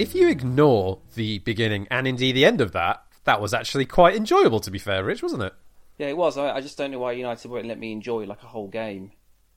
if 0.00 0.14
you 0.14 0.28
ignore 0.28 0.98
the 1.14 1.38
beginning 1.40 1.86
and 1.90 2.08
indeed 2.08 2.32
the 2.32 2.46
end 2.46 2.60
of 2.60 2.72
that, 2.72 3.04
that 3.24 3.40
was 3.40 3.52
actually 3.52 3.84
quite 3.84 4.16
enjoyable. 4.16 4.60
To 4.60 4.70
be 4.70 4.78
fair, 4.78 5.04
Rich, 5.04 5.22
wasn't 5.22 5.42
it? 5.42 5.52
Yeah, 5.98 6.08
it 6.08 6.16
was. 6.16 6.38
I, 6.38 6.56
I 6.56 6.60
just 6.62 6.78
don't 6.78 6.90
know 6.90 6.98
why 6.98 7.12
United 7.12 7.50
won't 7.50 7.66
let 7.66 7.78
me 7.78 7.92
enjoy 7.92 8.24
like 8.24 8.42
a 8.42 8.46
whole 8.46 8.68
game 8.68 9.12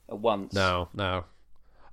at 0.08 0.18
once. 0.18 0.52
No, 0.52 0.88
no. 0.92 1.24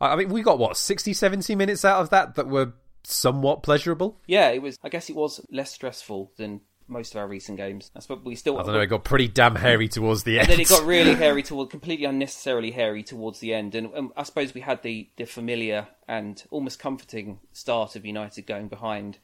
I 0.01 0.09
I 0.09 0.15
mean, 0.17 0.29
we 0.29 0.41
got 0.41 0.59
what 0.59 0.75
60, 0.75 1.13
70 1.13 1.55
minutes 1.55 1.85
out 1.85 2.01
of 2.01 2.09
that 2.09 2.35
that 2.35 2.47
were 2.47 2.73
somewhat 3.03 3.63
pleasurable. 3.63 4.19
Yeah, 4.27 4.49
it 4.49 4.61
was. 4.61 4.77
I 4.83 4.89
guess 4.89 5.09
it 5.09 5.15
was 5.15 5.39
less 5.49 5.71
stressful 5.71 6.33
than 6.37 6.61
most 6.91 7.15
of 7.15 7.19
our 7.19 7.27
recent 7.27 7.57
games. 7.57 7.89
I 7.95 7.99
suppose 7.99 8.23
we 8.23 8.35
still. 8.35 8.59
I 8.59 8.63
don't 8.63 8.73
know. 8.73 8.81
It 8.81 8.87
got 8.87 9.03
pretty 9.03 9.27
damn 9.27 9.55
hairy 9.55 9.87
towards 9.87 10.23
the 10.23 10.39
end. 10.39 10.49
And 10.49 10.53
then 10.53 10.59
it 10.59 10.69
got 10.69 10.85
really 10.85 11.15
hairy 11.15 11.41
toward, 11.41 11.69
completely 11.69 12.05
unnecessarily 12.05 12.71
hairy 12.71 13.03
towards 13.03 13.39
the 13.39 13.53
end. 13.53 13.73
And, 13.75 13.93
and 13.93 14.11
I 14.17 14.23
suppose 14.23 14.53
we 14.53 14.61
had 14.61 14.83
the, 14.83 15.09
the 15.17 15.25
familiar 15.25 15.87
and 16.07 16.43
almost 16.51 16.79
comforting 16.79 17.39
start 17.53 17.95
of 17.95 18.05
United 18.05 18.45
going 18.45 18.67
behind 18.67 19.17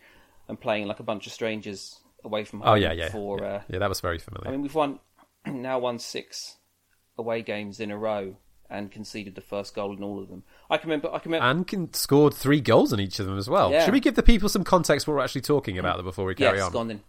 and 0.48 0.60
playing 0.60 0.88
like 0.88 1.00
a 1.00 1.04
bunch 1.04 1.28
of 1.28 1.34
strangers 1.34 2.00
away 2.24 2.44
from 2.44 2.62
home. 2.62 2.70
oh 2.70 2.76
yeah, 2.76 2.94
yeah, 2.94 3.10
For 3.10 3.40
yeah. 3.42 3.48
uh, 3.48 3.62
yeah, 3.70 3.80
that 3.80 3.90
was 3.90 4.02
very 4.02 4.20
familiar. 4.20 4.48
I 4.48 4.52
mean, 4.52 4.62
we've 4.62 4.74
won 4.74 5.00
now 5.46 5.80
won 5.80 6.00
six 6.00 6.58
away 7.18 7.42
games 7.42 7.80
in 7.80 7.92
a 7.92 7.98
row 7.98 8.38
and 8.70 8.92
conceded 8.92 9.36
the 9.36 9.42
first 9.42 9.74
goal 9.74 9.96
in 9.96 10.04
all 10.04 10.22
of 10.22 10.30
them. 10.30 10.44
I 10.70 10.78
can 10.78 10.90
remember. 10.90 11.10
I 11.14 11.20
can 11.20 11.32
remember. 11.32 11.50
and 11.50 11.68
can, 11.68 11.94
scored 11.94 12.34
three 12.34 12.62
goals 12.62 12.92
in 12.94 13.00
each 13.00 13.20
of 13.20 13.26
them 13.26 13.38
as 13.38 13.50
well. 13.50 13.72
Yeah. 13.72 13.86
Should 13.86 13.94
we 13.94 14.00
give 14.00 14.16
the 14.16 14.24
people 14.24 14.50
some 14.50 14.64
context 14.64 15.08
what 15.08 15.16
we're 15.16 15.24
actually 15.24 15.42
talking 15.42 15.78
about 15.78 16.04
before 16.04 16.26
we 16.26 16.36
carry 16.36 16.58
yes, 16.58 16.68
on? 16.68 16.72
gone 16.74 16.88
then. 16.90 17.02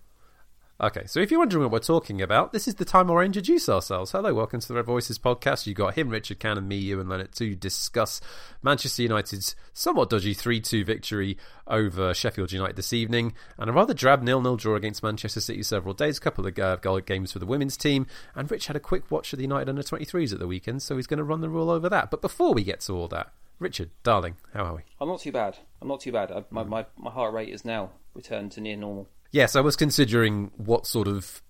Okay, 0.81 1.07
so 1.07 1.19
if 1.19 1.33
you're 1.33 1.41
wondering 1.41 1.65
what 1.65 1.73
we're 1.73 1.81
talking 1.81 2.23
about, 2.23 2.53
this 2.53 2.69
is 2.69 2.77
the 2.77 2.85
time 2.85 3.09
where 3.09 3.21
I 3.21 3.25
introduce 3.25 3.69
ourselves. 3.69 4.13
Hello, 4.13 4.33
welcome 4.33 4.61
to 4.61 4.69
the 4.69 4.75
Red 4.75 4.87
Voices 4.87 5.19
podcast. 5.19 5.67
You 5.67 5.75
got 5.75 5.95
him, 5.95 6.09
Richard 6.09 6.39
Cannon, 6.39 6.69
me, 6.69 6.77
you, 6.77 7.01
and 7.01 7.09
Leonard 7.09 7.33
to 7.33 7.57
discuss 7.57 8.21
Manchester 8.63 9.03
United's 9.03 9.57
somewhat 9.73 10.09
dodgy 10.09 10.35
3 10.35 10.61
2 10.61 10.85
victory 10.85 11.37
over 11.67 12.15
Sheffield 12.15 12.53
United 12.53 12.77
this 12.77 12.93
evening, 12.93 13.35
and 13.59 13.69
a 13.69 13.73
rather 13.73 13.93
drab 13.93 14.23
nil 14.23 14.41
nil 14.41 14.57
draw 14.57 14.77
against 14.77 15.03
Manchester 15.03 15.41
City 15.41 15.65
several 15.65 15.95
days, 15.95 16.19
a 16.19 16.21
couple 16.21 16.47
of 16.47 16.57
uh, 16.57 16.77
goal 16.77 17.01
games 17.01 17.33
for 17.33 17.41
the 17.41 17.47
women's 17.47 17.77
team. 17.77 18.07
And 18.37 18.49
Rich 18.49 18.69
had 18.69 18.77
a 18.77 18.81
quick 18.81 19.11
watch 19.11 19.33
of 19.33 19.39
the 19.39 19.45
United 19.47 19.69
under 19.69 19.83
23s 19.83 20.33
at 20.33 20.39
the 20.39 20.47
weekend, 20.47 20.83
so 20.83 20.95
he's 20.95 21.09
going 21.09 21.19
to 21.19 21.25
run 21.25 21.41
the 21.41 21.49
rule 21.49 21.71
over 21.71 21.89
that. 21.89 22.09
But 22.09 22.23
before 22.23 22.55
we 22.55 22.63
get 22.63 22.83
to 22.83 22.93
all 22.93 23.09
that, 23.09 23.33
Richard, 23.59 23.91
darling, 24.05 24.37
how 24.55 24.67
are 24.67 24.75
we? 24.77 24.83
I'm 25.01 25.09
not 25.09 25.23
too 25.23 25.33
bad. 25.33 25.59
I'm 25.83 25.89
not 25.89 26.03
too 26.03 26.13
bad. 26.13 26.31
I, 26.31 26.45
my, 26.51 26.63
my 26.63 26.87
my 26.97 27.11
heart 27.11 27.35
rate 27.35 27.49
is 27.49 27.65
now 27.65 27.91
returned 28.15 28.53
to 28.53 28.61
near 28.61 28.77
normal. 28.77 29.09
Yes, 29.31 29.57
I 29.57 29.61
was 29.61 29.77
considering 29.77 30.51
what 30.57 30.87
sort 30.87 31.09
of 31.09 31.43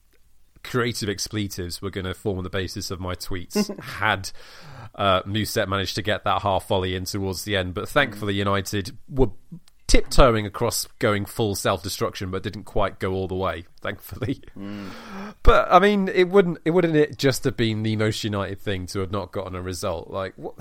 creative 0.64 1.08
expletives 1.08 1.80
were 1.80 1.90
going 1.90 2.04
to 2.04 2.14
form 2.14 2.42
the 2.42 2.50
basis 2.50 2.90
of 2.90 3.00
my 3.00 3.14
tweets 3.14 3.78
had 3.82 4.30
uh, 4.94 5.22
Mousset 5.22 5.68
managed 5.68 5.94
to 5.94 6.02
get 6.02 6.24
that 6.24 6.42
half 6.42 6.66
volley 6.68 6.94
in 6.94 7.04
towards 7.04 7.44
the 7.44 7.56
end. 7.56 7.74
But 7.74 7.88
thankfully, 7.88 8.34
United 8.34 8.96
were 9.08 9.30
tiptoeing 9.88 10.46
across 10.46 10.86
going 11.00 11.24
full 11.24 11.56
self 11.56 11.82
destruction, 11.82 12.30
but 12.30 12.44
didn't 12.44 12.64
quite 12.64 13.00
go 13.00 13.12
all 13.14 13.26
the 13.26 13.34
way. 13.34 13.64
Thankfully, 13.80 14.40
but 15.42 15.72
I 15.72 15.80
mean, 15.80 16.08
it 16.08 16.28
wouldn't 16.28 16.58
it 16.64 16.70
wouldn't 16.70 16.94
it 16.94 17.18
just 17.18 17.42
have 17.44 17.56
been 17.56 17.82
the 17.82 17.96
most 17.96 18.22
United 18.22 18.60
thing 18.60 18.86
to 18.86 19.00
have 19.00 19.10
not 19.10 19.32
gotten 19.32 19.56
a 19.56 19.62
result? 19.62 20.10
Like, 20.10 20.34
what, 20.36 20.54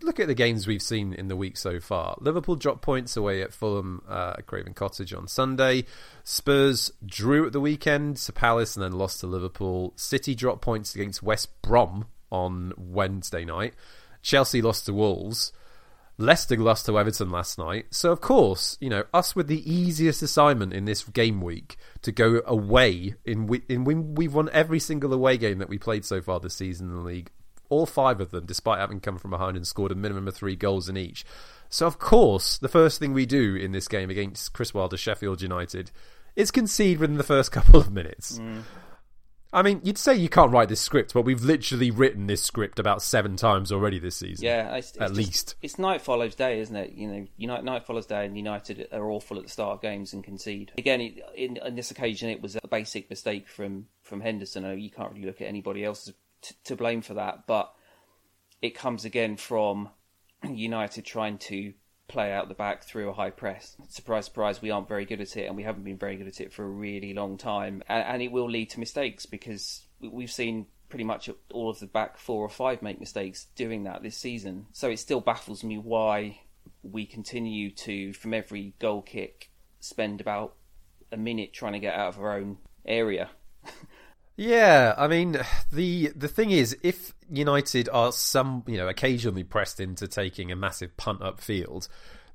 look 0.00 0.18
at 0.18 0.26
the 0.26 0.34
games 0.34 0.66
we've 0.66 0.82
seen 0.82 1.12
in 1.12 1.28
the 1.28 1.36
week 1.36 1.56
so 1.56 1.78
far. 1.78 2.16
Liverpool 2.20 2.56
dropped 2.56 2.82
points 2.82 3.16
away 3.16 3.42
at 3.42 3.52
Fulham 3.52 4.02
uh, 4.08 4.34
Craven 4.46 4.74
Cottage 4.74 5.12
on 5.12 5.28
Sunday. 5.28 5.84
Spurs 6.24 6.90
drew 7.04 7.46
at 7.46 7.52
the 7.52 7.60
weekend 7.60 8.16
to 8.16 8.32
Palace 8.32 8.76
and 8.76 8.84
then 8.84 8.92
lost 8.92 9.20
to 9.20 9.26
Liverpool. 9.26 9.92
City 9.96 10.34
dropped 10.34 10.62
points 10.62 10.94
against 10.94 11.22
West 11.22 11.60
Brom 11.62 12.06
on 12.32 12.72
Wednesday 12.76 13.44
night. 13.44 13.74
Chelsea 14.22 14.62
lost 14.62 14.86
to 14.86 14.92
Wolves. 14.92 15.52
Leicester 16.20 16.56
lost 16.56 16.86
to 16.86 16.98
Everton 16.98 17.30
last 17.30 17.58
night. 17.58 17.86
So, 17.90 18.12
of 18.12 18.20
course, 18.20 18.76
you 18.80 18.90
know, 18.90 19.04
us 19.14 19.34
with 19.34 19.46
the 19.48 19.70
easiest 19.72 20.22
assignment 20.22 20.72
in 20.72 20.84
this 20.84 21.02
game 21.04 21.40
week 21.40 21.76
to 22.02 22.12
go 22.12 22.42
away 22.44 23.14
in, 23.24 23.46
we- 23.46 23.62
in 23.68 23.84
when 23.84 24.14
we've 24.14 24.34
won 24.34 24.48
every 24.52 24.78
single 24.80 25.12
away 25.12 25.36
game 25.38 25.58
that 25.58 25.68
we 25.68 25.78
played 25.78 26.04
so 26.04 26.20
far 26.20 26.38
this 26.40 26.54
season 26.54 26.88
in 26.90 26.94
the 26.94 27.00
league. 27.00 27.30
All 27.68 27.86
five 27.86 28.20
of 28.20 28.32
them, 28.32 28.46
despite 28.46 28.80
having 28.80 29.00
come 29.00 29.16
from 29.18 29.30
behind 29.30 29.56
and 29.56 29.66
scored 29.66 29.92
a 29.92 29.94
minimum 29.94 30.26
of 30.28 30.34
three 30.34 30.56
goals 30.56 30.88
in 30.88 30.96
each. 30.96 31.24
So, 31.68 31.86
of 31.86 31.98
course, 31.98 32.58
the 32.58 32.68
first 32.68 32.98
thing 32.98 33.12
we 33.12 33.26
do 33.26 33.54
in 33.54 33.72
this 33.72 33.86
game 33.88 34.10
against 34.10 34.52
Chris 34.52 34.74
Wilder, 34.74 34.96
Sheffield 34.96 35.40
United, 35.40 35.90
is 36.36 36.50
concede 36.50 36.98
within 36.98 37.16
the 37.16 37.22
first 37.22 37.52
couple 37.52 37.78
of 37.80 37.92
minutes. 37.92 38.38
Mm. 38.38 38.62
I 39.52 39.62
mean, 39.62 39.80
you'd 39.82 39.98
say 39.98 40.14
you 40.14 40.28
can't 40.28 40.52
write 40.52 40.68
this 40.68 40.80
script, 40.80 41.12
but 41.12 41.22
we've 41.22 41.42
literally 41.42 41.90
written 41.90 42.28
this 42.28 42.40
script 42.42 42.78
about 42.78 43.02
seven 43.02 43.34
times 43.36 43.72
already 43.72 43.98
this 43.98 44.14
season. 44.16 44.44
Yeah, 44.44 44.76
it's, 44.76 44.90
it's 44.90 44.98
At 44.98 45.08
just- 45.08 45.16
least. 45.18 45.54
it's 45.60 45.78
night 45.78 46.02
follows 46.02 46.36
day, 46.36 46.60
isn't 46.60 46.76
it? 46.76 46.92
You 46.92 47.08
know, 47.08 47.26
United 47.36 47.64
night 47.64 47.84
follows 47.84 48.06
day, 48.06 48.24
and 48.26 48.36
United 48.36 48.86
are 48.92 49.10
awful 49.10 49.38
at 49.38 49.42
the 49.44 49.48
start 49.50 49.72
of 49.74 49.80
games 49.82 50.12
and 50.12 50.22
concede. 50.22 50.70
Again, 50.78 51.00
it, 51.00 51.14
in, 51.34 51.58
on 51.64 51.74
this 51.74 51.90
occasion, 51.90 52.30
it 52.30 52.40
was 52.40 52.56
a 52.62 52.68
basic 52.68 53.10
mistake 53.10 53.48
from 53.48 53.86
from 54.02 54.20
Henderson. 54.20 54.78
You 54.78 54.90
can't 54.90 55.12
really 55.12 55.26
look 55.26 55.40
at 55.40 55.48
anybody 55.48 55.84
else 55.84 56.12
to, 56.42 56.54
to 56.64 56.76
blame 56.76 57.02
for 57.02 57.14
that, 57.14 57.46
but 57.48 57.72
it 58.62 58.74
comes 58.76 59.04
again 59.04 59.36
from 59.36 59.88
United 60.48 61.04
trying 61.04 61.38
to 61.38 61.72
play 62.10 62.32
out 62.32 62.48
the 62.48 62.54
back 62.54 62.82
through 62.82 63.08
a 63.08 63.12
high 63.12 63.30
press. 63.30 63.76
Surprise, 63.88 64.24
surprise, 64.24 64.60
we 64.60 64.70
aren't 64.70 64.88
very 64.88 65.04
good 65.06 65.20
at 65.20 65.36
it, 65.36 65.46
and 65.46 65.56
we 65.56 65.62
haven't 65.62 65.84
been 65.84 65.96
very 65.96 66.16
good 66.16 66.26
at 66.26 66.40
it 66.40 66.52
for 66.52 66.64
a 66.64 66.68
really 66.68 67.14
long 67.14 67.38
time. 67.38 67.82
And, 67.88 68.04
and 68.04 68.22
it 68.22 68.32
will 68.32 68.50
lead 68.50 68.70
to 68.70 68.80
mistakes 68.80 69.26
because 69.26 69.86
we- 70.00 70.08
we've 70.08 70.30
seen 70.30 70.66
pretty 70.88 71.04
much 71.04 71.30
all 71.52 71.70
of 71.70 71.78
the 71.78 71.86
back 71.86 72.18
four 72.18 72.44
or 72.44 72.48
five 72.48 72.82
make 72.82 72.98
mistakes 72.98 73.46
doing 73.54 73.84
that 73.84 74.02
this 74.02 74.16
season. 74.16 74.66
So 74.72 74.90
it 74.90 74.98
still 74.98 75.20
baffles 75.20 75.62
me 75.62 75.78
why 75.78 76.40
we 76.82 77.06
continue 77.06 77.70
to, 77.70 78.12
from 78.12 78.34
every 78.34 78.74
goal 78.80 79.02
kick, 79.02 79.50
spend 79.78 80.20
about 80.20 80.56
a 81.12 81.16
minute 81.16 81.52
trying 81.52 81.74
to 81.74 81.78
get 81.78 81.94
out 81.94 82.14
of 82.14 82.20
our 82.20 82.36
own 82.36 82.58
area. 82.84 83.30
Yeah, 84.40 84.94
I 84.96 85.06
mean 85.06 85.36
the 85.70 86.12
the 86.16 86.26
thing 86.26 86.50
is, 86.50 86.74
if 86.82 87.12
United 87.30 87.90
are 87.90 88.10
some 88.10 88.64
you 88.66 88.78
know 88.78 88.88
occasionally 88.88 89.44
pressed 89.44 89.80
into 89.80 90.08
taking 90.08 90.50
a 90.50 90.56
massive 90.56 90.96
punt 90.96 91.20
upfield, 91.20 91.88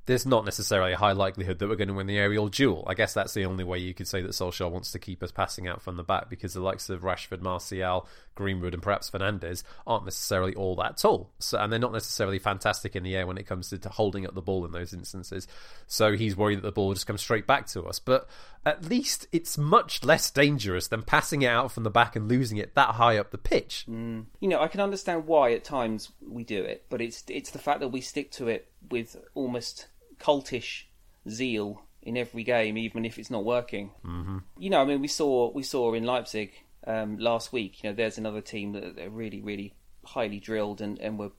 there's 0.06 0.26
not 0.26 0.46
necessarily 0.46 0.94
a 0.94 0.98
high 0.98 1.14
likelihood 1.14 1.60
that 1.60 1.68
we're 1.68 1.76
going 1.76 1.88
to 1.88 1.94
win 1.94 2.08
the 2.08 2.18
aerial 2.18 2.48
duel. 2.48 2.84
I 2.88 2.94
guess 2.94 3.14
that's 3.14 3.34
the 3.34 3.46
only 3.46 3.64
way 3.64 3.80
you 3.80 3.94
could 3.94 4.08
say 4.08 4.22
that 4.22 4.32
Solskjaer 4.32 4.70
wants 4.70 4.92
to 4.92 5.00
keep 5.00 5.24
us 5.24 5.32
passing 5.32 5.68
out 5.68 5.82
from 5.82 5.98
the 5.98 6.04
back 6.04 6.30
because 6.30 6.54
the 6.54 6.62
likes 6.62 6.90
of 6.90 7.02
Rashford, 7.02 7.42
Martial, 7.42 8.08
Greenwood, 8.36 8.74
and 8.74 8.84
perhaps 8.84 9.10
Fernandes 9.10 9.64
aren't 9.88 10.06
necessarily 10.06 10.54
all 10.56 10.76
that 10.76 10.98
tall, 10.98 11.32
so, 11.40 11.58
and 11.58 11.72
they're 11.72 11.80
not 11.80 11.94
necessarily 11.94 12.38
fantastic 12.38 12.96
in 12.96 13.04
the 13.04 13.16
air 13.16 13.26
when 13.26 13.38
it 13.38 13.48
comes 13.48 13.70
to, 13.70 13.78
to 13.80 13.90
holding 13.90 14.26
up 14.28 14.36
the 14.36 14.42
ball 14.42 14.66
in 14.66 14.72
those 14.72 14.94
instances. 14.94 15.48
So 15.88 16.14
he's 16.14 16.38
worried 16.38 16.58
that 16.58 16.64
the 16.64 16.72
ball 16.72 16.88
will 16.88 16.94
just 16.94 17.08
come 17.08 17.18
straight 17.18 17.48
back 17.48 17.68
to 17.68 17.84
us. 17.84 18.00
But 18.00 18.28
at 18.66 18.86
least 18.86 19.28
it's 19.32 19.58
much 19.58 20.04
less 20.04 20.30
dangerous 20.32 20.88
than 20.88 21.04
passing 21.04 21.44
it 21.44 21.48
out 21.48 21.72
from 21.72 21.84
the 21.84 21.90
back 21.90 22.16
and 22.16 22.28
losing 22.28 22.58
it 22.58 22.76
that 22.76 22.96
high 22.96 23.18
up 23.18 23.32
the 23.32 23.38
pitch. 23.38 23.86
Mm. 23.90 24.26
You 24.40 24.50
know, 24.50 24.60
I 24.60 24.68
can 24.68 24.82
understand 24.82 25.28
why 25.28 25.54
at 25.54 25.64
times 25.64 26.12
we 26.28 26.44
do 26.44 26.64
it, 26.64 26.86
but 26.90 27.02
it's 27.02 27.24
it's 27.28 27.52
the 27.52 27.60
fact 27.60 27.80
that 27.80 27.90
we 27.90 28.02
stick 28.02 28.32
to 28.32 28.48
it 28.48 28.68
with 28.90 29.16
almost 29.34 29.88
cultish 30.20 30.84
zeal 31.30 31.82
in 32.02 32.18
every 32.18 32.44
game, 32.44 32.78
even 32.78 33.04
if 33.06 33.18
it's 33.18 33.32
not 33.32 33.44
working. 33.44 33.92
Mm-hmm. 34.06 34.38
You 34.58 34.70
know, 34.70 34.82
I 34.82 34.86
mean, 34.86 35.02
we 35.02 35.08
saw 35.08 35.52
we 35.52 35.64
saw 35.64 35.94
in 35.94 36.04
Leipzig 36.04 36.54
um, 36.86 37.18
last 37.18 37.52
week. 37.52 37.84
You 37.84 37.90
know, 37.90 37.96
there's 37.96 38.18
another 38.18 38.42
team 38.42 38.74
that 38.74 39.00
are 39.00 39.10
really, 39.10 39.42
really 39.42 39.74
highly 40.06 40.40
drilled 40.40 40.82
and 40.82 41.00
and 41.00 41.18
were 41.18 41.32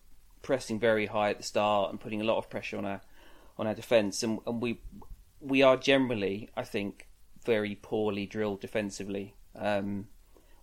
pressing 0.43 0.79
very 0.79 1.07
high 1.07 1.31
at 1.31 1.39
the 1.39 1.43
start 1.45 1.91
and 1.91 2.01
putting 2.01 2.21
a 2.21 2.25
lot 2.25 2.39
of 2.39 2.51
pressure 2.51 2.79
on 2.79 2.85
our 2.85 3.01
on 3.59 3.67
our 3.67 3.75
defence, 3.75 4.23
and, 4.23 4.41
and 4.47 4.61
we 4.61 4.81
we 5.41 5.63
are 5.63 5.77
generally, 5.77 6.51
I 6.57 6.65
think, 6.65 7.09
very 7.45 7.75
poorly 7.75 8.27
drilled 8.27 8.61
defensively. 8.61 9.35
Um, 9.55 10.09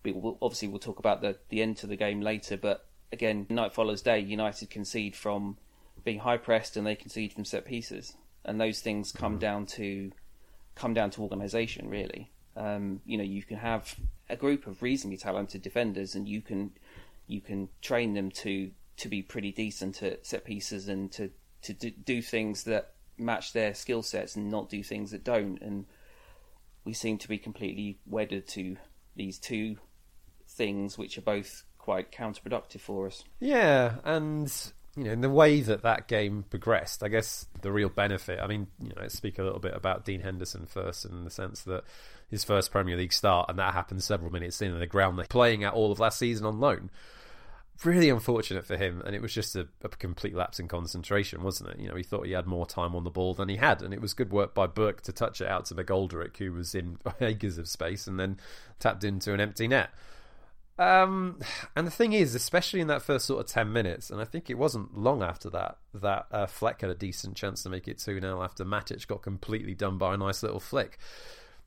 we 0.03 0.11
will, 0.11 0.37
obviously 0.41 0.67
we'll 0.67 0.79
talk 0.79 0.99
about 0.99 1.21
the 1.21 1.37
the 1.49 1.61
end 1.61 1.77
to 1.77 1.87
the 1.87 1.95
game 1.95 2.21
later, 2.21 2.57
but 2.57 2.87
again, 3.11 3.45
night 3.49 3.73
follows 3.73 4.01
day. 4.01 4.19
United 4.19 4.69
concede 4.69 5.15
from 5.15 5.57
being 6.03 6.19
high 6.19 6.37
pressed 6.37 6.77
and 6.77 6.85
they 6.85 6.95
concede 6.95 7.33
from 7.33 7.45
set 7.45 7.65
pieces, 7.65 8.15
and 8.45 8.59
those 8.59 8.81
things 8.81 9.11
come 9.11 9.37
down 9.37 9.65
to 9.65 10.11
come 10.75 10.93
down 10.93 11.11
to 11.11 11.21
organisation 11.21 11.89
really. 11.89 12.31
Um, 12.55 13.01
you 13.05 13.17
know, 13.17 13.23
you 13.23 13.43
can 13.43 13.57
have 13.57 13.95
a 14.29 14.35
group 14.35 14.67
of 14.67 14.81
reasonably 14.81 15.17
talented 15.17 15.61
defenders, 15.61 16.15
and 16.15 16.27
you 16.27 16.41
can 16.41 16.71
you 17.27 17.41
can 17.41 17.69
train 17.81 18.13
them 18.13 18.31
to 18.31 18.71
to 18.97 19.09
be 19.09 19.21
pretty 19.21 19.51
decent 19.51 20.03
at 20.03 20.25
set 20.25 20.45
pieces 20.45 20.87
and 20.87 21.11
to 21.13 21.31
to 21.63 21.73
do, 21.73 21.91
do 21.91 22.21
things 22.21 22.63
that 22.63 22.91
match 23.17 23.53
their 23.53 23.73
skill 23.73 24.03
sets 24.03 24.35
and 24.35 24.51
not 24.51 24.69
do 24.69 24.83
things 24.83 25.11
that 25.11 25.23
don't. 25.23 25.61
And 25.61 25.85
we 26.83 26.93
seem 26.93 27.17
to 27.19 27.27
be 27.27 27.37
completely 27.37 27.99
wedded 28.05 28.47
to 28.49 28.77
these 29.15 29.39
two 29.39 29.77
things, 30.47 30.97
which 30.97 31.17
are 31.17 31.21
both 31.21 31.63
quite 31.77 32.11
counterproductive 32.11 32.81
for 32.81 33.07
us. 33.07 33.23
Yeah, 33.39 33.95
and 34.03 34.51
you 34.95 35.05
know, 35.05 35.11
in 35.11 35.21
the 35.21 35.29
way 35.29 35.61
that 35.61 35.81
that 35.81 36.07
game 36.07 36.45
progressed, 36.49 37.03
I 37.03 37.07
guess 37.07 37.47
the 37.61 37.71
real 37.71 37.89
benefit. 37.89 38.39
I 38.39 38.47
mean, 38.47 38.67
you 38.79 38.89
know, 38.89 38.95
let's 38.99 39.15
speak 39.15 39.39
a 39.39 39.43
little 39.43 39.59
bit 39.59 39.73
about 39.73 40.05
Dean 40.05 40.21
Henderson 40.21 40.67
first, 40.67 41.05
in 41.05 41.23
the 41.23 41.31
sense 41.31 41.63
that 41.63 41.83
his 42.29 42.43
first 42.43 42.71
Premier 42.71 42.95
League 42.95 43.13
start, 43.13 43.49
and 43.49 43.57
that 43.57 43.73
happened 43.73 44.03
several 44.03 44.31
minutes 44.31 44.61
in, 44.61 44.71
and 44.71 44.81
the 44.81 44.87
ground 44.87 45.17
they're 45.17 45.25
playing 45.25 45.63
at 45.63 45.73
all 45.73 45.91
of 45.91 45.99
last 45.99 46.19
season 46.19 46.45
on 46.45 46.59
loan. 46.59 46.91
really 47.83 48.09
unfortunate 48.09 48.65
for 48.65 48.77
him, 48.77 49.01
and 49.03 49.15
it 49.15 49.21
was 49.21 49.33
just 49.33 49.55
a, 49.55 49.67
a, 49.83 49.89
complete 49.89 50.35
lapse 50.35 50.59
in 50.59 50.67
concentration, 50.67 51.41
wasn't 51.41 51.71
it? 51.71 51.79
You 51.79 51.89
know, 51.89 51.95
he 51.95 52.03
thought 52.03 52.27
he 52.27 52.33
had 52.33 52.45
more 52.45 52.67
time 52.67 52.95
on 52.95 53.03
the 53.03 53.09
ball 53.09 53.33
than 53.33 53.49
he 53.49 53.55
had, 53.55 53.81
and 53.81 53.95
it 53.95 54.01
was 54.01 54.13
good 54.13 54.31
work 54.31 54.53
by 54.53 54.67
Burke 54.67 55.01
to 55.01 55.11
touch 55.11 55.41
it 55.41 55.47
out 55.47 55.65
to 55.65 55.75
McGoldrick, 55.75 56.37
who 56.37 56.53
was 56.53 56.75
in 56.75 56.99
acres 57.19 57.57
of 57.57 57.67
space, 57.67 58.05
and 58.05 58.19
then 58.19 58.37
tapped 58.79 59.03
into 59.03 59.33
an 59.33 59.39
empty 59.39 59.67
net. 59.67 59.89
Um, 60.79 61.39
and 61.75 61.85
the 61.85 61.91
thing 61.91 62.13
is, 62.13 62.33
especially 62.33 62.81
in 62.81 62.87
that 62.87 63.03
first 63.03 63.25
sort 63.25 63.41
of 63.41 63.47
10 63.47 63.71
minutes, 63.71 64.09
and 64.09 64.19
I 64.19 64.25
think 64.25 64.49
it 64.49 64.57
wasn't 64.57 64.97
long 64.97 65.21
after 65.21 65.49
that, 65.51 65.77
that 65.93 66.25
uh, 66.31 66.47
Fleck 66.47 66.81
had 66.81 66.89
a 66.89 66.95
decent 66.95 67.35
chance 67.35 67.63
to 67.63 67.69
make 67.69 67.87
it 67.87 67.99
2 67.99 68.19
0 68.19 68.41
after 68.41 68.65
Matic 68.65 69.05
got 69.07 69.21
completely 69.21 69.75
done 69.75 69.97
by 69.97 70.13
a 70.13 70.17
nice 70.17 70.41
little 70.41 70.59
flick. 70.59 70.97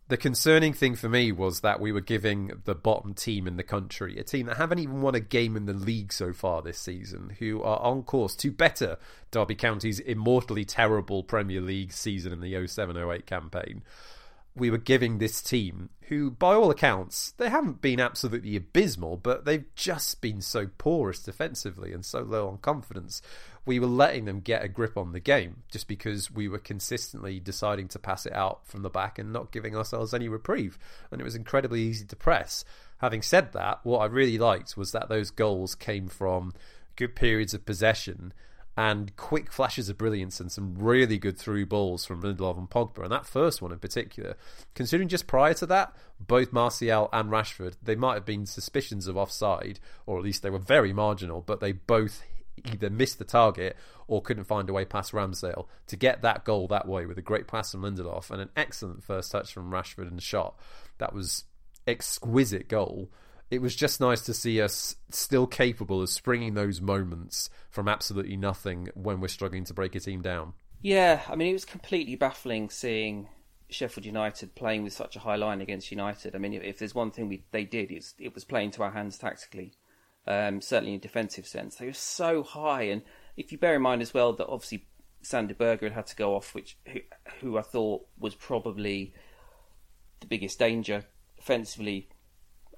The 0.09 0.17
concerning 0.17 0.73
thing 0.73 0.95
for 0.95 1.09
me 1.09 1.33
was 1.33 1.61
that 1.61 1.81
we 1.81 1.91
were 1.91 2.01
giving 2.01 2.53
the 2.65 2.77
bottom 2.77 3.13
team 3.13 3.49
in 3.49 3.57
the 3.57 3.65
country, 3.65 4.19
a 4.19 4.23
team 4.23 4.47
that 4.47 4.57
haven't 4.57 4.79
even 4.79 5.03
won 5.03 5.17
a 5.17 5.21
game 5.21 5.57
in 5.57 5.67
the 5.67 5.73
league 5.73 6.13
so 6.13 6.33
far 6.33 6.63
this 6.63 6.79
season, 6.79 7.35
who 7.41 7.61
are 7.63 7.81
on 7.81 8.05
course 8.05 8.37
to 8.37 8.53
better 8.53 8.99
Derby 9.33 9.57
County's 9.57 9.99
immortally 9.99 10.65
terrible 10.65 11.25
Premier 11.25 11.61
League 11.61 11.93
season 11.93 12.33
in 12.33 12.41
the 12.41 12.67
07 12.67 12.97
08 12.97 13.27
campaign 13.27 13.83
we 14.57 14.71
were 14.71 14.79
giving 14.79 15.19
this 15.19 15.43
team, 15.43 15.91
who, 16.09 16.31
by 16.31 16.55
all 16.55 16.71
accounts, 16.71 17.33
they 17.37 17.51
haven't 17.51 17.83
been 17.83 18.01
absolutely 18.01 18.57
abysmal, 18.57 19.19
but 19.19 19.45
they've 19.45 19.67
just 19.75 20.23
been 20.23 20.41
so 20.41 20.69
porous 20.79 21.23
defensively 21.23 21.93
and 21.93 22.05
so 22.05 22.21
low 22.21 22.49
on 22.49 22.59
confidence. 22.59 23.21
We 23.67 23.79
were 23.79 23.87
letting 23.87 24.25
them 24.25 24.41
get 24.41 24.65
a 24.65 24.69
grip 24.69 24.97
on 24.97 25.13
the 25.13 25.21
game 25.21 25.65
just 25.71 25.87
because 25.89 26.31
we 26.31 26.49
were 26.49 26.59
consistently 26.59 27.39
deciding 27.39 27.89
to 27.89 27.99
pass 27.99 28.25
it 28.25 28.33
out 28.33 28.67
from 28.67 28.83
the 28.83 28.89
back 28.89 29.19
and 29.19 29.33
not 29.33 29.53
giving 29.53 29.77
ourselves 29.77 30.15
any 30.15 30.29
reprieve. 30.29 30.79
And 31.11 31.21
it 31.21 31.25
was 31.25 31.35
incredibly 31.35 31.83
easy 31.83 32.07
to 32.07 32.17
press. 32.17 32.65
Having 32.99 33.23
said 33.23 33.53
that, 33.53 33.81
what 33.83 33.99
I 33.99 34.07
really 34.07 34.39
liked 34.39 34.77
was 34.77 34.93
that 34.93 35.11
those 35.11 35.31
goals 35.31 35.75
came 35.75 36.09
from 36.09 36.55
good 36.97 37.15
periods 37.15 37.53
of 37.53 37.67
possession 37.67 38.33
and 38.77 39.17
quick 39.17 39.51
flashes 39.51 39.89
of 39.89 39.97
brilliance 39.97 40.39
and 40.39 40.53
some 40.53 40.75
really 40.77 41.17
good 41.19 41.39
through 41.39 41.65
balls 41.65 42.05
from 42.05 42.23
Lindelof 42.23 42.59
and 42.59 42.69
Pogba. 42.69 43.03
And 43.03 43.13
that 43.13 43.27
first 43.27 43.63
one 43.63 43.73
in 43.73 43.79
particular, 43.79 44.37
considering 44.75 45.09
just 45.09 45.27
prior 45.27 45.55
to 45.55 45.67
that, 45.67 45.97
both 46.21 46.53
Martial 46.53 47.09
and 47.13 47.31
Rashford, 47.31 47.75
they 47.83 47.95
might 47.95 48.15
have 48.15 48.27
been 48.27 48.45
suspicions 48.45 49.07
of 49.07 49.17
offside, 49.17 49.81
or 50.05 50.19
at 50.19 50.25
least 50.25 50.43
they 50.43 50.51
were 50.51 50.59
very 50.59 50.93
marginal, 50.93 51.41
but 51.41 51.61
they 51.61 51.73
both 51.73 52.23
either 52.65 52.91
missed 52.91 53.19
the 53.19 53.25
target 53.25 53.77
or 54.09 54.23
couldn't 54.23 54.45
find 54.45 54.69
a 54.69 54.73
way 54.73 54.85
past 54.85 55.13
Ramsdale 55.13 55.67
to 55.87 55.97
get 55.97 56.23
that 56.23 56.45
goal 56.45 56.69
that 56.69 56.87
way 56.87 57.07
with 57.07 57.19
a 57.19 57.23
great 57.23 57.47
pass 57.47 57.73
from 57.73 57.83
Lindelof 57.83 58.31
and 58.31 58.41
an 58.41 58.51
excellent 58.57 59.05
first 59.05 59.33
touch 59.33 59.53
from 59.53 59.71
Rashford 59.71 60.09
and 60.09 60.23
shot. 60.23 60.59
That 60.99 61.13
was 61.15 61.45
exquisite 61.87 62.69
goal 62.69 63.11
it 63.51 63.63
was 63.63 63.77
just 63.77 64.01
nice 64.01 64.23
to 64.23 64.35
see 64.35 64.61
us 64.61 64.97
still 65.11 65.47
capable 65.47 66.03
of 66.03 66.09
springing 66.09 66.55
those 66.55 66.81
moments 66.81 67.49
from 67.71 67.89
absolutely 67.89 68.37
nothing 68.37 68.89
when 68.95 69.21
we're 69.21 69.29
struggling 69.29 69.65
to 69.65 69.75
break 69.75 69.95
a 69.95 70.01
team 70.01 70.21
down. 70.21 70.53
Yeah, 70.83 71.23
I 71.29 71.37
mean, 71.37 71.49
it 71.49 71.53
was 71.53 71.65
completely 71.65 72.17
baffling 72.17 72.71
seeing 72.71 73.29
Sheffield 73.69 74.05
United 74.05 74.55
playing 74.55 74.85
with 74.85 74.93
such 74.93 75.17
a 75.17 75.21
high 75.21 75.37
line 75.37 75.61
against 75.61 75.91
United. 75.91 76.35
I 76.35 76.39
mean, 76.39 76.55
if, 76.55 76.79
there's 76.79 76.95
one 76.95 77.11
thing 77.11 77.29
we, 77.29 77.45
they 77.51 77.65
did, 77.65 77.91
it's, 77.91 78.15
it 78.19 78.35
was 78.35 78.45
playing 78.45 78.73
to 78.73 78.83
our 78.83 78.91
hands 78.91 79.19
tactically, 79.19 79.73
um, 80.27 80.61
certainly 80.61 80.95
in 80.95 80.99
a 80.99 81.03
defensive 81.03 81.47
sense. 81.47 81.77
They 81.77 81.87
were 81.87 81.93
so 81.93 82.43
high, 82.43 82.83
and 82.83 83.03
if 83.37 83.53
you 83.53 83.59
bear 83.59 83.77
in 83.77 83.83
mind 83.83 84.03
as 84.03 84.13
well 84.13 84.33
that 84.35 84.47
obviously 84.47 84.87
Sander 85.23 85.55
Berge 85.55 85.83
had 85.83 85.93
had 85.93 86.07
to 86.09 86.17
go 86.17 86.35
off, 86.35 86.55
which 86.55 86.77
who, 86.87 87.01
who 87.41 87.59
I 87.59 87.63
thought 87.63 88.07
was 88.19 88.35
probably 88.35 89.15
the 90.21 90.27
biggest 90.27 90.59
danger 90.59 91.05
offensively 91.39 92.09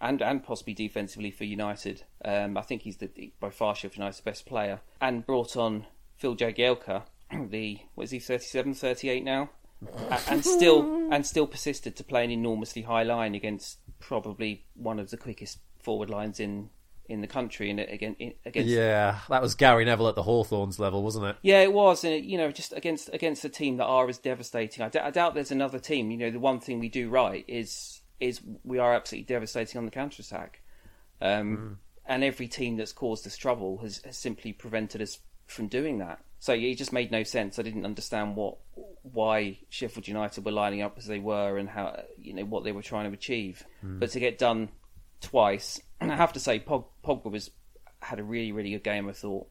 and 0.00 0.22
and 0.22 0.42
possibly 0.42 0.74
defensively 0.74 1.30
for 1.30 1.44
United. 1.44 2.04
Um, 2.24 2.56
I 2.56 2.62
think 2.62 2.82
he's 2.82 2.96
the 2.98 3.32
by 3.40 3.50
far 3.50 3.74
Sheffield 3.74 3.98
United's 3.98 4.20
best 4.20 4.46
player, 4.46 4.80
and 5.00 5.26
brought 5.26 5.56
on 5.56 5.86
Phil 6.16 6.36
Jagielka, 6.36 7.02
the 7.50 7.78
what 7.94 8.04
is 8.04 8.10
he 8.10 8.18
37, 8.18 8.74
38 8.74 9.24
now, 9.24 9.50
and 10.28 10.44
still 10.44 11.08
and 11.12 11.26
still 11.26 11.46
persisted 11.46 11.96
to 11.96 12.04
play 12.04 12.24
an 12.24 12.30
enormously 12.30 12.82
high 12.82 13.02
line 13.02 13.34
against 13.34 13.78
probably 13.98 14.64
one 14.74 14.98
of 14.98 15.10
the 15.10 15.16
quickest 15.16 15.58
forward 15.78 16.10
lines 16.10 16.40
in 16.40 16.70
in 17.08 17.22
the 17.22 17.26
country 17.26 17.70
and 17.70 17.80
again 17.80 18.14
against 18.44 18.68
yeah 18.68 19.20
that 19.30 19.40
was 19.40 19.54
Gary 19.54 19.86
Neville 19.86 20.08
at 20.08 20.14
the 20.14 20.22
Hawthorns 20.22 20.78
level 20.78 21.02
wasn't 21.02 21.24
it? 21.24 21.36
Yeah 21.40 21.62
it 21.62 21.72
was 21.72 22.04
and 22.04 22.22
you 22.22 22.36
know 22.36 22.50
just 22.50 22.74
against 22.74 23.08
against 23.14 23.44
a 23.46 23.48
team 23.48 23.78
that 23.78 23.86
are 23.86 24.06
as 24.08 24.18
devastating. 24.18 24.84
I, 24.84 24.90
d- 24.90 24.98
I 24.98 25.10
doubt 25.10 25.34
there's 25.34 25.50
another 25.50 25.78
team. 25.78 26.10
You 26.10 26.18
know 26.18 26.30
the 26.30 26.38
one 26.38 26.60
thing 26.60 26.80
we 26.80 26.90
do 26.90 27.08
right 27.08 27.46
is 27.48 28.02
is 28.20 28.40
we 28.64 28.78
are 28.78 28.94
absolutely 28.94 29.26
devastating 29.26 29.78
on 29.78 29.84
the 29.84 29.90
counter 29.90 30.22
attack. 30.22 30.62
Um, 31.20 31.56
mm. 31.56 31.76
And 32.06 32.24
every 32.24 32.48
team 32.48 32.76
that's 32.76 32.92
caused 32.92 33.26
us 33.26 33.36
trouble 33.36 33.78
has, 33.78 34.00
has, 34.04 34.16
simply 34.16 34.52
prevented 34.52 35.02
us 35.02 35.18
from 35.46 35.66
doing 35.66 35.98
that. 35.98 36.20
So 36.40 36.52
it 36.52 36.74
just 36.76 36.92
made 36.92 37.10
no 37.10 37.22
sense. 37.22 37.58
I 37.58 37.62
didn't 37.62 37.84
understand 37.84 38.36
what 38.36 38.58
why 39.02 39.58
Sheffield 39.68 40.06
United 40.06 40.44
were 40.44 40.52
lining 40.52 40.82
up 40.82 40.96
as 40.98 41.06
they 41.06 41.18
were 41.18 41.58
and 41.58 41.68
how 41.68 42.02
you 42.16 42.32
know 42.32 42.44
what 42.44 42.64
they 42.64 42.72
were 42.72 42.82
trying 42.82 43.10
to 43.10 43.14
achieve. 43.14 43.64
Mm. 43.84 43.98
But 43.98 44.10
to 44.10 44.20
get 44.20 44.38
done 44.38 44.68
twice, 45.20 45.80
and 46.00 46.12
I 46.12 46.16
have 46.16 46.32
to 46.34 46.40
say, 46.40 46.60
Pog, 46.60 46.84
Pogba 47.04 47.30
was 47.30 47.50
had 48.00 48.20
a 48.20 48.24
really 48.24 48.52
really 48.52 48.70
good 48.70 48.84
game. 48.84 49.08
I 49.08 49.12
thought, 49.12 49.48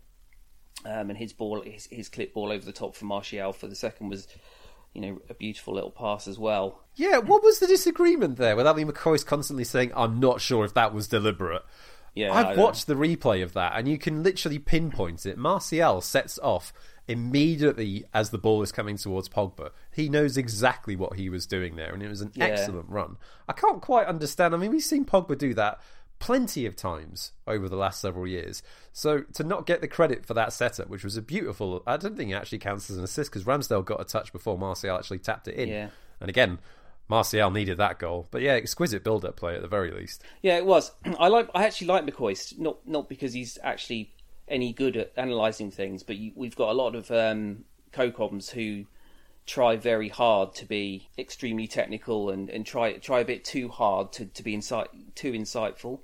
um, 0.86 1.10
and 1.10 1.18
his 1.18 1.34
ball, 1.34 1.62
his, 1.62 1.88
his 1.92 2.10
clip 2.10 2.34
ball 2.34 2.52
over 2.52 2.66
the 2.66 2.72
top 2.72 2.96
for 2.96 3.06
Martial 3.06 3.52
for 3.52 3.68
the 3.68 3.76
second 3.76 4.10
was 4.10 4.28
you 4.98 5.04
know, 5.06 5.22
a 5.30 5.36
beautiful 5.36 5.76
little 5.76 5.92
pass 5.92 6.28
as 6.28 6.40
well. 6.40 6.82
Yeah, 6.96 7.20
what 7.20 7.44
was 7.44 7.60
the 7.60 7.68
disagreement 7.68 8.38
there 8.38 8.56
with 8.56 8.66
Ally 8.66 8.84
McCoist 8.84 9.28
constantly 9.28 9.64
saying, 9.64 9.92
I'm 9.96 10.20
not 10.20 10.42
sure 10.42 10.66
if 10.66 10.74
that 10.74 10.92
was 10.92 11.08
deliberate? 11.08 11.64
Yeah, 12.16 12.34
I've 12.34 12.58
watched 12.58 12.88
the 12.88 12.96
replay 12.96 13.44
of 13.44 13.54
that, 13.54 13.74
and 13.76 13.88
you 13.88 14.00
can 14.00 14.24
literally 14.24 14.58
pinpoint 14.58 15.28
it. 15.28 15.38
Martial 15.38 16.02
sets 16.02 16.40
off 16.40 16.74
immediately 17.08 18.06
as 18.12 18.32
the 18.32 18.40
ball 18.40 18.64
is 18.64 18.72
coming 18.72 18.98
towards 18.98 19.30
Pogba. 19.30 19.70
He 19.92 20.10
knows 20.10 20.36
exactly 20.36 20.96
what 20.96 21.16
he 21.16 21.30
was 21.30 21.46
doing 21.46 21.76
there, 21.76 21.94
and 21.94 22.02
it 22.02 22.10
was 22.10 22.22
an 22.22 22.32
yeah. 22.34 22.46
excellent 22.46 22.90
run. 22.90 23.18
I 23.48 23.54
can't 23.54 23.84
quite 23.84 24.08
understand. 24.08 24.56
I 24.56 24.58
mean, 24.58 24.72
we've 24.72 24.82
seen 24.82 25.06
Pogba 25.06 25.38
do 25.38 25.54
that 25.54 25.80
plenty 26.20 26.66
of 26.66 26.76
times 26.76 27.32
over 27.46 27.70
the 27.70 27.76
last 27.76 28.02
several 28.02 28.28
years. 28.28 28.64
So 28.94 29.22
to 29.34 29.44
not 29.44 29.66
get 29.66 29.82
the 29.82 29.88
credit 29.88 30.26
for 30.26 30.34
that 30.34 30.54
setup, 30.54 30.90
which 30.90 31.04
was 31.04 31.18
a 31.18 31.22
beautiful, 31.22 31.84
I 31.86 31.98
don't 31.98 32.18
think 32.18 32.32
it 32.32 32.36
actually 32.36 32.60
counts 32.60 32.90
as 32.90 32.98
an 32.98 33.04
assist 33.04 33.32
because 33.32 33.44
Ramsdale 33.44 33.86
got 33.86 34.02
a 34.02 34.06
touch 34.06 34.32
before 34.32 34.58
Martial 34.58 34.98
actually 34.98 35.20
tapped 35.20 35.48
it 35.48 35.56
in. 35.56 35.70
Yeah. 35.70 35.90
And 36.20 36.30
again, 36.30 36.60
Martial 37.08 37.52
needed 37.52 37.78
that 37.78 38.00
goal, 38.00 38.28
but 38.32 38.42
yeah, 38.42 38.54
exquisite 38.54 39.04
build-up 39.04 39.38
play 39.38 39.56
at 39.56 39.62
the 39.62 39.68
very 39.68 39.92
least. 39.92 40.24
Yeah, 40.42 40.58
it 40.58 40.66
was. 40.66 40.92
I 41.20 41.28
like. 41.30 41.50
I 41.56 41.66
actually 41.66 41.88
like 41.88 42.06
McCoist, 42.06 42.60
not 42.60 42.86
not 42.88 43.08
because 43.08 43.34
he's 43.34 43.58
actually 43.64 44.14
any 44.48 44.74
good 44.74 44.98
at 44.98 45.14
analysing 45.16 45.72
things, 45.72 46.04
but 46.04 46.18
you, 46.18 46.32
we've 46.36 46.56
got 46.56 46.70
a 46.70 46.74
lot 46.74 46.96
of 46.96 47.10
um, 47.12 47.64
co-coms 47.92 48.50
who 48.50 48.86
try 49.48 49.78
very 49.78 50.10
hard 50.10 50.54
to 50.54 50.66
be 50.66 51.10
extremely 51.18 51.68
technical 51.68 52.30
and, 52.30 52.50
and 52.50 52.66
try 52.66 52.94
try 52.94 53.22
a 53.22 53.26
bit 53.26 53.44
too 53.44 53.70
hard 53.70 54.12
to, 54.12 54.26
to 54.26 54.44
be 54.44 54.54
insight 54.54 54.90
too 55.16 55.32
insightful. 55.32 56.02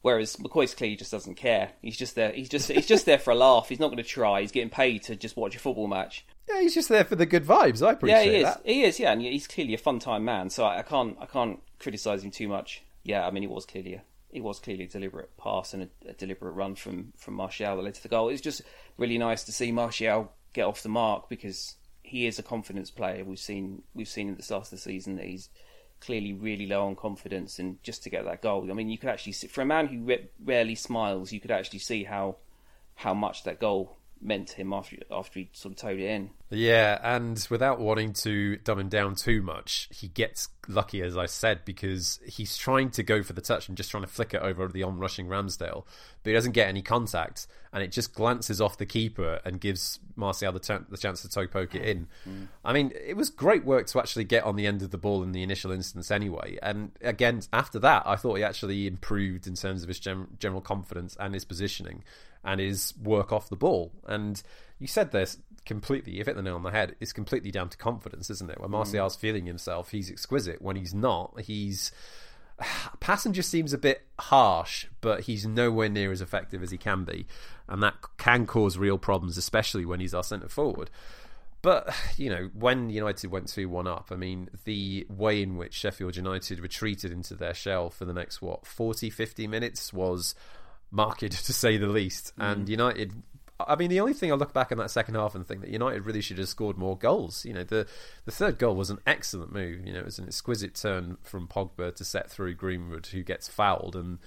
Whereas 0.00 0.36
McCoist 0.36 0.76
clearly 0.76 0.94
just 0.94 1.10
doesn't 1.10 1.34
care. 1.34 1.72
He's 1.82 1.96
just 1.96 2.14
there. 2.14 2.32
He's 2.32 2.48
just 2.48 2.70
he's 2.70 2.86
just 2.86 3.04
there 3.04 3.18
for 3.18 3.32
a 3.32 3.34
laugh. 3.34 3.68
He's 3.68 3.80
not 3.80 3.88
going 3.88 3.98
to 3.98 4.04
try. 4.04 4.40
He's 4.40 4.52
getting 4.52 4.70
paid 4.70 5.02
to 5.04 5.16
just 5.16 5.36
watch 5.36 5.56
a 5.56 5.58
football 5.58 5.88
match. 5.88 6.24
Yeah, 6.48 6.60
he's 6.62 6.74
just 6.74 6.88
there 6.88 7.04
for 7.04 7.16
the 7.16 7.26
good 7.26 7.44
vibes. 7.44 7.86
I 7.86 7.92
appreciate 7.92 8.16
that. 8.18 8.24
yeah, 8.24 8.30
he 8.30 8.36
is. 8.38 8.44
That. 8.44 8.62
He 8.64 8.82
is. 8.84 9.00
Yeah, 9.00 9.12
and 9.12 9.20
he's 9.20 9.48
clearly 9.48 9.74
a 9.74 9.78
fun 9.78 9.98
time 9.98 10.24
man. 10.24 10.48
So 10.48 10.64
I, 10.64 10.78
I 10.78 10.82
can't 10.82 11.16
I 11.20 11.26
can't 11.26 11.60
criticise 11.80 12.22
him 12.22 12.30
too 12.30 12.46
much. 12.46 12.82
Yeah, 13.02 13.26
I 13.26 13.32
mean 13.32 13.42
it 13.42 13.50
was 13.50 13.66
clearly 13.66 13.94
a, 13.94 14.02
it 14.30 14.42
was 14.42 14.60
clearly 14.60 14.84
a 14.84 14.88
deliberate 14.88 15.36
pass 15.36 15.74
and 15.74 15.82
a, 15.82 16.10
a 16.10 16.12
deliberate 16.12 16.52
run 16.52 16.76
from 16.76 17.12
from 17.16 17.34
Martial 17.34 17.76
that 17.76 17.82
led 17.82 17.94
to 17.94 18.02
the 18.02 18.08
goal. 18.08 18.28
It 18.28 18.32
was 18.32 18.40
just 18.40 18.62
really 18.96 19.18
nice 19.18 19.42
to 19.44 19.52
see 19.52 19.72
Martial 19.72 20.32
get 20.52 20.64
off 20.64 20.82
the 20.82 20.88
mark 20.88 21.28
because 21.28 21.74
he 22.08 22.26
is 22.26 22.38
a 22.38 22.42
confidence 22.42 22.90
player. 22.90 23.24
We've 23.24 23.38
seen 23.38 23.82
we've 23.94 24.08
seen 24.08 24.30
at 24.30 24.36
the 24.36 24.42
start 24.42 24.64
of 24.64 24.70
the 24.70 24.78
season 24.78 25.16
that 25.16 25.26
he's 25.26 25.50
clearly 26.00 26.32
really 26.32 26.66
low 26.66 26.86
on 26.86 26.96
confidence, 26.96 27.58
and 27.58 27.82
just 27.82 28.02
to 28.04 28.10
get 28.10 28.24
that 28.24 28.42
goal, 28.42 28.70
I 28.70 28.74
mean, 28.74 28.88
you 28.88 28.98
could 28.98 29.10
actually 29.10 29.32
see 29.32 29.46
for 29.46 29.60
a 29.60 29.66
man 29.66 29.88
who 29.88 30.00
re- 30.00 30.30
rarely 30.42 30.74
smiles, 30.74 31.32
you 31.32 31.40
could 31.40 31.50
actually 31.50 31.80
see 31.80 32.04
how 32.04 32.36
how 32.94 33.14
much 33.14 33.44
that 33.44 33.60
goal 33.60 33.97
meant 34.20 34.48
to 34.48 34.56
him 34.56 34.72
after 34.72 34.96
after 35.10 35.40
he 35.40 35.48
sort 35.52 35.72
of 35.72 35.78
towed 35.78 35.98
it 35.98 36.06
in. 36.06 36.30
Yeah, 36.50 36.98
and 37.02 37.46
without 37.50 37.78
wanting 37.78 38.14
to 38.14 38.56
dumb 38.56 38.78
him 38.78 38.88
down 38.88 39.14
too 39.16 39.42
much, 39.42 39.88
he 39.92 40.08
gets 40.08 40.48
lucky, 40.66 41.02
as 41.02 41.16
I 41.16 41.26
said, 41.26 41.64
because 41.64 42.20
he's 42.26 42.56
trying 42.56 42.90
to 42.92 43.02
go 43.02 43.22
for 43.22 43.34
the 43.34 43.42
touch 43.42 43.68
and 43.68 43.76
just 43.76 43.90
trying 43.90 44.02
to 44.02 44.08
flick 44.08 44.32
it 44.32 44.40
over 44.40 44.66
the 44.66 44.82
onrushing 44.82 45.26
Ramsdale, 45.26 45.84
but 46.22 46.30
he 46.30 46.32
doesn't 46.32 46.52
get 46.52 46.68
any 46.68 46.80
contact, 46.80 47.46
and 47.72 47.82
it 47.82 47.92
just 47.92 48.14
glances 48.14 48.62
off 48.62 48.78
the 48.78 48.86
keeper 48.86 49.40
and 49.44 49.60
gives 49.60 50.00
Martial 50.16 50.52
the, 50.52 50.60
t- 50.60 50.84
the 50.88 50.96
chance 50.96 51.20
to 51.20 51.28
toe 51.28 51.46
poke 51.46 51.74
it 51.74 51.82
in. 51.82 52.06
Mm. 52.26 52.48
I 52.64 52.72
mean, 52.72 52.92
it 52.94 53.16
was 53.16 53.28
great 53.28 53.64
work 53.66 53.86
to 53.88 53.98
actually 53.98 54.24
get 54.24 54.44
on 54.44 54.56
the 54.56 54.66
end 54.66 54.80
of 54.80 54.90
the 54.90 54.98
ball 54.98 55.22
in 55.22 55.32
the 55.32 55.42
initial 55.42 55.70
instance 55.70 56.10
anyway, 56.10 56.58
and 56.62 56.92
again, 57.02 57.42
after 57.52 57.78
that, 57.80 58.04
I 58.06 58.16
thought 58.16 58.36
he 58.36 58.44
actually 58.44 58.86
improved 58.86 59.46
in 59.46 59.54
terms 59.54 59.82
of 59.82 59.88
his 59.88 60.00
gem- 60.00 60.36
general 60.38 60.62
confidence 60.62 61.14
and 61.20 61.34
his 61.34 61.44
positioning 61.44 62.04
and 62.44 62.60
his 62.60 62.94
work 63.02 63.32
off 63.32 63.48
the 63.48 63.56
ball. 63.56 63.92
And 64.06 64.42
you 64.78 64.86
said 64.86 65.12
this 65.12 65.38
completely, 65.66 66.14
you've 66.14 66.26
hit 66.26 66.36
the 66.36 66.42
nail 66.42 66.54
on 66.54 66.62
the 66.62 66.70
head. 66.70 66.96
It's 67.00 67.12
completely 67.12 67.50
down 67.50 67.68
to 67.68 67.76
confidence, 67.76 68.30
isn't 68.30 68.50
it? 68.50 68.60
When 68.60 68.70
Martial's 68.70 69.16
mm. 69.16 69.20
feeling 69.20 69.46
himself, 69.46 69.90
he's 69.90 70.10
exquisite. 70.10 70.62
When 70.62 70.76
he's 70.76 70.94
not, 70.94 71.40
he's 71.40 71.92
Passenger 73.00 73.42
seems 73.42 73.72
a 73.72 73.78
bit 73.78 74.06
harsh, 74.18 74.86
but 75.00 75.22
he's 75.22 75.46
nowhere 75.46 75.88
near 75.88 76.12
as 76.12 76.20
effective 76.20 76.62
as 76.62 76.70
he 76.70 76.78
can 76.78 77.04
be, 77.04 77.26
and 77.68 77.82
that 77.82 77.94
can 78.16 78.46
cause 78.46 78.78
real 78.78 78.98
problems, 78.98 79.36
especially 79.36 79.84
when 79.84 80.00
he's 80.00 80.14
our 80.14 80.24
centre 80.24 80.48
forward. 80.48 80.90
But, 81.62 81.94
you 82.16 82.30
know, 82.30 82.50
when 82.54 82.90
United 82.90 83.30
went 83.30 83.48
2 83.48 83.68
1 83.68 83.86
up, 83.86 84.08
I 84.10 84.16
mean, 84.16 84.48
the 84.64 85.06
way 85.08 85.42
in 85.42 85.56
which 85.56 85.74
Sheffield 85.74 86.16
United 86.16 86.60
retreated 86.60 87.12
into 87.12 87.34
their 87.34 87.54
shell 87.54 87.90
for 87.90 88.04
the 88.04 88.12
next, 88.12 88.42
what, 88.42 88.66
40, 88.66 89.10
50 89.10 89.46
minutes 89.46 89.92
was 89.92 90.34
marked, 90.90 91.20
to 91.30 91.52
say 91.52 91.76
the 91.76 91.88
least. 91.88 92.32
Mm. 92.36 92.52
And 92.52 92.68
United 92.68 93.22
I 93.60 93.74
mean, 93.74 93.90
the 93.90 94.00
only 94.00 94.12
thing 94.12 94.30
I 94.30 94.36
look 94.36 94.52
back 94.52 94.70
in 94.70 94.78
that 94.78 94.90
second 94.90 95.16
half 95.16 95.34
and 95.34 95.46
think 95.46 95.62
that 95.62 95.70
United 95.70 96.06
really 96.06 96.20
should 96.20 96.38
have 96.38 96.48
scored 96.48 96.78
more 96.78 96.96
goals. 96.96 97.44
You 97.44 97.54
know, 97.54 97.64
the 97.64 97.86
the 98.24 98.30
third 98.30 98.58
goal 98.58 98.76
was 98.76 98.90
an 98.90 99.00
excellent 99.06 99.52
move. 99.52 99.84
You 99.84 99.92
know, 99.92 100.00
it 100.00 100.04
was 100.04 100.18
an 100.18 100.26
exquisite 100.26 100.76
turn 100.76 101.18
from 101.22 101.48
Pogba 101.48 101.94
to 101.96 102.04
set 102.04 102.30
through 102.30 102.54
Greenwood, 102.54 103.06
who 103.06 103.22
gets 103.24 103.48
fouled, 103.48 103.96
and 103.96 104.18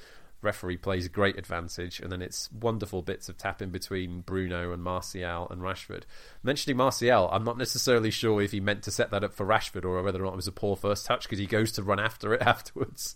referee 0.42 0.78
plays 0.78 1.08
great 1.08 1.38
advantage, 1.38 2.00
and 2.00 2.12
then 2.12 2.22
it's 2.22 2.52
wonderful 2.52 3.02
bits 3.02 3.30
of 3.30 3.38
tapping 3.38 3.70
between 3.70 4.22
Bruno 4.22 4.72
and 4.72 4.84
Martial 4.84 5.48
and 5.50 5.62
Rashford. 5.62 6.04
Mentioning 6.44 6.78
Martial, 6.78 7.30
I'm 7.32 7.44
not 7.44 7.58
necessarily 7.58 8.12
sure 8.12 8.42
if 8.42 8.52
he 8.52 8.60
meant 8.60 8.84
to 8.84 8.92
set 8.92 9.12
that 9.12 9.24
up 9.24 9.34
for 9.34 9.46
Rashford 9.46 9.86
or 9.86 10.02
whether 10.02 10.22
or 10.22 10.26
not 10.26 10.34
it 10.34 10.38
was 10.38 10.48
a 10.48 10.52
poor 10.52 10.76
first 10.76 11.06
touch 11.06 11.24
because 11.24 11.40
he 11.40 11.46
goes 11.46 11.72
to 11.74 11.84
run 11.84 12.00
after 12.00 12.34
it 12.34 12.42
afterwards. 12.46 13.16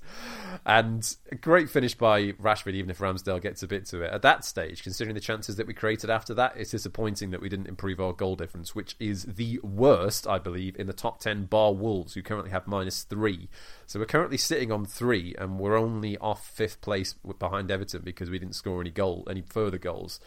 And 0.66 1.16
a 1.32 1.36
great 1.36 1.70
finish 1.70 1.96
by 1.96 2.34
Rashford, 2.34 2.74
even 2.74 2.90
if 2.90 3.00
Ramsdale 3.00 3.42
gets 3.42 3.64
a 3.64 3.68
bit 3.68 3.86
to 3.88 4.02
it. 4.02 4.12
At 4.12 4.22
that 4.22 4.46
stage, 4.46 4.84
considering 4.84 5.16
the 5.16 5.22
chances 5.22 5.56
that 5.56 5.68
we 5.68 5.74
created 5.74 6.10
after 6.10 6.34
that, 6.36 6.54
it's 6.56 6.72
disappointing 6.72 7.32
that 7.32 7.42
we 7.42 7.50
didn't 7.50 7.68
improve 7.68 8.00
our 8.00 8.14
goal 8.14 8.36
difference, 8.36 8.76
which 8.76 8.96
is 9.00 9.24
the 9.24 9.60
worst, 9.64 10.28
I 10.28 10.40
believe, 10.40 10.76
in 10.78 10.88
the 10.88 10.94
top 10.94 11.20
10 11.20 11.46
bar 11.46 11.74
Wolves, 11.74 12.14
who 12.14 12.22
currently 12.22 12.52
have 12.52 12.68
minus 12.68 13.04
three. 13.04 13.50
So 13.88 14.00
we're 14.00 14.06
currently 14.06 14.38
sitting 14.38 14.72
on 14.72 14.86
three, 14.86 15.36
and 15.38 15.60
we're 15.60 15.78
only 15.78 16.18
off 16.18 16.48
fifth 16.48 16.82
place 16.82 17.16
behind 17.40 17.70
Everton 17.70 18.02
because 18.04 18.30
we 18.30 18.40
didn't 18.40 18.56
score 18.56 18.82
any 18.82 18.90
goal, 18.90 19.28
any 19.30 19.42
further 19.42 19.78
goals. 19.78 20.20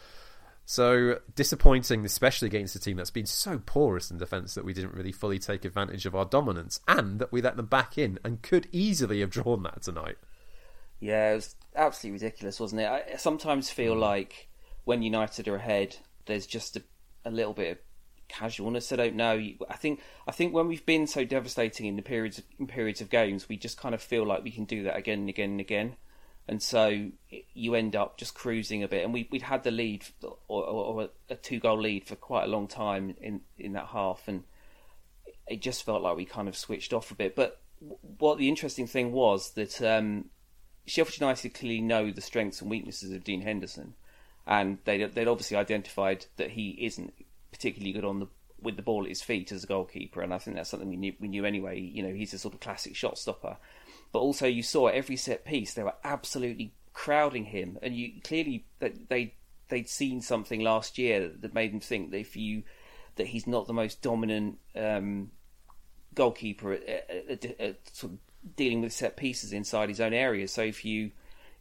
So 0.65 1.19
disappointing, 1.35 2.05
especially 2.05 2.47
against 2.47 2.75
a 2.75 2.79
team 2.79 2.97
that's 2.97 3.09
been 3.09 3.25
so 3.25 3.59
porous 3.65 4.11
in 4.11 4.17
defence 4.17 4.53
that 4.53 4.63
we 4.63 4.73
didn't 4.73 4.93
really 4.93 5.11
fully 5.11 5.39
take 5.39 5.65
advantage 5.65 6.05
of 6.05 6.15
our 6.15 6.25
dominance, 6.25 6.79
and 6.87 7.19
that 7.19 7.31
we 7.31 7.41
let 7.41 7.57
them 7.57 7.65
back 7.65 7.97
in 7.97 8.19
and 8.23 8.41
could 8.41 8.67
easily 8.71 9.19
have 9.21 9.31
drawn 9.31 9.63
that 9.63 9.81
tonight. 9.81 10.17
Yeah, 10.99 11.31
it 11.31 11.35
was 11.35 11.55
absolutely 11.75 12.23
ridiculous, 12.23 12.59
wasn't 12.59 12.81
it? 12.81 12.87
I 12.87 13.15
sometimes 13.17 13.69
feel 13.69 13.95
mm. 13.95 13.99
like 13.99 14.49
when 14.83 15.01
United 15.01 15.47
are 15.47 15.55
ahead, 15.55 15.97
there's 16.27 16.45
just 16.45 16.77
a, 16.77 16.83
a 17.25 17.31
little 17.31 17.53
bit 17.53 17.71
of 17.71 17.77
casualness. 18.29 18.91
I 18.91 18.95
don't 18.95 19.15
know. 19.15 19.33
I 19.69 19.75
think 19.75 20.01
I 20.27 20.31
think 20.31 20.53
when 20.53 20.67
we've 20.67 20.85
been 20.85 21.07
so 21.07 21.25
devastating 21.25 21.85
in 21.85 21.97
the 21.97 22.01
periods 22.01 22.37
of, 22.37 22.45
in 22.57 22.67
periods 22.67 23.01
of 23.01 23.09
games, 23.09 23.49
we 23.49 23.57
just 23.57 23.77
kind 23.77 23.93
of 23.93 24.01
feel 24.01 24.25
like 24.25 24.43
we 24.43 24.51
can 24.51 24.65
do 24.65 24.83
that 24.83 24.95
again 24.95 25.19
and 25.19 25.29
again 25.29 25.51
and 25.51 25.59
again 25.59 25.95
and 26.49 26.63
so 26.63 27.11
you 27.53 27.75
end 27.75 27.95
up 27.95 28.17
just 28.17 28.33
cruising 28.33 28.81
a 28.81 28.87
bit. 28.87 29.03
And 29.03 29.13
we 29.13 29.27
we'd 29.29 29.43
had 29.43 29.63
the 29.63 29.69
lead 29.69 30.03
or, 30.47 30.65
or 30.65 31.09
a 31.29 31.35
two 31.35 31.59
goal 31.59 31.79
lead 31.79 32.05
for 32.05 32.15
quite 32.15 32.45
a 32.45 32.47
long 32.47 32.67
time 32.67 33.15
in 33.21 33.41
in 33.59 33.73
that 33.73 33.85
half, 33.85 34.23
and 34.27 34.43
it 35.47 35.61
just 35.61 35.83
felt 35.83 36.01
like 36.01 36.17
we 36.17 36.25
kind 36.25 36.47
of 36.47 36.57
switched 36.57 36.91
off 36.91 37.11
a 37.11 37.15
bit. 37.15 37.35
But 37.35 37.61
what 38.17 38.39
the 38.39 38.49
interesting 38.49 38.87
thing 38.87 39.11
was 39.11 39.51
that 39.51 39.79
um, 39.83 40.25
Sheffield 40.87 41.21
United 41.21 41.53
clearly 41.53 41.81
know 41.81 42.09
the 42.09 42.19
strengths 42.19 42.61
and 42.61 42.71
weaknesses 42.71 43.11
of 43.11 43.23
Dean 43.23 43.41
Henderson, 43.41 43.93
and 44.47 44.79
they 44.85 45.05
they'd 45.05 45.27
obviously 45.27 45.55
identified 45.55 46.25
that 46.37 46.49
he 46.49 46.69
isn't 46.81 47.13
particularly 47.51 47.93
good 47.93 48.05
on 48.05 48.19
the 48.19 48.27
with 48.61 48.75
the 48.75 48.81
ball 48.81 49.03
at 49.03 49.09
his 49.09 49.21
feet 49.21 49.51
as 49.51 49.63
a 49.63 49.67
goalkeeper, 49.67 50.21
and 50.21 50.33
I 50.33 50.37
think 50.37 50.57
that's 50.57 50.69
something 50.69 50.89
we 50.89 50.97
knew, 50.97 51.13
we 51.19 51.29
knew 51.29 51.45
anyway. 51.45 51.79
You 51.79 52.03
know, 52.03 52.13
he's 52.13 52.33
a 52.33 52.39
sort 52.39 52.53
of 52.53 52.59
classic 52.59 52.95
shot 52.95 53.17
stopper, 53.17 53.57
but 54.11 54.19
also 54.19 54.47
you 54.47 54.63
saw 54.63 54.87
every 54.87 55.15
set 55.15 55.45
piece 55.45 55.73
they 55.73 55.83
were 55.83 55.95
absolutely 56.03 56.73
crowding 56.93 57.45
him, 57.45 57.77
and 57.81 57.95
you 57.95 58.21
clearly 58.23 58.65
that 58.79 59.09
they 59.09 59.35
they'd 59.69 59.89
seen 59.89 60.21
something 60.21 60.61
last 60.61 60.97
year 60.97 61.31
that 61.39 61.53
made 61.53 61.71
them 61.71 61.79
think 61.79 62.11
that 62.11 62.17
if 62.17 62.35
you 62.35 62.63
that 63.15 63.27
he's 63.27 63.47
not 63.47 63.67
the 63.67 63.73
most 63.73 64.01
dominant 64.01 64.57
um, 64.75 65.29
goalkeeper 66.15 66.73
at, 66.73 66.87
at, 66.87 67.45
at, 67.45 67.59
at, 67.59 67.95
sort 67.95 68.13
of 68.13 68.19
dealing 68.55 68.81
with 68.81 68.93
set 68.93 69.17
pieces 69.17 69.53
inside 69.53 69.89
his 69.89 69.99
own 69.99 70.13
area. 70.13 70.47
So 70.47 70.63
if 70.63 70.83
you 70.83 71.11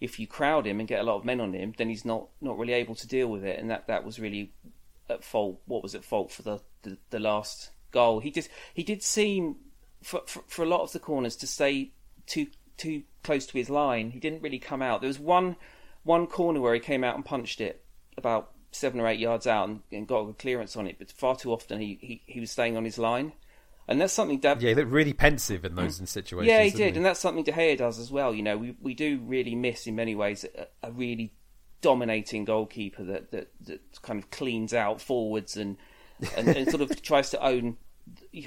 if 0.00 0.20
you 0.20 0.26
crowd 0.26 0.66
him 0.66 0.78
and 0.78 0.88
get 0.88 1.00
a 1.00 1.02
lot 1.04 1.16
of 1.16 1.24
men 1.24 1.40
on 1.40 1.52
him, 1.52 1.74
then 1.76 1.88
he's 1.88 2.04
not 2.04 2.28
not 2.40 2.58
really 2.58 2.72
able 2.72 2.94
to 2.94 3.06
deal 3.06 3.28
with 3.28 3.44
it, 3.44 3.58
and 3.58 3.70
that 3.70 3.86
that 3.88 4.04
was 4.04 4.18
really 4.18 4.52
at 5.08 5.24
fault. 5.24 5.60
What 5.66 5.82
was 5.82 5.94
at 5.94 6.04
fault 6.04 6.30
for 6.30 6.42
the 6.42 6.60
the, 6.82 6.98
the 7.10 7.18
last 7.18 7.70
goal? 7.90 8.20
He 8.20 8.30
just 8.30 8.48
he 8.74 8.82
did 8.82 9.02
seem 9.02 9.56
for, 10.02 10.22
for, 10.26 10.42
for 10.46 10.62
a 10.62 10.68
lot 10.68 10.82
of 10.82 10.92
the 10.92 10.98
corners 10.98 11.36
to 11.36 11.46
stay 11.46 11.92
too 12.26 12.46
too 12.76 13.02
close 13.22 13.46
to 13.46 13.58
his 13.58 13.68
line. 13.68 14.10
He 14.10 14.20
didn't 14.20 14.42
really 14.42 14.58
come 14.58 14.82
out. 14.82 15.00
There 15.00 15.08
was 15.08 15.18
one 15.18 15.56
one 16.04 16.26
corner 16.26 16.60
where 16.60 16.74
he 16.74 16.80
came 16.80 17.04
out 17.04 17.16
and 17.16 17.24
punched 17.24 17.60
it 17.60 17.84
about 18.16 18.52
seven 18.70 19.00
or 19.00 19.06
eight 19.06 19.18
yards 19.18 19.46
out 19.46 19.68
and, 19.68 19.80
and 19.90 20.06
got 20.06 20.20
a 20.20 20.32
clearance 20.32 20.76
on 20.76 20.86
it, 20.86 20.96
but 20.98 21.10
far 21.10 21.36
too 21.36 21.52
often 21.52 21.80
he, 21.80 21.98
he, 22.00 22.22
he 22.26 22.40
was 22.40 22.50
staying 22.50 22.76
on 22.76 22.84
his 22.84 22.98
line. 22.98 23.32
And 23.86 23.98
that's 23.98 24.12
something 24.12 24.40
that 24.40 24.60
yeah, 24.60 24.70
he 24.70 24.74
looked 24.74 24.90
really 24.90 25.14
pensive 25.14 25.64
in 25.64 25.74
those 25.74 25.98
mm. 25.98 26.06
situations. 26.06 26.48
Yeah, 26.48 26.62
he 26.62 26.70
did, 26.70 26.92
he? 26.92 26.96
and 26.98 27.06
that's 27.06 27.20
something 27.20 27.42
De 27.42 27.52
Gea 27.52 27.78
does 27.78 27.98
as 27.98 28.10
well. 28.10 28.34
You 28.34 28.42
know, 28.42 28.58
we 28.58 28.76
we 28.82 28.92
do 28.92 29.18
really 29.24 29.54
miss 29.54 29.86
in 29.86 29.96
many 29.96 30.14
ways 30.14 30.44
a, 30.44 30.66
a 30.86 30.92
really 30.92 31.32
dominating 31.80 32.44
goalkeeper 32.44 33.04
that, 33.04 33.30
that 33.30 33.48
that 33.60 34.02
kind 34.02 34.18
of 34.18 34.30
cleans 34.30 34.74
out 34.74 35.00
forwards 35.00 35.56
and 35.56 35.76
and, 36.36 36.48
and 36.48 36.68
sort 36.68 36.82
of 36.82 37.02
tries 37.02 37.30
to 37.30 37.44
own 37.44 37.76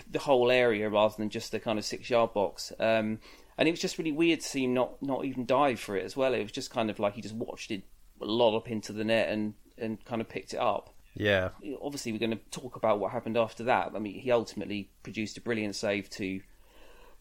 the 0.09 0.19
whole 0.19 0.51
area 0.51 0.89
rather 0.89 1.15
than 1.17 1.29
just 1.29 1.51
the 1.51 1.59
kind 1.59 1.77
of 1.79 1.85
six 1.85 2.09
yard 2.09 2.33
box. 2.33 2.71
Um, 2.79 3.19
and 3.57 3.67
it 3.67 3.71
was 3.71 3.79
just 3.79 3.97
really 3.97 4.11
weird 4.11 4.41
to 4.41 4.47
see 4.47 4.63
him 4.63 4.73
not 4.73 5.01
not 5.01 5.25
even 5.25 5.45
dive 5.45 5.79
for 5.79 5.95
it 5.95 6.05
as 6.05 6.17
well. 6.17 6.33
It 6.33 6.43
was 6.43 6.51
just 6.51 6.71
kind 6.71 6.89
of 6.89 6.99
like 6.99 7.13
he 7.13 7.21
just 7.21 7.35
watched 7.35 7.71
it 7.71 7.83
lollop 8.19 8.69
into 8.69 8.93
the 8.93 9.03
net 9.03 9.29
and 9.29 9.53
and 9.77 10.03
kind 10.05 10.21
of 10.21 10.29
picked 10.29 10.53
it 10.53 10.59
up. 10.59 10.93
Yeah. 11.13 11.49
Obviously, 11.81 12.11
we're 12.11 12.19
going 12.19 12.31
to 12.31 12.59
talk 12.59 12.75
about 12.75 12.99
what 12.99 13.11
happened 13.11 13.37
after 13.37 13.63
that. 13.65 13.91
I 13.93 13.99
mean, 13.99 14.19
he 14.19 14.31
ultimately 14.31 14.89
produced 15.03 15.37
a 15.37 15.41
brilliant 15.41 15.75
save 15.75 16.09
to 16.11 16.41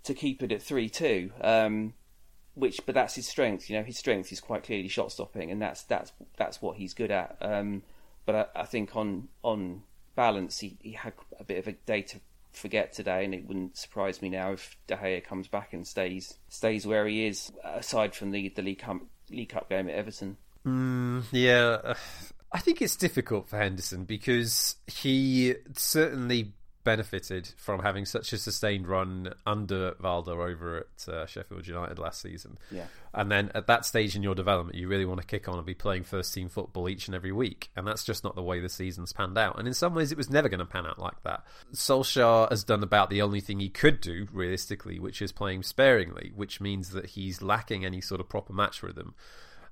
to 0.05 0.14
keep 0.14 0.43
it 0.43 0.52
at 0.52 0.62
three 0.62 0.88
two. 0.88 1.33
Um, 1.40 1.95
which, 2.61 2.81
but 2.87 2.95
that's 2.95 3.14
his 3.14 3.26
strength. 3.26 3.69
You 3.69 3.79
know, 3.79 3.83
his 3.83 3.99
strength 3.99 4.31
is 4.33 4.40
quite 4.40 4.62
clearly 4.62 4.88
shot 4.88 5.12
stopping, 5.12 5.50
and 5.50 5.61
that's 5.61 5.83
that's 5.85 6.12
that's 6.37 6.62
what 6.62 6.76
he's 6.76 6.95
good 6.95 7.11
at. 7.11 7.37
Um, 7.40 7.83
but 8.26 8.35
I, 8.35 8.61
I, 8.61 8.64
think 8.67 8.95
on 8.95 9.29
on 9.43 9.83
balance, 10.14 10.61
he, 10.61 10.76
he 10.81 10.93
had 10.93 11.14
a 11.38 11.45
bit 11.45 11.59
of 11.59 11.67
a 11.67 11.73
day 11.73 12.02
to 12.02 12.21
forget 12.52 12.93
today, 12.93 13.25
and 13.25 13.35
it 13.35 13.47
wouldn't 13.47 13.76
surprise 13.76 14.23
me 14.23 14.29
now 14.29 14.52
if 14.52 14.76
De 14.87 14.97
Gea 14.97 15.25
comes 15.25 15.49
back 15.49 15.73
and 15.73 15.87
stays 15.87 16.38
stays 16.49 16.87
where 16.87 17.07
he 17.07 17.26
is. 17.26 17.50
Aside 17.64 18.14
from 18.14 18.31
the 18.31 18.49
the 18.50 18.62
League 18.62 18.81
Cup, 18.81 18.99
League 19.31 19.49
Cup 19.49 19.69
game 19.69 19.88
at 19.88 19.95
Everton. 19.95 20.37
Mm, 20.67 21.25
yeah, 21.33 21.95
I 22.52 22.59
think 22.59 22.83
it's 22.83 22.97
difficult 22.97 23.49
for 23.49 23.57
Henderson 23.57 24.05
because 24.05 24.76
he 24.87 25.55
certainly 25.75 26.52
benefited 26.85 27.53
from 27.57 27.81
having 27.81 28.05
such 28.05 28.33
a 28.33 28.39
sustained 28.39 28.87
run 28.87 29.35
under 29.47 29.95
Wilder 30.01 30.41
over 30.41 30.79
at 30.79 31.09
uh, 31.13 31.27
Sheffield 31.27 31.67
United 31.67 31.99
last 31.99 32.21
season. 32.23 32.59
Yeah. 32.71 32.87
And 33.13 33.31
then 33.31 33.51
at 33.55 33.67
that 33.67 33.85
stage 33.85 34.17
in 34.17 34.23
your 34.23 34.35
development, 34.35 34.79
you 34.79 34.89
really 34.89 35.05
want 35.05 35.21
to 35.21 35.27
kick 35.27 35.49
on 35.49 35.57
and 35.57 35.67
be 35.67 35.75
playing 35.75 36.05
first 36.05 36.33
team 36.33 36.49
football 36.49 36.89
each 36.89 37.07
and 37.07 37.15
every 37.15 37.33
week. 37.33 37.71
And 37.77 37.87
that's 37.87 38.05
just 38.05 38.25
not 38.25 38.35
the 38.35 38.43
way 38.43 38.61
the 38.61 38.69
season's 38.69 39.13
panned 39.13 39.37
out. 39.37 39.59
And 39.59 39.69
in 39.69 39.75
some 39.75 39.95
ways, 39.95 40.13
it 40.13 40.19
was 40.19 40.31
never 40.31 40.49
going 40.49 40.61
to 40.61 40.67
pan 40.67 40.87
out 40.87 40.99
like 40.99 41.23
that. 41.25 41.45
Solskjaer 41.75 42.49
has 42.51 42.65
done 42.65 42.83
about 42.83 43.11
the 43.11 43.23
only 43.23 43.41
thing 43.41 43.61
he 43.61 43.69
could 43.69 44.01
do, 44.01 44.27
realistically, 44.33 44.99
which 44.99 45.21
is 45.21 45.33
playing 45.33 45.63
sparingly, 45.63 46.33
which 46.35 46.61
means 46.61 46.91
that 46.91 47.07
he's 47.07 47.43
lacking 47.43 47.85
any 47.85 48.01
sort 48.01 48.21
of 48.21 48.29
proper 48.29 48.53
match 48.53 48.83
rhythm. 48.83 49.15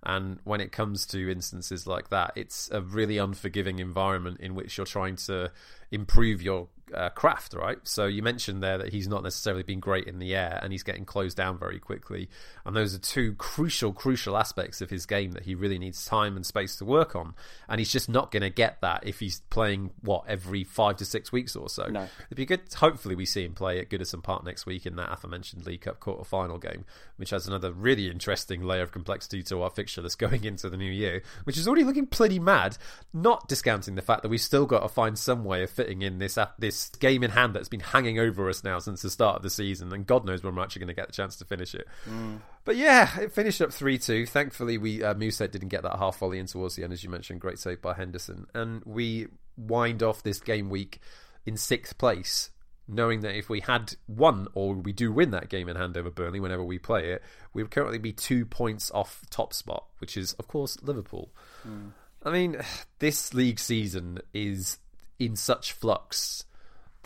And 0.03 0.39
when 0.45 0.61
it 0.61 0.73
comes 0.73 1.07
to 1.07 1.31
instances 1.31 1.87
like 1.87 2.11
that, 2.11 2.33
it's 2.37 2.71
a 2.71 2.81
really 2.81 3.19
unforgiving 3.19 3.79
environment 3.79 4.41
in 4.41 4.55
which 4.55 4.77
you're 4.77 4.87
trying 4.87 5.17
to 5.17 5.51
improve 5.91 6.41
your 6.41 6.69
uh, 6.95 7.11
craft, 7.11 7.55
right? 7.55 7.79
So 7.85 8.07
you 8.07 8.23
mentioned 8.23 8.63
there 8.63 8.79
that 8.79 8.93
he's 8.93 9.09
not 9.09 9.23
necessarily 9.23 9.63
been 9.63 9.81
great 9.81 10.07
in 10.07 10.19
the 10.19 10.35
air 10.35 10.59
and 10.63 10.73
he's 10.73 10.83
getting 10.83 11.05
closed 11.05 11.37
down 11.37 11.59
very 11.59 11.79
quickly. 11.79 12.29
And 12.65 12.77
those 12.77 12.95
are 12.95 12.99
two 12.99 13.35
crucial, 13.35 13.93
crucial 13.93 14.37
aspects 14.37 14.81
of 14.81 14.91
his 14.91 15.07
game 15.07 15.33
that 15.33 15.45
he 15.45 15.55
really 15.55 15.79
needs 15.79 16.05
time 16.05 16.37
and 16.37 16.45
space 16.45 16.77
to 16.77 16.85
work 16.85 17.17
on. 17.17 17.35
And 17.69 17.79
he's 17.79 17.93
just 17.93 18.09
not 18.09 18.31
going 18.31 18.43
to 18.43 18.51
get 18.51 18.81
that 18.81 19.07
if 19.07 19.21
he's 19.21 19.41
playing, 19.51 19.91
what, 20.03 20.25
every 20.29 20.65
five 20.65 20.97
to 20.97 21.05
six 21.05 21.33
weeks 21.33 21.57
or 21.57 21.69
so. 21.69 21.87
No. 21.87 22.09
It'd 22.27 22.37
be 22.37 22.47
good, 22.47 22.63
hopefully, 22.75 23.15
we 23.15 23.27
see 23.27 23.45
him 23.45 23.55
play 23.55 23.79
at 23.79 23.89
Goodison 23.89 24.23
Park 24.23 24.45
next 24.45 24.67
week 24.67 24.87
in 24.87 24.97
that 24.97 25.13
aforementioned 25.13 25.67
League 25.67 25.83
Cup 25.83 26.01
quarter 26.01 26.25
final 26.25 26.59
game, 26.59 26.85
which 27.17 27.31
has 27.31 27.47
another 27.47 27.73
really 27.73 28.09
interesting 28.09 28.63
layer 28.63 28.83
of 28.83 28.93
complexity 28.93 29.43
to 29.45 29.63
our 29.63 29.71
fixture 29.71 30.03
that's 30.03 30.15
going 30.17 30.45
into 30.45 30.69
the 30.71 30.77
new 30.77 30.91
year, 30.91 31.23
which 31.45 31.57
is 31.57 31.67
already 31.67 31.85
looking 31.85 32.07
pretty 32.07 32.39
mad, 32.39 32.77
not 33.13 33.49
discounting 33.49 33.95
the 33.95 34.03
fact 34.03 34.23
that 34.23 34.29
we've 34.29 34.41
still 34.41 34.67
got 34.67 34.81
to 34.81 34.89
find 34.89 35.19
some 35.19 35.45
way 35.45 35.63
of 35.63 35.71
fitting 35.71 36.03
in 36.03 36.19
this, 36.19 36.39
this 36.59 36.78
game 36.87 37.23
in 37.23 37.31
hand 37.31 37.55
that's 37.55 37.69
been 37.69 37.81
hanging 37.81 38.19
over 38.19 38.49
us 38.49 38.65
now 38.65 38.79
since 38.79 39.03
the 39.03 39.11
start 39.11 39.37
of 39.37 39.43
the 39.43 39.51
season, 39.51 39.93
and 39.93 40.07
God 40.07 40.25
knows 40.25 40.43
when 40.43 40.55
we're 40.55 40.63
actually 40.63 40.81
going 40.81 40.89
to 40.89 40.95
get 40.95 41.07
the 41.07 41.13
chance 41.13 41.37
to 41.37 41.45
finish 41.45 41.75
it. 41.75 41.87
Mm. 42.09 42.41
But 42.65 42.77
yeah, 42.77 43.19
it 43.21 43.33
finished 43.33 43.61
up 43.61 43.73
three 43.73 43.99
two. 43.99 44.27
Thankfully, 44.27 44.79
we 44.79 45.03
uh, 45.03 45.15
didn't 45.15 45.69
get 45.69 45.83
that 45.83 45.99
half 45.99 46.19
volley 46.19 46.39
in 46.39 46.47
towards 46.47 46.77
the 46.77 46.85
end, 46.85 46.93
as 46.93 47.05
you 47.05 47.11
mentioned. 47.11 47.41
Great 47.41 47.59
save 47.59 47.83
by 47.83 47.95
Henderson, 47.95 48.47
and 48.55 48.83
we 48.85 49.29
wind 49.57 50.03
off 50.03 50.23
this 50.23 50.41
game 50.41 50.71
week 50.71 51.01
in 51.45 51.57
sixth 51.57 51.99
place 51.99 52.51
knowing 52.89 53.21
that 53.21 53.37
if 53.37 53.51
we 53.51 53.61
had 53.61 53.95
won 54.09 54.49
or 54.55 54.75
we 54.75 54.93
do 54.93 55.13
win 55.13 55.31
that 55.31 55.51
game 55.51 55.69
in 55.69 55.77
hand 55.77 55.97
over 55.97 56.11
Burnley 56.11 56.41
whenever 56.41 56.65
we 56.65 56.79
play 56.79 57.13
it, 57.13 57.23
we 57.53 57.63
would 57.63 57.71
currently 57.71 57.99
be 57.99 58.13
two 58.13 58.47
points 58.47 58.91
off 58.93 59.21
top 59.31 59.53
spot, 59.53 59.85
which 59.99 60.17
is, 60.17 60.33
of 60.35 60.49
course, 60.49 60.79
Liverpool. 60.83 61.31
Mm. 61.69 61.93
I 62.23 62.31
mean, 62.31 62.57
this 62.99 63.35
league 63.35 63.59
season 63.61 64.21
is 64.33 64.79
in 65.19 65.37
such 65.37 65.73
flux. 65.73 66.45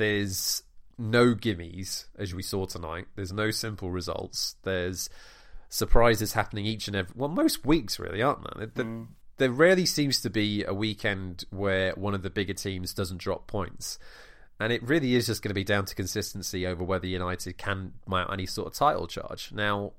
There's 0.03 0.65
no 0.99 1.33
gimmies, 1.37 2.07
as 2.19 2.35
we 2.35 2.43
saw 2.43 2.67
tonight. 2.67 3.07
There's 3.15 3.33
no 3.33 3.53
simple 3.53 3.93
results. 3.93 4.57
There's 4.65 5.09
surprises 5.69 6.33
happening 6.33 6.67
each 6.67 6.89
and 6.89 6.97
every 6.97 7.15
well, 7.17 7.29
most 7.29 7.65
weeks 7.65 8.01
really, 8.01 8.21
aren't 8.21 8.43
there? 8.43 8.67
There, 8.67 8.85
mm. 8.85 9.07
there 9.37 9.53
rarely 9.53 9.87
seems 9.87 10.21
to 10.23 10.29
be 10.29 10.65
a 10.65 10.75
weekend 10.75 11.45
where 11.51 11.93
one 11.93 12.15
of 12.15 12.23
the 12.25 12.31
bigger 12.31 12.53
teams 12.53 12.93
doesn't 12.93 13.19
drop 13.19 13.47
points. 13.47 14.01
And 14.59 14.73
it 14.73 14.83
really 14.83 15.15
is 15.15 15.27
just 15.27 15.41
going 15.41 15.51
to 15.51 15.55
be 15.55 15.63
down 15.63 15.85
to 15.85 15.95
consistency 15.95 16.67
over 16.67 16.83
whether 16.83 17.07
United 17.07 17.57
can 17.57 17.93
mount 18.05 18.33
any 18.33 18.47
sort 18.47 18.67
of 18.67 18.75
title 18.75 19.07
charge. 19.07 19.53
Now, 19.53 19.93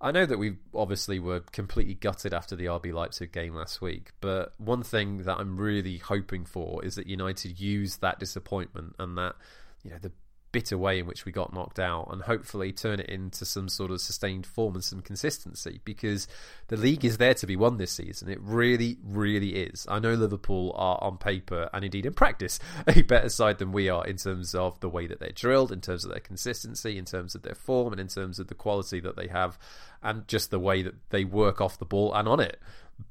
I 0.00 0.12
know 0.12 0.24
that 0.24 0.38
we 0.38 0.56
obviously 0.74 1.18
were 1.18 1.40
completely 1.40 1.94
gutted 1.94 2.32
after 2.32 2.56
the 2.56 2.66
RB 2.66 2.92
Leipzig 2.92 3.32
game 3.32 3.54
last 3.54 3.82
week, 3.82 4.12
but 4.20 4.54
one 4.58 4.82
thing 4.82 5.18
that 5.24 5.38
I'm 5.38 5.58
really 5.58 5.98
hoping 5.98 6.46
for 6.46 6.82
is 6.84 6.94
that 6.94 7.06
United 7.06 7.60
use 7.60 7.98
that 7.98 8.18
disappointment 8.18 8.94
and 8.98 9.18
that 9.18 9.36
you 9.84 9.90
know 9.90 9.98
the 10.00 10.12
bitter 10.52 10.76
way 10.76 10.98
in 10.98 11.06
which 11.06 11.24
we 11.24 11.32
got 11.32 11.52
knocked 11.52 11.78
out 11.78 12.08
and 12.10 12.22
hopefully 12.22 12.72
turn 12.72 13.00
it 13.00 13.08
into 13.08 13.44
some 13.44 13.68
sort 13.68 13.90
of 13.90 14.00
sustained 14.00 14.46
form 14.46 14.74
and 14.74 14.84
some 14.84 15.00
consistency 15.00 15.80
because 15.84 16.26
the 16.68 16.76
league 16.76 17.04
is 17.04 17.18
there 17.18 17.34
to 17.34 17.46
be 17.46 17.56
won 17.56 17.76
this 17.76 17.92
season. 17.92 18.28
It 18.28 18.40
really, 18.40 18.98
really 19.04 19.56
is. 19.56 19.86
I 19.88 19.98
know 19.98 20.14
Liverpool 20.14 20.72
are 20.76 20.98
on 21.02 21.18
paper 21.18 21.70
and 21.72 21.84
indeed 21.84 22.06
in 22.06 22.14
practice 22.14 22.58
a 22.86 23.02
better 23.02 23.28
side 23.28 23.58
than 23.58 23.72
we 23.72 23.88
are 23.88 24.06
in 24.06 24.16
terms 24.16 24.54
of 24.54 24.78
the 24.80 24.88
way 24.88 25.06
that 25.06 25.20
they're 25.20 25.30
drilled, 25.30 25.72
in 25.72 25.80
terms 25.80 26.04
of 26.04 26.10
their 26.10 26.20
consistency, 26.20 26.98
in 26.98 27.04
terms 27.04 27.34
of 27.34 27.42
their 27.42 27.54
form, 27.54 27.92
and 27.92 28.00
in 28.00 28.08
terms 28.08 28.38
of 28.38 28.48
the 28.48 28.54
quality 28.54 29.00
that 29.00 29.16
they 29.16 29.28
have 29.28 29.58
and 30.02 30.26
just 30.26 30.50
the 30.50 30.58
way 30.58 30.82
that 30.82 30.94
they 31.10 31.24
work 31.24 31.60
off 31.60 31.78
the 31.78 31.84
ball 31.84 32.12
and 32.14 32.28
on 32.28 32.40
it. 32.40 32.58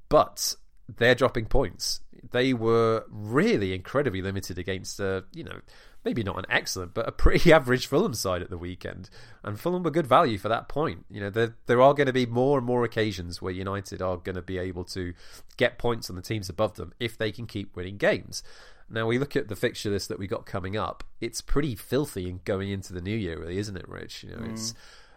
But 0.10 0.56
they're 0.98 1.16
dropping 1.16 1.46
points. 1.46 2.02
They 2.32 2.54
were 2.54 3.06
really 3.10 3.74
incredibly 3.74 4.22
limited 4.22 4.58
against, 4.58 5.00
uh, 5.00 5.22
you 5.34 5.44
know, 5.44 5.60
maybe 6.06 6.24
not 6.24 6.38
an 6.38 6.46
excellent, 6.50 6.94
but 6.94 7.08
a 7.08 7.12
pretty 7.12 7.52
average 7.54 7.88
Fulham 7.88 8.14
side 8.14 8.42
at 8.42 8.50
the 8.50 8.58
weekend. 8.58 9.10
And 9.44 9.60
Fulham 9.60 9.84
were 9.84 9.92
good 9.92 10.08
value 10.08 10.38
for 10.38 10.50
that 10.50 10.70
point. 10.70 11.06
You 11.10 11.22
know, 11.22 11.30
there 11.30 11.56
there 11.66 11.82
are 11.82 11.94
going 11.94 12.08
to 12.08 12.14
be 12.14 12.26
more 12.26 12.58
and 12.58 12.66
more 12.66 12.84
occasions 12.84 13.42
where 13.42 13.54
United 13.54 14.02
are 14.02 14.18
going 14.18 14.36
to 14.36 14.42
be 14.42 14.58
able 14.58 14.84
to 14.86 15.14
get 15.58 15.78
points 15.78 16.10
on 16.10 16.16
the 16.16 16.22
teams 16.22 16.50
above 16.50 16.76
them 16.76 16.94
if 17.00 17.18
they 17.18 17.32
can 17.32 17.48
keep 17.48 17.76
winning 17.76 17.98
games. 17.98 18.44
Now 18.90 19.06
we 19.06 19.20
look 19.20 19.36
at 19.36 19.50
the 19.50 19.56
fixture 19.56 19.92
list 19.92 20.10
that 20.10 20.20
we 20.20 20.28
got 20.28 20.46
coming 20.46 20.76
up. 20.76 21.04
It's 21.22 21.42
pretty 21.42 21.76
filthy 21.76 22.40
going 22.44 22.70
into 22.70 22.92
the 22.94 23.02
new 23.02 23.16
year, 23.16 23.40
really, 23.40 23.60
isn't 23.60 23.78
it, 23.78 23.88
Rich? 23.88 24.24
You 24.24 24.32
know, 24.32 24.38
mm. 24.38 24.52
it's 24.52 24.74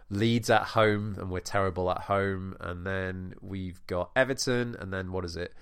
Leeds 0.09 0.49
at 0.49 0.63
home, 0.63 1.15
and 1.17 1.31
we're 1.31 1.39
terrible 1.39 1.89
at 1.89 2.01
home, 2.01 2.55
and 2.59 2.85
then 2.85 3.33
we've 3.41 3.85
got 3.87 4.11
Everton, 4.15 4.75
and 4.79 4.93
then 4.93 5.11
what 5.11 5.25
is 5.25 5.35
it? 5.35 5.53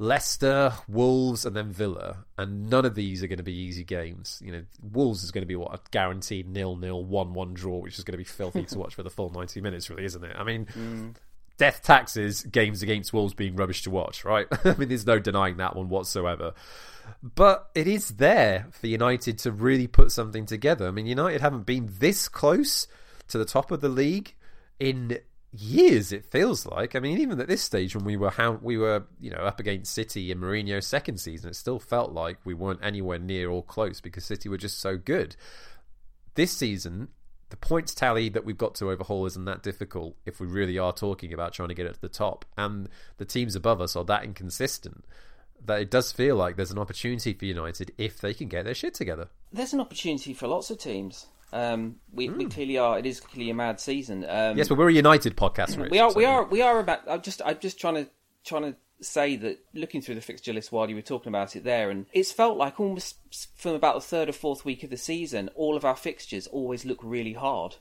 Leicester, 0.00 0.72
Wolves, 0.88 1.44
and 1.44 1.54
then 1.54 1.70
Villa, 1.70 2.24
and 2.38 2.70
none 2.70 2.86
of 2.86 2.94
these 2.94 3.22
are 3.22 3.26
going 3.26 3.36
to 3.36 3.42
be 3.42 3.52
easy 3.52 3.84
games. 3.84 4.40
You 4.42 4.50
know, 4.50 4.62
Wolves 4.80 5.22
is 5.22 5.30
going 5.30 5.42
to 5.42 5.46
be 5.46 5.56
what 5.56 5.74
a 5.74 5.80
guaranteed 5.90 6.48
nil-nil, 6.48 7.04
one-one 7.04 7.52
draw, 7.52 7.80
which 7.80 7.98
is 7.98 8.04
going 8.04 8.14
to 8.14 8.18
be 8.18 8.24
filthy 8.24 8.64
to 8.64 8.78
watch 8.78 8.94
for 8.94 9.02
the 9.02 9.10
full 9.10 9.28
ninety 9.28 9.60
minutes, 9.60 9.90
really, 9.90 10.06
isn't 10.06 10.24
it? 10.24 10.34
I 10.34 10.42
mean, 10.42 10.64
mm. 10.64 11.14
death 11.58 11.82
taxes 11.82 12.44
games 12.44 12.82
against 12.82 13.12
Wolves 13.12 13.34
being 13.34 13.56
rubbish 13.56 13.82
to 13.82 13.90
watch, 13.90 14.24
right? 14.24 14.46
I 14.64 14.74
mean, 14.76 14.88
there's 14.88 15.06
no 15.06 15.18
denying 15.18 15.58
that 15.58 15.76
one 15.76 15.90
whatsoever. 15.90 16.54
But 17.22 17.68
it 17.74 17.86
is 17.86 18.08
there 18.08 18.68
for 18.72 18.86
United 18.86 19.36
to 19.40 19.52
really 19.52 19.86
put 19.86 20.12
something 20.12 20.46
together. 20.46 20.88
I 20.88 20.92
mean, 20.92 21.04
United 21.04 21.42
haven't 21.42 21.66
been 21.66 21.90
this 21.98 22.26
close 22.26 22.86
to 23.28 23.36
the 23.36 23.44
top 23.44 23.70
of 23.70 23.82
the 23.82 23.90
league 23.90 24.34
in 24.78 25.18
years. 25.52 26.12
It 26.12 26.24
feels 26.24 26.66
like. 26.66 26.94
I 26.94 27.00
mean, 27.00 27.18
even 27.18 27.40
at 27.40 27.48
this 27.48 27.62
stage, 27.62 27.94
when 27.94 28.04
we 28.04 28.16
were 28.16 28.30
how 28.30 28.52
we 28.52 28.76
were, 28.76 29.04
you 29.20 29.30
know, 29.30 29.38
up 29.38 29.60
against 29.60 29.92
City 29.92 30.30
in 30.30 30.38
Mourinho's 30.40 30.86
second 30.86 31.18
season, 31.18 31.50
it 31.50 31.56
still 31.56 31.78
felt 31.78 32.12
like 32.12 32.38
we 32.44 32.54
weren't 32.54 32.80
anywhere 32.82 33.18
near 33.18 33.50
or 33.50 33.62
close 33.62 34.00
because 34.00 34.24
City 34.24 34.48
were 34.48 34.58
just 34.58 34.78
so 34.78 34.96
good. 34.96 35.36
This 36.34 36.52
season, 36.52 37.08
the 37.50 37.56
points 37.56 37.94
tally 37.94 38.28
that 38.30 38.44
we've 38.44 38.56
got 38.56 38.74
to 38.76 38.90
overhaul 38.90 39.26
isn't 39.26 39.44
that 39.44 39.62
difficult 39.62 40.16
if 40.24 40.40
we 40.40 40.46
really 40.46 40.78
are 40.78 40.92
talking 40.92 41.32
about 41.32 41.52
trying 41.52 41.68
to 41.68 41.74
get 41.74 41.86
it 41.86 41.94
to 41.94 42.00
the 42.00 42.08
top, 42.08 42.44
and 42.56 42.88
the 43.18 43.24
teams 43.24 43.56
above 43.56 43.80
us 43.80 43.96
are 43.96 44.04
that 44.04 44.24
inconsistent 44.24 45.04
that 45.64 45.80
it 45.80 45.90
does 45.90 46.10
feel 46.12 46.36
like 46.36 46.56
there's 46.56 46.70
an 46.70 46.78
opportunity 46.78 47.34
for 47.34 47.44
United 47.44 47.92
if 47.98 48.18
they 48.18 48.32
can 48.32 48.48
get 48.48 48.64
their 48.64 48.74
shit 48.74 48.94
together. 48.94 49.28
There's 49.52 49.72
an 49.72 49.80
opportunity 49.80 50.32
for 50.32 50.46
lots 50.46 50.70
of 50.70 50.78
teams. 50.78 51.26
Um, 51.52 51.96
we, 52.12 52.28
mm. 52.28 52.36
we 52.36 52.44
hmm. 52.44 52.50
clearly 52.50 52.78
are. 52.78 52.98
It 52.98 53.06
is 53.06 53.20
clearly 53.20 53.50
a 53.50 53.54
mad 53.54 53.80
season. 53.80 54.24
Um, 54.28 54.56
yes, 54.56 54.68
but 54.68 54.78
we're 54.78 54.88
a 54.88 54.92
United 54.92 55.36
podcast. 55.36 55.78
Rich, 55.78 55.90
we 55.90 55.98
are. 55.98 56.10
So. 56.10 56.16
We 56.16 56.24
are. 56.24 56.44
We 56.44 56.62
are 56.62 56.78
about. 56.78 57.00
I'm 57.08 57.22
just. 57.22 57.42
I'm 57.44 57.58
just 57.58 57.80
trying 57.80 57.94
to 57.94 58.08
trying 58.44 58.62
to 58.62 58.76
say 59.02 59.36
that 59.36 59.58
looking 59.74 60.02
through 60.02 60.14
the 60.14 60.20
fixture 60.20 60.52
list 60.52 60.72
while 60.72 60.88
you 60.88 60.94
were 60.94 61.02
talking 61.02 61.28
about 61.28 61.56
it 61.56 61.64
there, 61.64 61.90
and 61.90 62.06
it's 62.12 62.32
felt 62.32 62.56
like 62.56 62.78
almost 62.78 63.16
from 63.56 63.74
about 63.74 63.94
the 63.94 64.00
third 64.00 64.28
or 64.28 64.32
fourth 64.32 64.64
week 64.64 64.82
of 64.82 64.90
the 64.90 64.96
season, 64.96 65.50
all 65.54 65.76
of 65.76 65.84
our 65.84 65.96
fixtures 65.96 66.46
always 66.46 66.84
look 66.84 66.98
really 67.02 67.32
hard. 67.32 67.76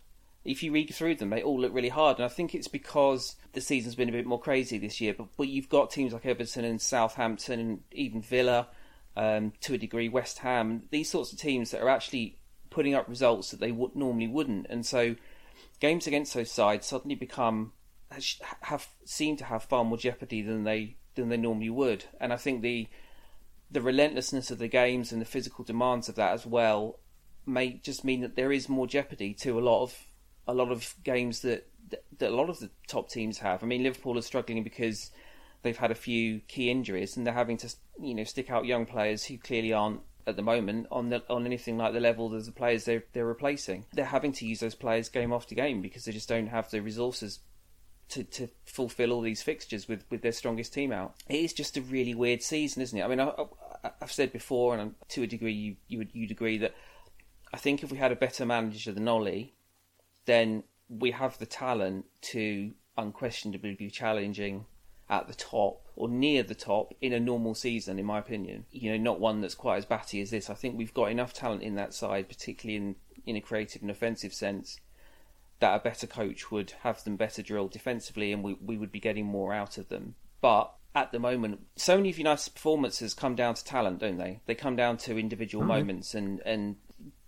If 0.46 0.64
you 0.64 0.72
read 0.72 0.94
through 0.94 1.16
them, 1.16 1.30
they 1.30 1.44
all 1.44 1.60
look 1.60 1.74
really 1.74 1.90
hard, 1.90 2.18
and 2.18 2.26
I 2.26 2.30
think 2.30 2.56
it's 2.56 2.68
because 2.68 3.36
the 3.54 3.62
season's 3.62 3.96
been 3.96 4.10
a 4.10 4.14
bit 4.14 4.26
more 4.26 4.40
crazy 4.40 4.78
this 4.78 5.02
year. 5.02 5.14
But, 5.14 5.28
but 5.38 5.48
you've 5.48 5.70
got 5.70 5.92
teams 5.92 6.14
like 6.14 6.26
Everton 6.26 6.66
and 6.66 6.82
Southampton, 6.82 7.60
and 7.60 7.82
even 7.92 8.22
Villa, 8.22 8.68
um, 9.18 9.54
to 9.62 9.74
a 9.74 9.78
degree, 9.78 10.08
West 10.08 10.40
Ham. 10.40 10.84
These 10.92 11.10
sorts 11.10 11.34
of 11.34 11.40
teams 11.40 11.72
that 11.72 11.82
are 11.82 11.90
actually 11.90 12.39
putting 12.80 12.96
up 12.96 13.10
results 13.10 13.52
that 13.52 13.60
they 13.60 13.74
would 13.74 13.94
normally 13.94 14.26
wouldn't, 14.26 14.66
and 14.70 14.86
so 14.86 15.18
games 15.82 16.08
against 16.08 16.34
those 16.34 16.50
sides 16.50 16.88
suddenly 16.88 17.14
become 17.14 17.74
have 18.62 18.88
seem 19.04 19.36
to 19.36 19.44
have 19.44 19.64
far 19.64 19.84
more 19.84 19.98
jeopardy 19.98 20.42
than 20.42 20.64
they 20.64 20.96
than 21.16 21.28
they 21.28 21.36
normally 21.36 21.70
would, 21.70 22.06
and 22.22 22.32
I 22.32 22.38
think 22.38 22.62
the 22.62 22.88
the 23.70 23.82
relentlessness 23.82 24.50
of 24.50 24.60
the 24.60 24.70
games 24.70 25.12
and 25.12 25.20
the 25.22 25.26
physical 25.26 25.66
demands 25.66 26.08
of 26.08 26.16
that 26.16 26.32
as 26.32 26.46
well 26.46 27.00
may 27.46 27.74
just 27.74 28.06
mean 28.06 28.22
that 28.22 28.38
there 28.38 28.54
is 28.54 28.70
more 28.70 28.88
jeopardy 28.88 29.34
to 29.34 29.60
a 29.60 29.62
lot 29.62 29.84
of 29.84 29.98
a 30.48 30.54
lot 30.54 30.72
of 30.72 30.96
games 31.04 31.42
that 31.42 31.68
that 32.18 32.30
a 32.30 32.36
lot 32.36 32.50
of 32.50 32.60
the 32.60 32.70
top 32.88 33.10
teams 33.10 33.40
have. 33.40 33.62
I 33.62 33.66
mean, 33.66 33.84
Liverpool 33.84 34.18
are 34.18 34.22
struggling 34.22 34.64
because 34.64 35.12
they've 35.64 35.78
had 35.78 35.92
a 35.92 35.96
few 35.96 36.40
key 36.48 36.72
injuries 36.72 37.18
and 37.18 37.28
they're 37.28 37.34
having 37.34 37.58
to 37.58 37.76
you 38.02 38.16
know 38.16 38.24
stick 38.24 38.50
out 38.50 38.66
young 38.66 38.86
players 38.86 39.26
who 39.26 39.38
clearly 39.38 39.74
aren't 39.74 40.00
at 40.30 40.36
the 40.36 40.42
moment 40.42 40.88
on 40.92 41.10
the, 41.10 41.24
on 41.30 41.46
anything 41.46 41.78
like 41.78 41.94
the 41.94 42.00
level 42.00 42.34
of 42.34 42.46
the 42.46 42.52
players 42.52 42.86
they're, 42.86 43.04
they're 43.14 43.26
replacing. 43.26 43.86
They're 43.94 44.06
having 44.06 44.32
to 44.34 44.46
use 44.46 44.60
those 44.60 44.76
players 44.76 45.10
game 45.10 45.34
after 45.34 45.56
game 45.56 45.82
because 45.82 46.06
they 46.06 46.12
just 46.12 46.30
don't 46.30 46.48
have 46.48 46.70
the 46.70 46.82
resources 46.82 47.40
to, 48.10 48.24
to 48.24 48.50
fulfill 48.66 49.12
all 49.12 49.22
these 49.22 49.42
fixtures 49.42 49.88
with, 49.88 50.04
with 50.10 50.22
their 50.22 50.32
strongest 50.32 50.74
team 50.74 50.92
out. 50.92 51.16
It 51.28 51.38
is 51.38 51.54
just 51.54 51.78
a 51.78 51.82
really 51.82 52.16
weird 52.16 52.42
season, 52.42 52.82
isn't 52.82 52.98
it? 52.98 53.04
I 53.04 53.08
mean, 53.08 53.20
I, 53.20 53.34
have 54.00 54.12
said 54.12 54.32
before, 54.32 54.78
and 54.78 54.96
to 55.10 55.24
a 55.24 55.28
degree, 55.28 55.54
you, 55.54 55.76
you 55.88 55.98
would 56.00 56.10
you'd 56.14 56.32
agree 56.32 56.58
that 56.60 56.74
I 57.54 57.58
think 57.58 57.84
if 57.84 57.92
we 57.92 57.98
had 57.98 58.12
a 58.12 58.16
better 58.16 58.46
manager 58.46 58.92
than 58.92 59.08
Ole, 59.08 59.54
then 60.26 60.64
we 60.90 61.12
have 61.12 61.38
the 61.38 61.46
talent 61.46 62.06
to 62.22 62.72
unquestionably 62.98 63.76
be 63.76 63.90
challenging 63.90 64.66
at 65.10 65.28
the 65.28 65.34
top 65.34 65.86
or 65.96 66.08
near 66.08 66.44
the 66.44 66.56
top 66.56 66.94
in 67.02 67.12
a 67.14 67.20
normal 67.20 67.56
season, 67.56 68.00
in 68.00 68.06
my 68.06 68.20
opinion. 68.20 68.66
You 68.72 68.92
know, 68.92 68.98
not 68.98 69.20
one 69.20 69.42
that's 69.42 69.56
quite 69.56 69.78
as 69.78 69.86
batty 69.86 70.22
as 70.22 70.30
this. 70.30 70.50
I 70.50 70.54
think 70.54 70.78
we've 70.78 70.94
got 70.94 71.12
enough 71.12 71.34
talent 71.34 71.64
in 71.64 71.76
that 71.76 71.94
side, 71.94 72.30
particularly 72.30 72.78
in 72.78 72.96
in 73.26 73.36
a 73.36 73.42
creative 73.42 73.82
and 73.82 73.92
offensive 73.92 74.34
sense, 74.34 74.80
that 75.60 75.76
a 75.76 75.84
better 75.84 76.08
coach 76.08 76.52
would 76.52 76.72
have 76.82 77.04
them 77.04 77.18
better 77.18 77.42
drilled 77.42 77.72
defensively, 77.72 78.32
and 78.32 78.44
we 78.44 78.54
we 78.62 78.78
would 78.78 78.92
be 78.92 79.00
getting 79.00 79.26
more 79.26 79.54
out 79.54 79.78
of 79.78 79.90
them. 79.90 80.16
But 80.42 80.74
at 80.96 81.12
the 81.12 81.20
moment, 81.20 81.68
so 81.76 81.98
many 81.98 82.10
of 82.10 82.18
United's 82.18 82.50
performances 82.50 83.14
come 83.14 83.36
down 83.36 83.56
to 83.56 83.64
talent, 83.64 84.00
don't 84.00 84.18
they? 84.18 84.42
They 84.46 84.56
come 84.56 84.76
down 84.76 84.98
to 84.98 85.18
individual 85.18 85.64
mm-hmm. 85.64 85.80
moments 85.80 86.14
and 86.14 86.40
and 86.46 86.78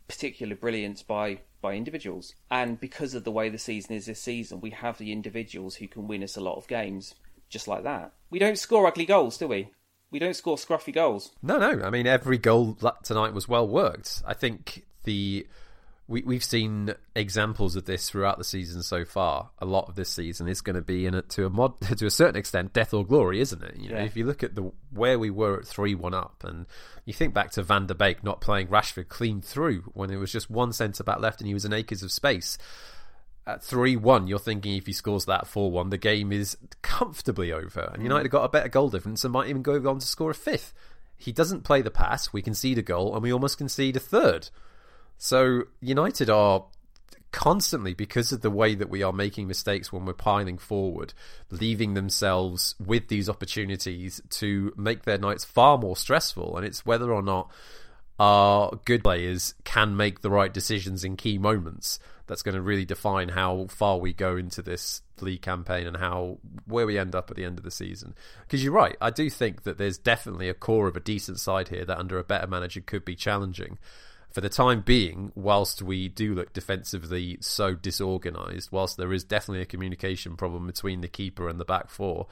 particular 0.08 0.56
brilliance 0.56 1.04
by 1.04 1.40
by 1.62 1.74
individuals. 1.74 2.36
And 2.50 2.80
because 2.80 3.14
of 3.14 3.24
the 3.24 3.32
way 3.32 3.50
the 3.50 3.58
season 3.58 3.96
is 3.96 4.06
this 4.06 4.22
season, 4.22 4.62
we 4.62 4.72
have 4.72 4.98
the 4.98 5.12
individuals 5.12 5.76
who 5.76 5.88
can 5.88 6.08
win 6.08 6.24
us 6.24 6.38
a 6.38 6.42
lot 6.42 6.58
of 6.58 6.68
games 6.68 7.16
just 7.52 7.68
like 7.68 7.84
that. 7.84 8.14
We 8.32 8.40
don't 8.40 8.58
score 8.58 8.88
ugly 8.88 9.06
goals, 9.06 9.38
do 9.38 9.48
we? 9.48 9.70
We 10.10 10.20
don't 10.20 10.36
score 10.36 10.58
scruffy 10.58 10.94
goals. 10.94 11.32
No, 11.44 11.60
no. 11.60 11.86
I 11.86 11.90
mean, 11.90 12.08
every 12.08 12.38
goal 12.38 12.78
tonight 13.04 13.34
was 13.34 13.48
well 13.48 13.68
worked. 13.68 14.24
I 14.26 14.34
think 14.34 14.86
the 15.04 15.46
we 16.08 16.22
we've 16.24 16.44
seen 16.44 16.94
examples 17.16 17.76
of 17.76 17.86
this 17.86 18.10
throughout 18.10 18.38
the 18.38 18.44
season 18.44 18.84
so 18.84 19.06
far. 19.06 19.52
A 19.60 19.66
lot 19.66 19.88
of 19.88 19.96
this 19.96 20.10
season 20.10 20.48
is 20.48 20.62
going 20.62 20.76
to 20.76 20.82
be 20.82 21.06
in 21.06 21.14
it 21.14 21.30
to 21.30 21.46
a 21.46 21.50
mod 21.50 21.80
to 21.98 22.06
a 22.06 22.12
certain 22.12 22.36
extent 22.36 22.74
death 22.74 22.94
or 22.94 23.06
glory, 23.06 23.40
isn't 23.40 23.64
it? 23.64 23.78
You 23.78 23.90
know, 23.90 23.98
yeah. 23.98 24.04
if 24.04 24.18
you 24.18 24.26
look 24.26 24.44
at 24.44 24.56
the 24.56 24.72
where 24.92 25.20
we 25.20 25.30
were 25.30 25.60
at 25.60 25.68
three 25.68 25.96
one 25.96 26.14
up, 26.14 26.44
and 26.44 26.66
you 27.06 27.14
think 27.14 27.34
back 27.34 27.52
to 27.52 27.64
Van 27.64 27.88
der 27.88 27.94
Beek 27.94 28.24
not 28.24 28.42
playing 28.42 28.68
Rashford 28.68 29.08
clean 29.08 29.42
through 29.42 29.92
when 29.94 30.10
there 30.10 30.20
was 30.20 30.32
just 30.32 30.50
one 30.50 30.74
centre 30.74 31.04
back 31.04 31.20
left 31.20 31.40
and 31.40 31.48
he 31.48 31.54
was 31.54 31.66
in 31.66 31.74
acres 31.74 32.04
of 32.04 32.12
space 32.12 32.58
at 33.52 33.64
3 33.64 33.96
1, 33.96 34.28
you're 34.28 34.40
thinking 34.40 34.76
if 34.76 34.86
he 34.86 34.94
scores 34.94 35.26
that 35.26 35.48
4 35.48 35.72
1, 35.72 35.90
the 35.90 35.98
game 35.98 36.32
is 36.32 36.58
comfortably 36.82 37.52
over. 37.52 37.82
And 37.82 37.98
hmm. 37.98 38.04
United 38.04 38.30
got 38.30 38.44
a 38.44 38.50
better 38.50 38.70
goal 38.70 38.90
difference 38.90 39.24
and 39.24 39.34
might 39.34 39.50
even 39.50 39.62
go 39.62 39.76
on 39.90 40.00
to 40.00 40.08
score 40.08 40.32
a 40.32 40.36
fifth. 40.36 40.74
He 41.18 41.32
doesn't 41.32 41.64
play 41.64 41.82
the 41.82 41.92
pass, 41.92 42.34
we 42.34 42.42
concede 42.42 42.80
a 42.80 42.82
goal, 42.82 43.14
and 43.14 43.22
we 43.22 43.32
almost 43.32 43.58
concede 43.58 43.96
a 43.96 44.00
third. 44.00 44.50
So 45.18 45.66
United 45.80 46.30
are 46.30 46.66
constantly 47.32 47.94
because 47.94 48.32
of 48.32 48.42
the 48.42 48.50
way 48.50 48.76
that 48.76 48.90
we 48.90 49.04
are 49.04 49.14
making 49.14 49.48
mistakes 49.48 49.92
when 49.92 50.06
we're 50.06 50.14
piling 50.14 50.58
forward, 50.58 51.14
leaving 51.50 51.94
themselves 51.94 52.76
with 52.80 53.08
these 53.08 53.30
opportunities 53.30 54.22
to 54.30 54.74
make 54.76 55.04
their 55.04 55.18
nights 55.18 55.46
far 55.46 55.78
more 55.78 55.96
stressful. 55.96 56.58
And 56.58 56.66
it's 56.66 56.86
whether 56.86 57.12
or 57.12 57.22
not 57.22 57.52
our 58.22 58.80
good 58.86 59.04
players 59.04 59.56
can 59.64 59.98
make 59.98 60.22
the 60.22 60.30
right 60.30 60.54
decisions 60.54 61.04
in 61.04 61.18
key 61.18 61.40
moments 61.40 61.98
that's 62.28 62.44
going 62.44 62.54
to 62.54 62.62
really 62.62 62.86
define 62.86 63.30
how 63.30 63.66
far 63.68 63.98
we 63.98 64.14
go 64.14 64.38
into 64.38 64.62
this 64.62 65.02
league 65.22 65.42
campaign 65.42 65.88
and 65.88 65.98
how 65.98 66.38
where 66.68 66.86
we 66.86 67.00
end 67.00 67.16
up 67.16 67.32
at 67.32 67.36
the 67.36 67.44
end 67.44 67.58
of 67.58 67.64
the 67.64 67.72
season. 67.72 68.14
Because 68.44 68.64
you're 68.64 68.74
right, 68.74 68.96
I 69.02 69.10
do 69.10 69.28
think 69.28 69.64
that 69.64 69.80
there's 69.80 69.98
definitely 69.98 70.50
a 70.50 70.54
core 70.54 70.88
of 70.88 70.96
a 70.96 71.00
decent 71.00 71.40
side 71.40 71.70
here 71.70 71.84
that 71.84 71.98
under 71.98 72.20
a 72.20 72.24
better 72.24 72.46
manager 72.46 72.82
could 72.82 73.04
be 73.04 73.16
challenging 73.16 73.80
for 74.30 74.42
the 74.42 74.50
time 74.50 74.82
being, 74.82 75.32
whilst 75.34 75.82
we 75.82 76.08
do 76.08 76.36
look 76.36 76.54
defensively 76.54 77.40
so 77.42 77.74
disorganised, 77.74 78.72
whilst 78.72 78.98
there 78.98 79.12
is 79.12 79.24
definitely 79.24 79.64
a 79.64 79.66
communication 79.66 80.38
problem 80.38 80.68
between 80.68 81.02
the 81.02 81.08
keeper 81.08 81.50
and 81.50 81.60
the 81.60 81.66
back 81.66 81.90
four, 81.90 82.28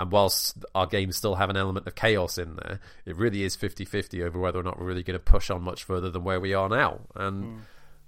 and 0.00 0.10
whilst 0.10 0.56
our 0.74 0.86
games 0.86 1.16
still 1.16 1.34
have 1.34 1.50
an 1.50 1.58
element 1.58 1.86
of 1.86 1.94
chaos 1.94 2.38
in 2.38 2.56
there, 2.56 2.80
it 3.04 3.16
really 3.16 3.42
is 3.42 3.54
50 3.54 3.84
50 3.84 4.22
over 4.22 4.40
whether 4.40 4.58
or 4.58 4.62
not 4.62 4.80
we're 4.80 4.86
really 4.86 5.02
going 5.02 5.18
to 5.18 5.22
push 5.22 5.50
on 5.50 5.62
much 5.62 5.84
further 5.84 6.08
than 6.08 6.24
where 6.24 6.40
we 6.40 6.54
are 6.54 6.70
now. 6.70 7.00
And 7.14 7.44
mm. 7.44 7.58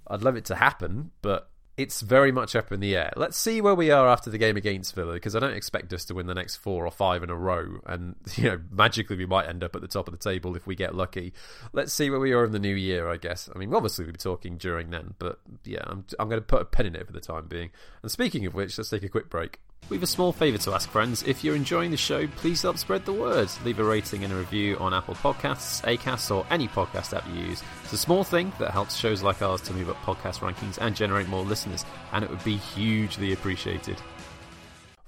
I'd 0.07 0.23
love 0.23 0.35
it 0.35 0.45
to 0.45 0.55
happen, 0.55 1.11
but 1.21 1.51
it's 1.77 2.01
very 2.01 2.31
much 2.31 2.55
up 2.55 2.71
in 2.71 2.79
the 2.79 2.95
air. 2.95 3.13
Let's 3.15 3.37
see 3.37 3.61
where 3.61 3.75
we 3.75 3.91
are 3.91 4.07
after 4.07 4.31
the 4.31 4.39
game 4.39 4.57
against 4.57 4.95
Villa 4.95 5.13
because 5.13 5.35
I 5.35 5.39
don't 5.39 5.53
expect 5.53 5.93
us 5.93 6.03
to 6.05 6.15
win 6.15 6.25
the 6.25 6.33
next 6.33 6.55
four 6.55 6.83
or 6.83 6.91
five 6.91 7.21
in 7.21 7.29
a 7.29 7.35
row, 7.35 7.79
and 7.85 8.15
you 8.35 8.45
know 8.45 8.59
magically 8.71 9.15
we 9.15 9.27
might 9.27 9.47
end 9.47 9.63
up 9.63 9.75
at 9.75 9.81
the 9.81 9.87
top 9.87 10.07
of 10.07 10.17
the 10.17 10.29
table 10.29 10.55
if 10.55 10.65
we 10.65 10.75
get 10.75 10.95
lucky. 10.95 11.31
Let's 11.73 11.93
see 11.93 12.09
where 12.09 12.19
we 12.19 12.33
are 12.33 12.43
in 12.43 12.53
the 12.53 12.59
new 12.59 12.75
year. 12.75 13.07
I 13.07 13.17
guess. 13.17 13.51
I 13.53 13.59
mean, 13.59 13.71
obviously 13.71 14.05
we'll 14.05 14.13
be 14.13 14.17
talking 14.17 14.57
during 14.57 14.89
then, 14.89 15.13
but 15.19 15.39
yeah, 15.63 15.83
I'm 15.85 16.05
I'm 16.17 16.27
going 16.27 16.41
to 16.41 16.45
put 16.45 16.63
a 16.63 16.65
pen 16.65 16.87
in 16.87 16.95
it 16.95 17.05
for 17.05 17.13
the 17.13 17.21
time 17.21 17.45
being. 17.47 17.69
And 18.01 18.11
speaking 18.11 18.47
of 18.47 18.55
which, 18.55 18.79
let's 18.79 18.89
take 18.89 19.03
a 19.03 19.09
quick 19.09 19.29
break. 19.29 19.59
We 19.89 19.97
have 19.97 20.03
a 20.03 20.07
small 20.07 20.31
favour 20.31 20.57
to 20.59 20.73
ask, 20.73 20.89
friends. 20.89 21.23
If 21.23 21.43
you're 21.43 21.55
enjoying 21.55 21.91
the 21.91 21.97
show, 21.97 22.25
please 22.25 22.61
help 22.61 22.77
spread 22.77 23.05
the 23.05 23.13
word. 23.13 23.49
Leave 23.65 23.79
a 23.79 23.83
rating 23.83 24.23
and 24.23 24.31
a 24.31 24.35
review 24.37 24.77
on 24.77 24.93
Apple 24.93 25.13
Podcasts, 25.13 25.83
Acast, 25.83 26.33
or 26.33 26.45
any 26.49 26.69
podcast 26.69 27.15
app 27.15 27.27
you 27.27 27.43
use. 27.43 27.61
It's 27.83 27.93
a 27.93 27.97
small 27.97 28.23
thing 28.23 28.53
that 28.59 28.71
helps 28.71 28.95
shows 28.95 29.21
like 29.21 29.41
ours 29.41 29.61
to 29.61 29.73
move 29.73 29.89
up 29.89 29.97
podcast 29.97 30.39
rankings 30.39 30.77
and 30.79 30.95
generate 30.95 31.27
more 31.27 31.43
listeners, 31.43 31.85
and 32.13 32.23
it 32.23 32.29
would 32.29 32.43
be 32.45 32.55
hugely 32.55 33.33
appreciated. 33.33 33.97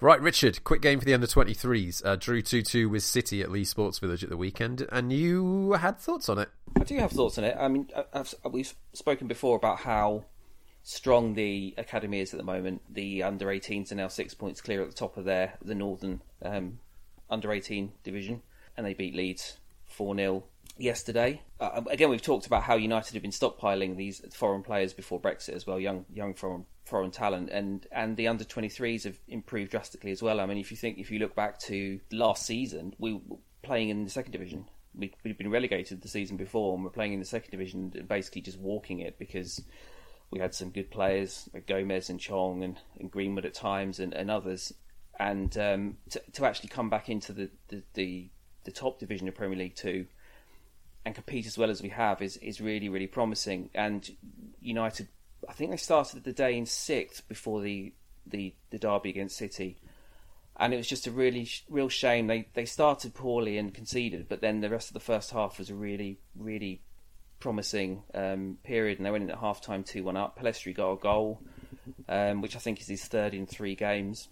Right, 0.02 0.20
Richard, 0.20 0.62
quick 0.66 0.82
game 0.82 1.00
for 1.00 1.06
the 1.06 1.14
under 1.14 1.26
23s. 1.26 2.06
Uh, 2.06 2.18
drew 2.18 2.42
2 2.42 2.62
2 2.62 2.90
with 2.90 3.02
City 3.02 3.42
at 3.42 3.50
Leigh 3.50 3.64
Sports 3.64 3.98
Village 4.00 4.26
at 4.26 4.30
the 4.30 4.38
weekend, 4.38 4.86
and 4.92 5.12
you 5.12 5.72
had 5.72 5.98
thoughts 5.98 6.28
on 6.28 6.38
it. 6.38 6.50
I 6.76 6.84
do 6.84 6.98
have 6.98 7.12
thoughts 7.12 7.38
on 7.38 7.46
it. 7.46 7.56
I 7.58 7.70
mean, 7.70 7.90
I've, 8.14 8.36
we've 8.52 8.76
spoken 8.92 9.28
before 9.28 9.56
about 9.56 9.80
how 9.80 10.26
strong 10.86 11.34
the 11.34 11.74
academy 11.78 12.22
is 12.22 12.34
at 12.34 12.38
the 12.38 12.46
moment. 12.46 12.82
The 12.90 13.24
under 13.24 13.48
18s 13.48 13.92
are 13.92 13.96
now 13.96 14.08
six 14.08 14.34
points 14.34 14.62
clear 14.62 14.82
at 14.84 14.88
the 14.88 14.96
top 14.96 15.18
of 15.18 15.26
their 15.26 15.56
the 15.62 15.76
northern 15.76 16.22
um, 16.42 16.80
under 17.30 17.52
18 17.52 17.92
division, 18.04 18.44
and 18.78 18.86
they 18.86 18.94
beat 18.94 19.16
Leeds 19.16 19.58
4 19.88 20.16
0 20.16 20.44
yesterday. 20.78 21.42
Uh, 21.60 21.72
um, 21.74 21.88
again, 21.90 22.10
we've 22.10 22.22
talked 22.22 22.46
about 22.46 22.64
how 22.64 22.76
United 22.76 23.14
have 23.14 23.24
been 23.24 23.32
stockpiling 23.32 23.98
these 23.98 24.22
foreign 24.32 24.62
players 24.62 24.94
before 24.94 25.20
Brexit 25.20 25.56
as 25.56 25.66
well, 25.66 25.80
young 25.80 26.06
young 26.14 26.36
foreign 26.36 26.66
foreign 26.86 27.12
talent, 27.12 27.50
and 27.50 27.88
and 27.92 28.16
the 28.16 28.28
under 28.28 28.44
23s 28.44 29.06
have 29.06 29.18
improved 29.28 29.72
drastically 29.72 30.12
as 30.12 30.22
well. 30.22 30.40
I 30.40 30.46
mean, 30.46 30.60
if 30.60 30.70
you 30.70 30.78
think 30.78 31.00
if 31.00 31.10
you 31.10 31.18
look 31.18 31.36
back 31.36 31.60
to 31.62 32.00
last 32.12 32.46
season, 32.46 32.94
we 33.00 33.14
were 33.14 33.38
playing 33.64 33.90
in 33.90 34.04
the 34.04 34.12
second 34.12 34.34
division. 34.34 34.70
We, 34.98 35.12
we'd 35.26 35.38
been 35.38 35.52
relegated 35.52 36.02
the 36.02 36.08
season 36.08 36.38
before, 36.38 36.76
and 36.76 36.84
we're 36.84 36.92
playing 36.92 37.14
in 37.14 37.20
the 37.20 37.26
second 37.26 37.52
division, 37.52 38.06
basically 38.08 38.42
just 38.42 38.60
walking 38.60 39.00
it 39.00 39.20
because 39.20 39.62
we 40.32 40.40
had 40.40 40.54
some 40.54 40.70
good 40.70 40.92
players, 40.92 41.50
like 41.54 41.68
Gomes 41.68 42.10
and 42.10 42.20
Chong 42.20 42.64
and, 42.64 42.80
and 43.00 43.12
Greenwood 43.12 43.46
at 43.46 43.54
times, 43.54 44.00
and, 44.00 44.14
and 44.14 44.30
others. 44.30 44.74
And 45.20 45.58
um, 45.58 45.98
to, 46.10 46.22
to 46.34 46.46
actually 46.46 46.70
come 46.70 46.90
back 46.90 47.10
into 47.10 47.32
the, 47.32 47.50
the, 47.70 47.84
the, 47.94 48.30
the, 48.66 48.72
top 48.72 49.00
division 49.00 49.28
of 49.28 49.36
Premier 49.36 49.58
League 49.58 49.76
Two 49.76 50.08
and 51.06 51.16
compete 51.16 51.46
as 51.46 51.58
well 51.58 51.70
as 51.70 51.82
we 51.82 51.90
have 51.90 52.22
is, 52.22 52.38
is 52.38 52.60
really, 52.60 52.90
really 52.90 53.08
promising. 53.08 53.70
And 53.74 54.10
United, 54.60 55.08
I 55.48 55.54
think 55.54 55.72
they 55.72 55.78
started 55.78 56.24
the 56.24 56.34
day 56.34 56.58
in 56.58 56.66
sixth 56.66 57.28
before 57.30 57.62
the, 57.62 57.94
the, 58.26 58.54
the 58.72 58.80
derby 58.80 59.12
against 59.12 59.38
City. 59.38 59.78
And 60.58 60.74
it 60.74 60.78
was 60.78 60.88
just 60.88 61.08
a 61.08 61.12
really, 61.12 61.48
real 61.70 61.90
shame. 61.90 62.28
They 62.28 62.48
they 62.54 62.64
started 62.64 63.14
poorly 63.14 63.58
and 63.58 63.74
conceded, 63.74 64.30
but 64.30 64.40
then 64.40 64.62
the 64.62 64.70
rest 64.70 64.88
of 64.90 64.94
the 64.94 65.02
first 65.02 65.32
half 65.32 65.60
was 65.60 65.70
really, 65.72 66.20
really 66.34 66.82
promising 67.46 68.02
um, 68.16 68.58
period, 68.64 68.98
and 68.98 69.06
they 69.06 69.12
went 69.12 69.24
in 69.24 69.30
at 69.30 69.38
half 69.38 69.62
time 69.62 69.84
2 69.84 70.04
1 70.04 70.18
up. 70.18 70.40
Pellistri 70.40 70.74
got 70.74 70.94
a 70.94 70.98
goal, 70.98 71.44
um, 72.10 72.42
which 72.42 72.56
I 72.56 72.60
think 72.60 72.82
is 72.82 72.88
his 72.88 73.06
third 73.06 73.36
in 73.36 73.46
three 73.46 73.76
games. 73.76 74.30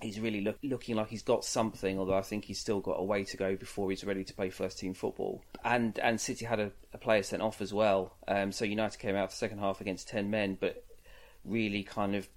He's 0.00 0.20
really 0.20 0.40
look, 0.40 0.56
looking 0.62 0.94
like 0.94 1.08
he's 1.08 1.24
got 1.24 1.44
something, 1.44 1.98
although 1.98 2.16
I 2.16 2.22
think 2.22 2.44
he's 2.44 2.60
still 2.60 2.78
got 2.78 2.92
a 2.92 3.02
way 3.02 3.24
to 3.24 3.36
go 3.36 3.56
before 3.56 3.90
he's 3.90 4.04
ready 4.04 4.22
to 4.22 4.32
play 4.32 4.50
first 4.50 4.78
team 4.78 4.94
football. 4.94 5.42
And 5.64 5.98
and 5.98 6.20
City 6.20 6.44
had 6.44 6.60
a, 6.60 6.70
a 6.92 6.98
player 6.98 7.24
sent 7.24 7.42
off 7.42 7.60
as 7.60 7.74
well, 7.74 8.14
um, 8.28 8.52
so 8.52 8.64
United 8.64 9.00
came 9.00 9.16
out 9.16 9.30
the 9.30 9.36
second 9.36 9.58
half 9.58 9.80
against 9.80 10.06
ten 10.06 10.30
men, 10.30 10.56
but 10.60 10.84
really 11.44 11.82
kind 11.82 12.14
of 12.14 12.28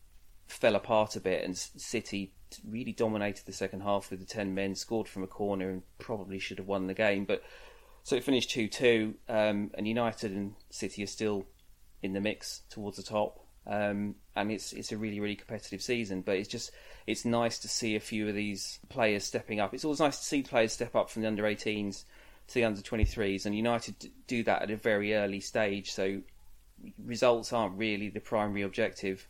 fell 0.48 0.76
apart 0.76 1.16
a 1.16 1.20
bit, 1.20 1.44
and 1.44 1.56
City 1.56 2.34
really 2.68 2.92
dominated 2.92 3.46
the 3.46 3.54
second 3.54 3.82
half 3.82 4.10
with 4.10 4.20
the 4.20 4.26
ten 4.26 4.56
men, 4.56 4.74
scored 4.74 5.08
from 5.08 5.22
a 5.22 5.28
corner, 5.28 5.70
and 5.70 5.84
probably 6.00 6.40
should 6.40 6.58
have 6.58 6.68
won 6.68 6.88
the 6.88 6.96
game, 6.96 7.24
but 7.24 7.44
so 8.04 8.16
it 8.16 8.24
finished 8.24 8.52
2 8.52 8.68
2, 8.68 9.16
um, 9.30 9.72
and 9.74 9.88
United 9.88 10.32
and 10.32 10.56
City 10.70 11.04
are 11.04 11.08
still 11.08 11.46
in 12.02 12.14
the 12.14 12.22
mix 12.22 12.62
towards 12.70 12.98
the 12.98 13.04
top. 13.04 13.40
Um, 13.68 14.16
and 14.36 14.52
it's 14.52 14.74
it's 14.74 14.92
a 14.92 14.98
really 14.98 15.20
really 15.20 15.36
competitive 15.36 15.84
season, 15.84 16.22
but 16.22 16.38
it's 16.38 16.50
just 16.50 16.72
it's 17.06 17.26
nice 17.26 17.60
to 17.60 17.68
see 17.68 17.96
a 17.96 18.00
few 18.00 18.28
of 18.28 18.34
these 18.34 18.80
players 18.90 19.24
stepping 19.24 19.60
up. 19.60 19.74
It's 19.74 19.86
always 19.86 20.00
nice 20.00 20.18
to 20.18 20.26
see 20.26 20.42
players 20.42 20.74
step 20.74 20.96
up 20.96 21.10
from 21.10 21.22
the 21.22 21.28
under 21.28 21.44
18s 21.44 22.04
to 22.48 22.54
the 22.56 22.64
under 22.64 22.82
23s, 22.82 23.46
and 23.46 23.56
United 23.56 24.10
do 24.26 24.44
that 24.44 24.64
at 24.64 24.72
a 24.72 24.76
very 24.76 25.14
early 25.14 25.40
stage. 25.40 25.92
So 25.92 26.22
results 27.04 27.54
aren't 27.54 27.78
really 27.78 28.10
the 28.10 28.20
primary 28.20 28.64
objective 28.64 29.28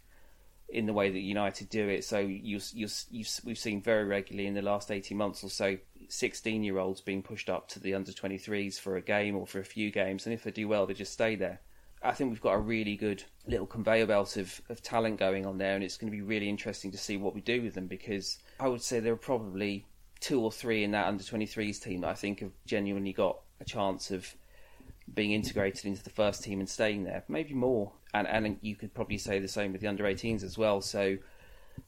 in 0.70 0.86
the 0.86 0.94
way 0.94 1.10
that 1.10 1.20
United 1.20 1.70
do 1.70 1.90
it. 1.90 2.06
So 2.06 2.20
you, 2.20 2.62
you 2.74 2.88
you 3.12 3.26
we've 3.44 3.58
seen 3.58 3.82
very 3.82 4.06
regularly 4.06 4.48
in 4.48 4.54
the 4.54 4.62
last 4.62 4.92
18 4.92 5.18
months 5.18 5.44
or 5.44 5.50
so 5.50 5.78
16 6.12 6.64
year 6.64 6.78
olds 6.78 7.00
being 7.00 7.24
pushed 7.24 7.50
up 7.50 7.68
to 7.70 7.80
the 7.80 7.94
under 7.94 8.12
23s 8.12 8.80
for 8.80 8.98
a 8.98 9.02
game 9.02 9.36
or 9.36 9.48
for 9.48 9.60
a 9.60 9.66
few 9.66 9.92
games, 9.92 10.26
and 10.26 10.34
if 10.34 10.44
they 10.44 10.52
do 10.52 10.68
well, 10.68 10.86
they 10.86 10.94
just 10.94 11.14
stay 11.14 11.36
there. 11.36 11.62
I 12.04 12.12
think 12.12 12.32
we've 12.32 12.42
got 12.42 12.54
a 12.54 12.60
really 12.60 12.96
good 12.96 13.24
little 13.48 13.68
conveyor 13.68 14.08
belt 14.08 14.36
of, 14.36 14.60
of 14.70 14.82
talent 14.82 15.20
going 15.20 15.46
on 15.46 15.58
there, 15.58 15.76
and 15.76 15.84
it's 15.84 15.98
going 15.98 16.12
to 16.12 16.16
be 16.16 16.22
really 16.22 16.50
interesting 16.50 16.92
to 16.92 16.98
see 16.98 17.16
what 17.16 17.34
we 17.34 17.42
do 17.42 17.62
with 17.62 17.76
them 17.76 17.88
because 17.88 18.40
I 18.60 18.68
would 18.68 18.82
say 18.82 19.00
there 19.00 19.14
are 19.14 19.18
probably 19.18 19.86
two 20.20 20.42
or 20.42 20.52
three 20.52 20.84
in 20.84 20.92
that 20.92 21.08
under 21.08 21.24
23s 21.24 21.82
team 21.82 22.02
that 22.02 22.10
I 22.10 22.14
think 22.14 22.42
have 22.42 22.52
genuinely 22.66 23.14
got 23.14 23.40
a 23.60 23.66
chance 23.66 24.12
of 24.12 24.36
being 25.14 25.32
integrated 25.32 25.86
into 25.86 26.04
the 26.04 26.10
first 26.10 26.44
team 26.44 26.60
and 26.60 26.68
staying 26.68 27.04
there, 27.04 27.24
maybe 27.28 27.54
more. 27.54 27.94
And 28.14 28.28
and 28.28 28.58
you 28.62 28.76
could 28.76 28.94
probably 28.94 29.18
say 29.18 29.40
the 29.40 29.48
same 29.48 29.72
with 29.72 29.82
the 29.82 29.88
under 29.88 30.04
18s 30.04 30.44
as 30.44 30.58
well. 30.58 30.82
So 30.82 31.18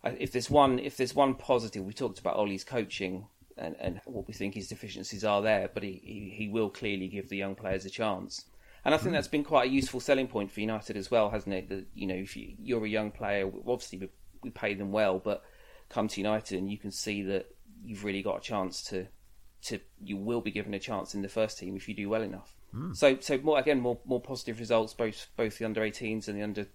if 0.03 0.31
there's 0.31 0.49
one 0.49 0.79
if 0.79 0.95
there's 0.95 1.13
one 1.13 1.35
positive, 1.35 1.83
we 1.83 1.93
talked 1.93 2.19
about 2.19 2.37
Ole's 2.37 2.63
coaching 2.63 3.25
and, 3.63 3.75
and 3.79 4.01
what 4.05 4.27
we 4.27 4.33
think 4.33 4.53
his 4.53 4.67
deficiencies 4.67 5.23
are 5.23 5.41
there, 5.41 5.69
but 5.73 5.83
he, 5.83 6.01
he, 6.03 6.33
he 6.35 6.47
will 6.49 6.69
clearly 6.69 7.07
give 7.07 7.29
the 7.29 7.37
young 7.37 7.55
players 7.55 7.85
a 7.85 7.89
chance. 7.89 8.45
And 8.85 8.93
I 8.93 8.97
think 8.97 9.13
that's 9.13 9.29
been 9.29 9.45
quite 9.45 9.69
a 9.69 9.71
useful 9.71 10.01
selling 10.01 10.27
point 10.27 10.51
for 10.51 10.59
United 10.59 10.97
as 10.97 11.09
well, 11.09 11.29
hasn't 11.29 11.55
it? 11.55 11.69
That 11.69 11.85
you 11.95 12.05
know, 12.05 12.15
if 12.15 12.35
you, 12.35 12.53
you're 12.61 12.83
a 12.83 12.89
young 12.89 13.11
player, 13.11 13.49
obviously 13.65 13.99
we, 13.99 14.09
we 14.43 14.49
pay 14.49 14.73
them 14.73 14.91
well, 14.91 15.19
but 15.19 15.43
come 15.87 16.09
to 16.09 16.19
United 16.19 16.57
and 16.57 16.69
you 16.69 16.77
can 16.77 16.91
see 16.91 17.23
that 17.23 17.45
you've 17.85 18.03
really 18.03 18.21
got 18.21 18.37
a 18.37 18.41
chance 18.41 18.83
to 18.83 19.07
to 19.61 19.79
you 20.03 20.17
will 20.17 20.41
be 20.41 20.51
given 20.51 20.73
a 20.73 20.79
chance 20.79 21.15
in 21.15 21.21
the 21.21 21.29
first 21.29 21.57
team 21.57 21.77
if 21.77 21.87
you 21.87 21.95
do 21.95 22.09
well 22.09 22.21
enough. 22.21 22.53
Mm. 22.75 22.93
So 22.95 23.17
so 23.21 23.37
more 23.37 23.57
again 23.57 23.79
more 23.79 23.97
more 24.03 24.19
positive 24.19 24.59
results 24.59 24.93
both 24.93 25.27
both 25.37 25.57
the 25.57 25.65
under 25.65 25.79
18s 25.79 26.27
and 26.27 26.37
the 26.37 26.43
under 26.43 26.67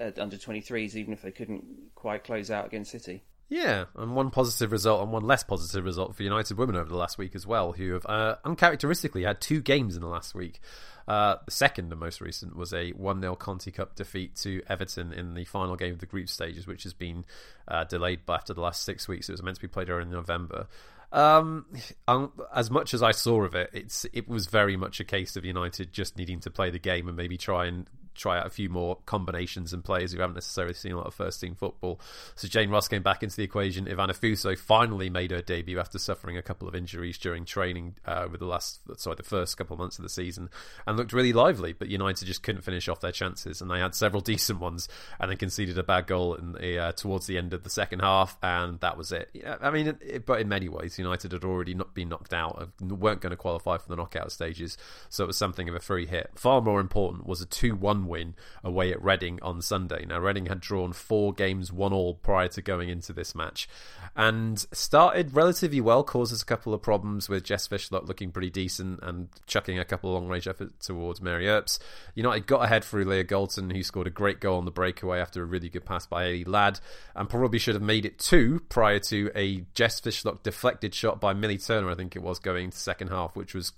uh, 0.00 0.10
under 0.18 0.36
23s 0.36 0.94
even 0.94 1.12
if 1.12 1.22
they 1.22 1.32
couldn't 1.32 1.64
quite 1.96 2.22
close 2.22 2.50
out 2.50 2.66
against 2.66 2.92
City. 2.92 3.24
Yeah, 3.48 3.84
and 3.94 4.16
one 4.16 4.30
positive 4.30 4.72
result 4.72 5.02
and 5.02 5.12
one 5.12 5.22
less 5.22 5.44
positive 5.44 5.84
result 5.84 6.16
for 6.16 6.24
United 6.24 6.58
women 6.58 6.74
over 6.74 6.88
the 6.88 6.96
last 6.96 7.16
week 7.16 7.36
as 7.36 7.46
well, 7.46 7.72
who 7.72 7.92
have 7.92 8.04
uh, 8.06 8.36
uncharacteristically 8.44 9.22
had 9.22 9.40
two 9.40 9.60
games 9.60 9.94
in 9.94 10.02
the 10.02 10.08
last 10.08 10.34
week. 10.34 10.60
Uh, 11.06 11.36
the 11.44 11.52
second 11.52 11.92
and 11.92 12.00
most 12.00 12.20
recent 12.20 12.56
was 12.56 12.74
a 12.74 12.90
1 12.90 13.20
0 13.20 13.36
Conti 13.36 13.70
Cup 13.70 13.94
defeat 13.94 14.34
to 14.34 14.62
Everton 14.68 15.12
in 15.12 15.34
the 15.34 15.44
final 15.44 15.76
game 15.76 15.92
of 15.92 16.00
the 16.00 16.06
group 16.06 16.28
stages, 16.28 16.66
which 16.66 16.82
has 16.82 16.92
been 16.92 17.24
uh, 17.68 17.84
delayed 17.84 18.20
after 18.28 18.52
the 18.52 18.60
last 18.60 18.82
six 18.82 19.06
weeks. 19.06 19.28
It 19.28 19.32
was 19.32 19.42
meant 19.44 19.54
to 19.56 19.62
be 19.62 19.68
played 19.68 19.90
early 19.90 20.02
in 20.02 20.10
November. 20.10 20.66
Um, 21.12 21.66
um, 22.08 22.32
as 22.52 22.68
much 22.68 22.94
as 22.94 23.02
I 23.04 23.12
saw 23.12 23.44
of 23.44 23.54
it, 23.54 23.70
it's 23.72 24.04
it 24.12 24.28
was 24.28 24.48
very 24.48 24.76
much 24.76 24.98
a 24.98 25.04
case 25.04 25.36
of 25.36 25.44
United 25.44 25.92
just 25.92 26.18
needing 26.18 26.40
to 26.40 26.50
play 26.50 26.70
the 26.70 26.80
game 26.80 27.06
and 27.06 27.16
maybe 27.16 27.38
try 27.38 27.66
and 27.66 27.88
try 28.16 28.38
out 28.38 28.46
a 28.46 28.50
few 28.50 28.68
more 28.68 28.98
combinations 29.06 29.72
and 29.72 29.84
players 29.84 30.12
who 30.12 30.20
haven't 30.20 30.34
necessarily 30.34 30.74
seen 30.74 30.92
a 30.92 30.96
lot 30.96 31.06
of 31.06 31.14
first 31.14 31.40
team 31.40 31.54
football. 31.54 32.00
So 32.34 32.48
Jane 32.48 32.70
Ross 32.70 32.88
came 32.88 33.02
back 33.02 33.22
into 33.22 33.36
the 33.36 33.44
equation. 33.44 33.86
Ivana 33.86 34.16
Fuso 34.16 34.58
finally 34.58 35.10
made 35.10 35.30
her 35.30 35.42
debut 35.42 35.78
after 35.78 35.98
suffering 35.98 36.36
a 36.36 36.42
couple 36.42 36.68
of 36.68 36.74
injuries 36.74 37.18
during 37.18 37.44
training 37.44 37.96
uh, 38.06 38.28
with 38.30 38.40
the 38.40 38.46
last, 38.46 38.80
sorry, 38.96 39.16
the 39.16 39.22
first 39.22 39.56
couple 39.56 39.74
of 39.74 39.80
months 39.80 39.98
of 39.98 40.02
the 40.02 40.08
season, 40.08 40.48
and 40.86 40.96
looked 40.96 41.12
really 41.12 41.32
lively. 41.32 41.72
But 41.72 41.88
United 41.88 42.26
just 42.26 42.42
couldn't 42.42 42.62
finish 42.62 42.88
off 42.88 43.00
their 43.00 43.12
chances, 43.12 43.60
and 43.60 43.70
they 43.70 43.78
had 43.78 43.94
several 43.94 44.20
decent 44.26 44.60
ones, 44.60 44.88
and 45.20 45.30
then 45.30 45.38
conceded 45.38 45.78
a 45.78 45.82
bad 45.82 46.06
goal 46.06 46.34
in 46.34 46.52
the, 46.52 46.78
uh, 46.78 46.92
towards 46.92 47.26
the 47.26 47.38
end 47.38 47.52
of 47.52 47.62
the 47.62 47.70
second 47.70 48.00
half, 48.00 48.36
and 48.42 48.80
that 48.80 48.96
was 48.96 49.12
it. 49.12 49.30
I 49.60 49.70
mean, 49.70 49.98
it, 50.00 50.26
but 50.26 50.40
in 50.40 50.48
many 50.48 50.68
ways, 50.68 50.98
United 50.98 51.32
had 51.32 51.44
already 51.44 51.74
not 51.74 51.94
been 51.94 52.08
knocked 52.08 52.34
out, 52.34 52.70
and 52.80 53.00
weren't 53.00 53.20
going 53.20 53.30
to 53.30 53.36
qualify 53.36 53.78
for 53.78 53.88
the 53.88 53.96
knockout 53.96 54.32
stages, 54.32 54.76
so 55.08 55.24
it 55.24 55.26
was 55.26 55.36
something 55.36 55.68
of 55.68 55.74
a 55.74 55.80
free 55.80 56.06
hit. 56.06 56.30
Far 56.34 56.60
more 56.60 56.80
important 56.80 57.26
was 57.26 57.40
a 57.40 57.46
2 57.46 57.76
1 58.06 58.16
win 58.16 58.34
away 58.64 58.92
at 58.92 59.02
Reading 59.02 59.38
on 59.42 59.60
Sunday. 59.60 60.04
Now, 60.06 60.18
Reading 60.18 60.46
had 60.46 60.60
drawn 60.60 60.92
four 60.92 61.32
games, 61.32 61.72
one 61.72 61.92
all 61.92 62.14
prior 62.14 62.48
to 62.48 62.62
going 62.62 62.88
into 62.88 63.12
this 63.12 63.34
match, 63.34 63.68
and 64.14 64.58
started 64.72 65.34
relatively 65.34 65.80
well, 65.80 66.02
causes 66.02 66.42
a 66.42 66.44
couple 66.44 66.72
of 66.72 66.82
problems 66.82 67.28
with 67.28 67.44
Jess 67.44 67.68
Fishlock 67.68 68.06
looking 68.06 68.30
pretty 68.30 68.50
decent 68.50 69.00
and 69.02 69.28
chucking 69.46 69.78
a 69.78 69.84
couple 69.84 70.10
of 70.10 70.22
long 70.22 70.30
range 70.30 70.48
efforts 70.48 70.86
towards 70.86 71.20
Mary 71.20 71.48
Earps. 71.48 71.78
United 72.14 72.46
got 72.46 72.64
ahead 72.64 72.84
through 72.84 73.04
Leah 73.04 73.24
Galton, 73.24 73.70
who 73.70 73.82
scored 73.82 74.06
a 74.06 74.10
great 74.10 74.40
goal 74.40 74.58
on 74.58 74.64
the 74.64 74.70
breakaway 74.70 75.18
after 75.18 75.42
a 75.42 75.46
really 75.46 75.68
good 75.68 75.84
pass 75.84 76.06
by 76.06 76.24
Hayley 76.24 76.44
Ladd, 76.44 76.80
and 77.14 77.28
probably 77.28 77.58
should 77.58 77.74
have 77.74 77.82
made 77.82 78.06
it 78.06 78.18
two 78.18 78.60
prior 78.68 78.98
to 79.00 79.30
a 79.34 79.64
Jess 79.74 80.00
Fishlock 80.00 80.42
deflected 80.42 80.94
shot 80.94 81.20
by 81.20 81.34
Millie 81.34 81.58
Turner, 81.58 81.90
I 81.90 81.94
think 81.94 82.16
it 82.16 82.22
was, 82.22 82.38
going 82.38 82.64
into 82.64 82.78
second 82.78 83.08
half, 83.08 83.36
which 83.36 83.54
was 83.54 83.72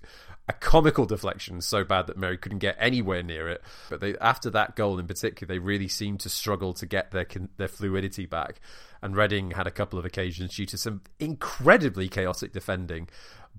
a 0.49 0.53
comical 0.55 1.05
deflection 1.05 1.61
so 1.61 1.85
bad 1.85 2.07
that 2.07 2.17
Mary 2.17 2.39
couldn't 2.39 2.59
get 2.59 2.77
anywhere 2.79 3.23
near 3.23 3.49
it. 3.49 3.63
But 3.91 4.01
they, 4.01 4.17
after 4.19 4.51
that 4.51 4.77
goal 4.77 4.99
in 4.99 5.07
particular, 5.07 5.53
they 5.53 5.59
really 5.59 5.89
seemed 5.89 6.21
to 6.21 6.29
struggle 6.29 6.73
to 6.75 6.87
get 6.87 7.11
their 7.11 7.27
their 7.57 7.69
fluidity 7.69 8.27
back. 8.27 8.61
And 9.03 9.17
Reading 9.17 9.53
had 9.53 9.67
a 9.67 9.73
couple 9.73 9.99
of 9.99 10.05
occasions 10.05 10.57
due 10.57 10.67
to 10.67 10.79
some 10.79 11.03
incredibly 11.21 12.09
chaotic 12.09 12.53
defending 12.53 13.09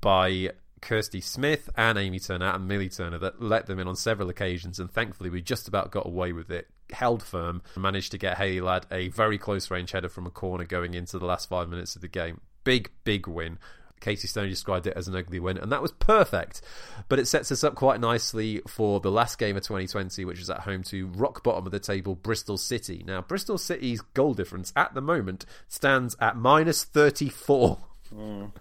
by 0.01 0.51
Kirsty 0.81 1.21
Smith 1.21 1.69
and 1.75 1.97
Amy 1.97 2.19
Turner 2.19 2.47
and 2.47 2.67
Millie 2.67 2.89
Turner 2.89 3.17
that 3.19 3.41
let 3.41 3.67
them 3.67 3.79
in 3.79 3.87
on 3.87 3.95
several 3.95 4.29
occasions, 4.29 4.79
and 4.79 4.91
thankfully 4.91 5.29
we 5.29 5.41
just 5.41 5.67
about 5.67 5.91
got 5.91 6.05
away 6.05 6.33
with 6.33 6.49
it. 6.49 6.67
Held 6.91 7.21
firm, 7.21 7.61
managed 7.77 8.11
to 8.11 8.17
get 8.17 8.37
Hayley 8.37 8.61
Ladd 8.61 8.87
a 8.91 9.09
very 9.09 9.37
close 9.37 9.69
range 9.69 9.91
header 9.91 10.09
from 10.09 10.25
a 10.25 10.31
corner 10.31 10.65
going 10.65 10.95
into 10.95 11.19
the 11.19 11.25
last 11.25 11.47
five 11.47 11.69
minutes 11.69 11.95
of 11.95 12.01
the 12.01 12.07
game. 12.07 12.41
Big, 12.63 12.91
big 13.03 13.27
win. 13.27 13.59
Casey 13.99 14.27
Stoney 14.27 14.49
described 14.49 14.87
it 14.87 14.95
as 14.95 15.07
an 15.07 15.15
ugly 15.15 15.39
win, 15.39 15.57
and 15.57 15.71
that 15.71 15.81
was 15.81 15.91
perfect. 15.91 16.61
But 17.07 17.19
it 17.19 17.27
sets 17.27 17.51
us 17.51 17.63
up 17.63 17.75
quite 17.75 17.99
nicely 17.99 18.61
for 18.67 18.99
the 18.99 19.11
last 19.11 19.37
game 19.37 19.57
of 19.57 19.63
2020, 19.63 20.25
which 20.25 20.39
is 20.39 20.49
at 20.49 20.61
home 20.61 20.83
to 20.83 21.07
rock 21.07 21.43
bottom 21.43 21.65
of 21.65 21.71
the 21.71 21.79
table, 21.79 22.15
Bristol 22.15 22.57
City. 22.57 23.03
Now, 23.05 23.21
Bristol 23.21 23.57
City's 23.57 24.01
goal 24.01 24.33
difference 24.33 24.73
at 24.75 24.93
the 24.93 25.01
moment 25.01 25.45
stands 25.67 26.15
at 26.19 26.35
minus 26.35 26.83
34. 26.83 27.77
Mm. 28.13 28.51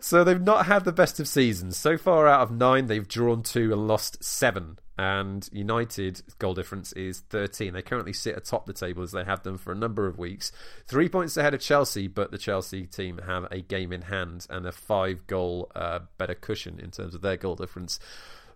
so 0.02 0.24
they've 0.24 0.40
not 0.40 0.66
had 0.66 0.84
the 0.84 0.92
best 0.92 1.18
of 1.20 1.28
seasons. 1.28 1.76
So 1.76 1.96
far 1.98 2.26
out 2.26 2.40
of 2.40 2.50
nine, 2.50 2.86
they've 2.86 3.06
drawn 3.06 3.42
two 3.42 3.72
and 3.72 3.88
lost 3.88 4.22
seven. 4.22 4.78
And 4.98 5.48
United 5.52 6.22
goal 6.40 6.54
difference 6.54 6.92
is 6.92 7.20
13. 7.30 7.72
They 7.72 7.82
currently 7.82 8.12
sit 8.12 8.36
atop 8.36 8.66
the 8.66 8.72
table 8.72 9.04
as 9.04 9.12
they 9.12 9.22
have 9.22 9.44
done 9.44 9.56
for 9.56 9.70
a 9.70 9.76
number 9.76 10.08
of 10.08 10.18
weeks. 10.18 10.50
Three 10.88 11.08
points 11.08 11.36
ahead 11.36 11.54
of 11.54 11.60
Chelsea, 11.60 12.08
but 12.08 12.32
the 12.32 12.38
Chelsea 12.38 12.84
team 12.84 13.18
have 13.24 13.46
a 13.52 13.60
game 13.60 13.92
in 13.92 14.02
hand 14.02 14.48
and 14.50 14.66
a 14.66 14.72
five 14.72 15.28
goal 15.28 15.70
uh, 15.76 16.00
better 16.18 16.34
cushion 16.34 16.80
in 16.80 16.90
terms 16.90 17.14
of 17.14 17.22
their 17.22 17.36
goal 17.36 17.54
difference. 17.54 18.00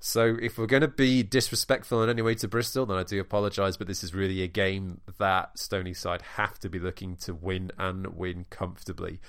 So 0.01 0.37
if 0.43 0.59
we're 0.59 0.67
going 0.67 0.81
to 0.81 0.89
be 0.89 1.23
disrespectful 1.23 2.03
in 2.03 2.11
any 2.11 2.23
way 2.23 2.35
to 2.35 2.49
Bristol, 2.49 2.87
then 2.87 2.97
I 2.97 3.05
do 3.05 3.21
apologise, 3.21 3.77
but 3.77 3.87
this 3.87 4.03
is 4.03 4.13
really 4.13 4.43
a 4.43 4.49
game 4.49 5.01
that 5.21 5.57
Stoney 5.57 5.95
side 5.95 6.23
have 6.23 6.59
to 6.59 6.69
be 6.69 6.81
looking 6.81 7.15
to 7.19 7.35
win 7.35 7.71
and 7.79 8.09
win 8.17 8.47
comfortably 8.51 9.21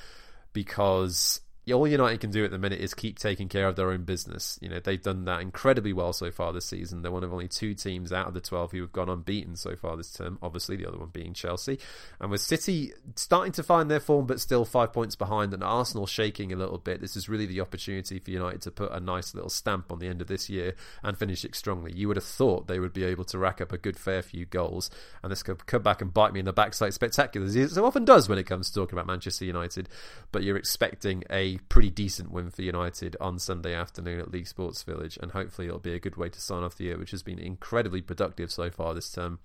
because 0.52 1.41
all 1.71 1.88
United 1.88 2.19
can 2.19 2.32
do 2.32 2.43
at 2.43 2.52
the 2.52 2.58
minute 2.58 2.82
is 2.82 2.93
keep 2.93 3.17
taking 3.17 3.47
care 3.47 3.67
of 3.67 3.78
their 3.78 3.89
own 3.89 4.04
business. 4.04 4.60
You 4.62 4.67
know, 4.67 4.80
they've 4.80 5.02
done 5.02 5.23
that 5.26 5.39
incredibly 5.39 5.93
well 5.93 6.12
so 6.12 6.30
far 6.30 6.52
this 6.52 6.65
season. 6.65 7.02
They're 7.02 7.12
one 7.12 7.23
of 7.23 7.32
only 7.32 7.47
two 7.47 7.73
teams 7.73 8.12
out 8.12 8.28
of 8.28 8.34
the 8.34 8.41
12 8.41 8.71
who 8.71 8.82
have 8.82 8.91
gone 8.91 9.08
unbeaten 9.08 9.56
so 9.56 9.78
far 9.78 9.95
this 9.95 10.12
term, 10.12 10.38
obviously, 10.41 10.76
the 10.76 10.88
other 10.88 10.97
one 10.97 11.10
being 11.13 11.34
Chelsea. 11.34 11.80
And 12.19 12.30
with 12.32 12.41
City 12.41 12.91
starting 13.15 13.54
to 13.54 13.63
find 13.63 13.89
their 13.89 14.02
form, 14.02 14.28
but 14.28 14.41
still 14.41 14.65
five 14.65 14.91
points 14.91 15.15
behind, 15.15 15.54
and 15.54 15.63
Arsenal 15.63 16.06
shaking 16.06 16.52
a 16.52 16.58
little 16.58 16.80
bit, 16.80 16.99
this 16.99 17.15
is 17.15 17.30
really 17.30 17.45
the 17.45 17.62
opportunity 17.62 18.19
for 18.19 18.32
United 18.32 18.62
to 18.63 18.71
put 18.71 18.91
a 18.91 18.99
nice 18.99 19.34
little 19.34 19.49
stamp 19.49 19.89
on 19.89 19.99
the 19.99 20.08
end 20.08 20.21
of 20.21 20.28
this 20.28 20.49
year 20.49 20.76
and 21.02 21.17
finish 21.17 21.45
it 21.45 21.56
strongly. 21.56 21.93
You 21.93 22.10
would 22.10 22.17
have 22.17 22.26
thought 22.26 22.67
they 22.67 22.80
would 22.80 22.93
be 22.93 23.06
able 23.06 23.23
to 23.26 23.38
rack 23.38 23.62
up 23.62 23.71
a 23.71 23.78
good 23.78 23.97
fair 23.97 24.21
few 24.21 24.45
goals, 24.45 24.89
and 25.21 25.32
this 25.32 25.43
could 25.43 25.65
come 25.65 25.82
back 25.82 26.02
and 26.02 26.13
bite 26.13 26.34
me 26.34 26.39
in 26.39 26.45
the 26.45 26.52
backside 26.52 26.93
spectacular, 26.93 27.45
as 27.45 27.56
it 27.56 27.78
often 27.78 28.04
does 28.04 28.28
when 28.28 28.38
it 28.38 28.47
comes 28.47 28.67
to 28.67 28.76
talking 28.76 28.97
about 28.97 29.08
Manchester 29.08 29.45
United. 29.45 29.88
But 30.34 30.43
you're 30.43 30.58
expecting 30.58 31.23
a 31.30 31.52
pretty 31.57 31.89
decent 31.89 32.31
win 32.31 32.49
for 32.49 32.61
United 32.61 33.15
on 33.19 33.39
Sunday 33.39 33.73
afternoon 33.73 34.19
at 34.19 34.31
Leigh 34.31 34.43
Sports 34.43 34.83
Village, 34.83 35.17
and 35.21 35.31
hopefully 35.31 35.67
it'll 35.67 35.79
be 35.79 35.93
a 35.93 35.99
good 35.99 36.15
way 36.15 36.29
to 36.29 36.41
sign 36.41 36.63
off 36.63 36.75
the 36.75 36.85
year, 36.85 36.97
which 36.97 37.11
has 37.11 37.23
been 37.23 37.39
incredibly 37.39 38.01
productive 38.01 38.51
so 38.51 38.69
far 38.69 38.93
this 38.93 39.11
term. 39.11 39.39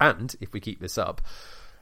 And 0.00 0.34
if 0.40 0.52
we 0.52 0.60
keep 0.60 0.80
this 0.80 0.98
up, 0.98 1.22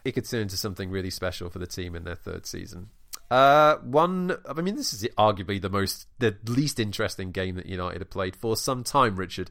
it 0.04 0.12
could 0.12 0.28
turn 0.28 0.42
into 0.42 0.56
something 0.56 0.90
really 0.90 1.10
special 1.10 1.50
for 1.50 1.58
the 1.58 1.66
team 1.66 1.94
in 1.94 2.04
their 2.04 2.14
third 2.14 2.46
season. 2.46 2.90
Uh, 3.30 3.76
one, 3.78 4.36
I 4.48 4.60
mean, 4.60 4.76
this 4.76 4.92
is 4.92 5.02
arguably 5.18 5.60
the 5.60 5.70
most, 5.70 6.06
the 6.18 6.36
least 6.46 6.78
interesting 6.78 7.32
game 7.32 7.56
that 7.56 7.66
United 7.66 8.00
have 8.00 8.10
played 8.10 8.36
for 8.36 8.56
some 8.56 8.84
time, 8.84 9.16
Richard 9.16 9.50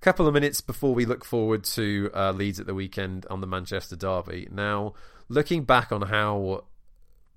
a 0.00 0.04
couple 0.04 0.28
of 0.28 0.34
minutes 0.34 0.60
before 0.60 0.94
we 0.94 1.04
look 1.04 1.24
forward 1.24 1.64
to 1.64 2.10
uh, 2.14 2.32
Leeds 2.32 2.60
at 2.60 2.66
the 2.66 2.74
weekend 2.74 3.26
on 3.30 3.40
the 3.40 3.46
Manchester 3.46 3.96
Derby. 3.96 4.46
Now, 4.50 4.94
looking 5.28 5.64
back 5.64 5.90
on 5.90 6.02
how 6.02 6.64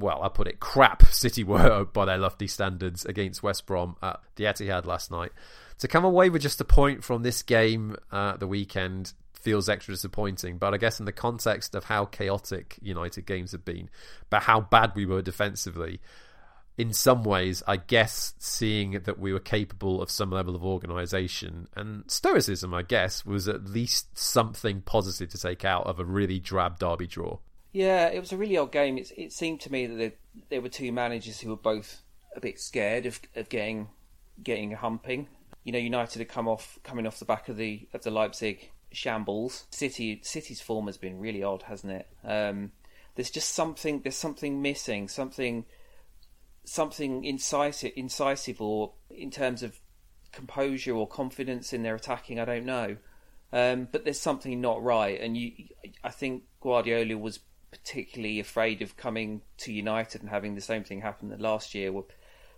well, 0.01 0.21
I 0.23 0.29
put 0.29 0.47
it, 0.47 0.59
crap 0.59 1.03
City 1.11 1.43
were 1.43 1.85
by 1.85 2.05
their 2.05 2.17
lofty 2.17 2.47
standards 2.47 3.05
against 3.05 3.43
West 3.43 3.65
Brom 3.65 3.95
at 4.01 4.19
the 4.35 4.45
Etihad 4.45 4.85
last 4.85 5.11
night. 5.11 5.31
To 5.79 5.87
come 5.87 6.05
away 6.05 6.29
with 6.29 6.41
just 6.41 6.61
a 6.61 6.65
point 6.65 7.03
from 7.03 7.23
this 7.23 7.41
game 7.41 7.95
uh, 8.11 8.37
the 8.37 8.47
weekend 8.47 9.13
feels 9.41 9.69
extra 9.69 9.93
disappointing. 9.93 10.57
But 10.57 10.73
I 10.73 10.77
guess 10.77 10.99
in 10.99 11.05
the 11.05 11.11
context 11.11 11.75
of 11.75 11.85
how 11.85 12.05
chaotic 12.05 12.77
United 12.81 13.25
games 13.25 13.51
have 13.51 13.65
been, 13.65 13.89
but 14.29 14.43
how 14.43 14.61
bad 14.61 14.93
we 14.95 15.05
were 15.05 15.21
defensively, 15.21 15.99
in 16.77 16.93
some 16.93 17.23
ways, 17.23 17.61
I 17.67 17.77
guess 17.77 18.33
seeing 18.39 18.91
that 18.91 19.19
we 19.19 19.33
were 19.33 19.39
capable 19.39 20.01
of 20.01 20.09
some 20.09 20.31
level 20.31 20.55
of 20.55 20.63
organisation 20.63 21.67
and 21.75 22.09
stoicism, 22.09 22.73
I 22.73 22.83
guess, 22.83 23.25
was 23.25 23.47
at 23.47 23.65
least 23.65 24.17
something 24.17 24.81
positive 24.81 25.29
to 25.29 25.37
take 25.37 25.65
out 25.65 25.87
of 25.87 25.99
a 25.99 26.05
really 26.05 26.39
drab 26.39 26.79
derby 26.79 27.07
draw. 27.07 27.39
Yeah, 27.71 28.07
it 28.07 28.19
was 28.19 28.31
a 28.31 28.37
really 28.37 28.57
odd 28.57 28.71
game. 28.71 28.97
It, 28.97 29.11
it 29.17 29.31
seemed 29.31 29.61
to 29.61 29.71
me 29.71 29.87
that 29.87 29.95
there, 29.95 30.11
there, 30.49 30.61
were 30.61 30.69
two 30.69 30.91
managers 30.91 31.39
who 31.39 31.49
were 31.49 31.55
both 31.55 32.01
a 32.35 32.41
bit 32.41 32.59
scared 32.59 33.05
of, 33.05 33.19
of 33.35 33.49
getting 33.49 33.89
getting 34.43 34.73
a 34.73 34.77
humping. 34.77 35.27
You 35.63 35.71
know, 35.71 35.79
United 35.79 36.19
had 36.19 36.29
come 36.29 36.47
off 36.47 36.79
coming 36.83 37.07
off 37.07 37.19
the 37.19 37.25
back 37.25 37.47
of 37.47 37.57
the 37.57 37.87
of 37.93 38.03
the 38.03 38.11
Leipzig 38.11 38.71
shambles. 38.91 39.65
City 39.71 40.19
City's 40.23 40.59
form 40.59 40.87
has 40.87 40.97
been 40.97 41.19
really 41.19 41.43
odd, 41.43 41.63
hasn't 41.63 41.93
it? 41.93 42.07
Um, 42.25 42.71
there's 43.15 43.31
just 43.31 43.53
something 43.53 44.01
there's 44.01 44.17
something 44.17 44.61
missing, 44.61 45.07
something 45.07 45.65
something 46.65 47.23
incisive, 47.23 47.93
incisive, 47.95 48.61
or 48.61 48.93
in 49.09 49.31
terms 49.31 49.63
of 49.63 49.79
composure 50.31 50.93
or 50.93 51.07
confidence 51.07 51.73
in 51.73 51.83
their 51.83 51.95
attacking. 51.95 52.39
I 52.39 52.45
don't 52.45 52.65
know, 52.65 52.97
um, 53.53 53.87
but 53.91 54.03
there's 54.03 54.19
something 54.19 54.59
not 54.59 54.83
right, 54.83 55.19
and 55.21 55.37
you. 55.37 55.51
I 56.03 56.09
think 56.09 56.43
Guardiola 56.61 57.17
was 57.17 57.39
particularly 57.71 58.39
afraid 58.39 58.81
of 58.81 58.97
coming 58.97 59.41
to 59.57 59.71
United 59.71 60.21
and 60.21 60.29
having 60.29 60.55
the 60.55 60.61
same 60.61 60.83
thing 60.83 61.01
happen 61.01 61.29
that 61.29 61.39
last 61.39 61.73
year, 61.73 61.91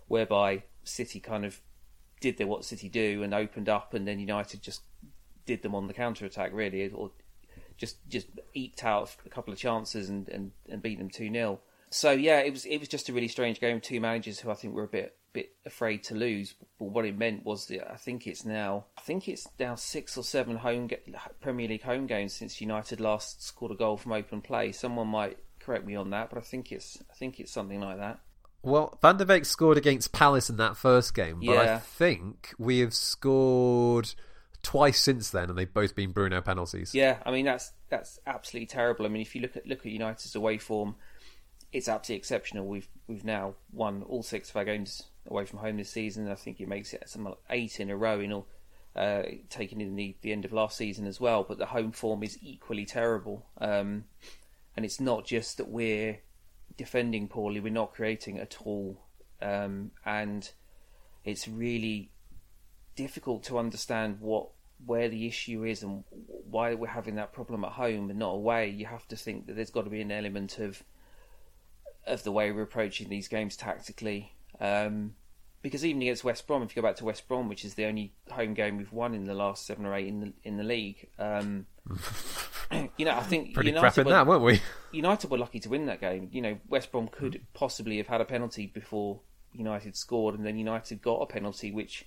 whereby 0.08 0.62
City 0.82 1.20
kind 1.20 1.44
of 1.44 1.60
did 2.20 2.36
their 2.36 2.46
what 2.46 2.64
City 2.64 2.88
do 2.88 3.22
and 3.22 3.32
opened 3.32 3.68
up, 3.68 3.94
and 3.94 4.06
then 4.06 4.18
United 4.18 4.62
just 4.62 4.82
did 5.46 5.62
them 5.62 5.74
on 5.74 5.86
the 5.86 5.94
counter 5.94 6.26
attack, 6.26 6.50
really, 6.52 6.90
or 6.90 7.10
just 7.76 7.96
just 8.08 8.26
eked 8.54 8.84
out 8.84 9.16
a 9.24 9.28
couple 9.28 9.52
of 9.52 9.58
chances 9.58 10.08
and, 10.08 10.28
and, 10.28 10.52
and 10.68 10.82
beat 10.82 10.98
them 10.98 11.10
two 11.10 11.30
0 11.30 11.60
So 11.90 12.10
yeah, 12.10 12.40
it 12.40 12.52
was 12.52 12.64
it 12.64 12.78
was 12.78 12.88
just 12.88 13.08
a 13.08 13.12
really 13.12 13.28
strange 13.28 13.60
game. 13.60 13.80
Two 13.80 14.00
managers 14.00 14.40
who 14.40 14.50
I 14.50 14.54
think 14.54 14.74
were 14.74 14.84
a 14.84 14.88
bit 14.88 15.16
bit 15.34 15.50
afraid 15.66 16.02
to 16.04 16.14
lose. 16.14 16.54
But 16.78 16.86
what 16.86 17.04
it 17.04 17.18
meant 17.18 17.44
was 17.44 17.66
that 17.66 17.92
I 17.92 17.96
think 17.96 18.26
it's 18.26 18.46
now 18.46 18.86
I 18.96 19.02
think 19.02 19.28
it's 19.28 19.46
now 19.60 19.74
six 19.74 20.16
or 20.16 20.24
seven 20.24 20.56
home 20.56 20.88
Premier 21.42 21.68
League 21.68 21.82
home 21.82 22.06
games 22.06 22.32
since 22.32 22.60
United 22.62 23.00
last 23.00 23.42
scored 23.42 23.72
a 23.72 23.74
goal 23.74 23.98
from 23.98 24.12
open 24.12 24.40
play. 24.40 24.72
Someone 24.72 25.08
might 25.08 25.36
correct 25.60 25.84
me 25.84 25.94
on 25.94 26.10
that, 26.10 26.30
but 26.30 26.38
I 26.38 26.42
think 26.42 26.72
it's 26.72 27.02
I 27.10 27.14
think 27.14 27.38
it's 27.38 27.52
something 27.52 27.80
like 27.80 27.98
that. 27.98 28.20
Well, 28.62 28.98
Van 29.02 29.18
der 29.18 29.26
Beek 29.26 29.44
scored 29.44 29.76
against 29.76 30.12
Palace 30.12 30.48
in 30.48 30.56
that 30.56 30.78
first 30.78 31.14
game, 31.14 31.40
but 31.40 31.52
yeah. 31.52 31.74
I 31.74 31.78
think 31.78 32.54
we 32.58 32.78
have 32.78 32.94
scored 32.94 34.14
twice 34.62 34.98
since 34.98 35.28
then, 35.28 35.50
and 35.50 35.58
they've 35.58 35.72
both 35.72 35.94
been 35.94 36.12
Bruno 36.12 36.40
penalties. 36.40 36.94
Yeah, 36.94 37.18
I 37.26 37.30
mean 37.30 37.44
that's 37.44 37.72
that's 37.90 38.18
absolutely 38.26 38.68
terrible. 38.68 39.04
I 39.04 39.08
mean, 39.08 39.20
if 39.20 39.34
you 39.34 39.42
look 39.42 39.56
at 39.56 39.66
look 39.66 39.80
at 39.80 39.86
United's 39.86 40.34
away 40.34 40.58
form, 40.58 40.94
it's 41.72 41.88
absolutely 41.88 42.20
exceptional. 42.20 42.66
We've 42.66 42.88
we've 43.08 43.24
now 43.24 43.54
won 43.72 44.02
all 44.04 44.22
six 44.22 44.48
of 44.48 44.56
our 44.56 44.64
games 44.64 45.02
away 45.26 45.44
from 45.44 45.60
home 45.60 45.76
this 45.76 45.90
season. 45.90 46.30
I 46.30 46.34
think 46.34 46.60
it 46.60 46.68
makes 46.68 46.92
it 46.92 47.08
some 47.08 47.34
eight 47.50 47.80
in 47.80 47.90
a 47.90 47.96
row 47.96 48.20
in 48.20 48.32
all 48.32 48.48
uh, 48.96 49.22
taking 49.50 49.80
in 49.80 49.96
the, 49.96 50.16
the 50.22 50.32
end 50.32 50.44
of 50.44 50.52
last 50.52 50.76
season 50.76 51.06
as 51.06 51.20
well. 51.20 51.44
But 51.44 51.58
the 51.58 51.66
home 51.66 51.92
form 51.92 52.22
is 52.22 52.38
equally 52.42 52.86
terrible. 52.86 53.46
Um, 53.58 54.04
and 54.76 54.84
it's 54.84 55.00
not 55.00 55.24
just 55.24 55.56
that 55.58 55.68
we're 55.68 56.20
defending 56.76 57.28
poorly, 57.28 57.60
we're 57.60 57.72
not 57.72 57.94
creating 57.94 58.38
at 58.38 58.56
all. 58.64 59.00
Um, 59.40 59.90
and 60.04 60.50
it's 61.24 61.48
really 61.48 62.10
difficult 62.96 63.42
to 63.44 63.58
understand 63.58 64.18
what 64.20 64.48
where 64.86 65.08
the 65.08 65.26
issue 65.26 65.64
is 65.64 65.82
and 65.82 66.04
why 66.50 66.74
we're 66.74 66.88
having 66.88 67.14
that 67.14 67.32
problem 67.32 67.64
at 67.64 67.72
home 67.72 68.10
and 68.10 68.18
not 68.18 68.34
away. 68.34 68.68
You 68.68 68.86
have 68.86 69.06
to 69.08 69.16
think 69.16 69.46
that 69.46 69.56
there's 69.56 69.70
got 69.70 69.84
to 69.84 69.90
be 69.90 70.00
an 70.00 70.12
element 70.12 70.58
of 70.58 70.82
of 72.06 72.22
the 72.22 72.32
way 72.32 72.52
we're 72.52 72.62
approaching 72.62 73.08
these 73.08 73.28
games 73.28 73.56
tactically. 73.56 74.33
Um, 74.60 75.14
because 75.62 75.84
even 75.84 76.02
against 76.02 76.24
West 76.24 76.46
Brom, 76.46 76.62
if 76.62 76.76
you 76.76 76.82
go 76.82 76.86
back 76.86 76.96
to 76.96 77.06
West 77.06 77.26
Brom, 77.26 77.48
which 77.48 77.64
is 77.64 77.74
the 77.74 77.86
only 77.86 78.12
home 78.30 78.52
game 78.52 78.76
we've 78.76 78.92
won 78.92 79.14
in 79.14 79.24
the 79.24 79.32
last 79.32 79.66
seven 79.66 79.86
or 79.86 79.94
eight 79.94 80.08
in 80.08 80.20
the 80.20 80.32
in 80.42 80.58
the 80.58 80.62
league, 80.62 81.08
um, 81.18 81.64
you 82.98 83.06
know, 83.06 83.16
I 83.16 83.22
think 83.22 83.54
Pretty 83.54 83.70
United 83.70 83.94
crap 83.94 84.06
were, 84.06 84.12
that, 84.12 84.26
weren't 84.26 84.42
we? 84.42 84.60
United 84.92 85.30
were 85.30 85.38
lucky 85.38 85.60
to 85.60 85.70
win 85.70 85.86
that 85.86 86.02
game. 86.02 86.28
You 86.32 86.42
know, 86.42 86.58
West 86.68 86.92
Brom 86.92 87.08
could 87.08 87.40
possibly 87.54 87.96
have 87.96 88.08
had 88.08 88.20
a 88.20 88.26
penalty 88.26 88.66
before 88.66 89.20
United 89.54 89.96
scored, 89.96 90.34
and 90.34 90.44
then 90.44 90.58
United 90.58 91.00
got 91.00 91.22
a 91.22 91.26
penalty 91.26 91.72
which 91.72 92.04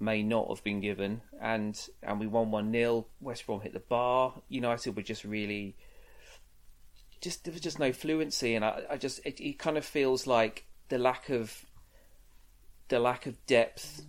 may 0.00 0.22
not 0.22 0.48
have 0.48 0.64
been 0.64 0.80
given, 0.80 1.20
and 1.40 1.88
and 2.02 2.18
we 2.18 2.26
won 2.26 2.50
one 2.50 2.72
0 2.72 3.06
West 3.20 3.46
Brom 3.46 3.60
hit 3.60 3.74
the 3.74 3.80
bar. 3.80 4.34
United 4.48 4.96
were 4.96 5.02
just 5.02 5.24
really, 5.24 5.76
just 7.20 7.44
there 7.44 7.52
was 7.52 7.60
just 7.60 7.78
no 7.78 7.92
fluency, 7.92 8.54
and 8.54 8.64
I, 8.64 8.82
I 8.92 8.96
just 8.96 9.20
it, 9.26 9.40
it 9.40 9.58
kind 9.58 9.76
of 9.76 9.84
feels 9.84 10.26
like 10.26 10.64
the 10.88 10.98
lack 10.98 11.28
of 11.28 11.66
the 12.88 12.98
lack 12.98 13.26
of 13.26 13.44
depth 13.46 14.04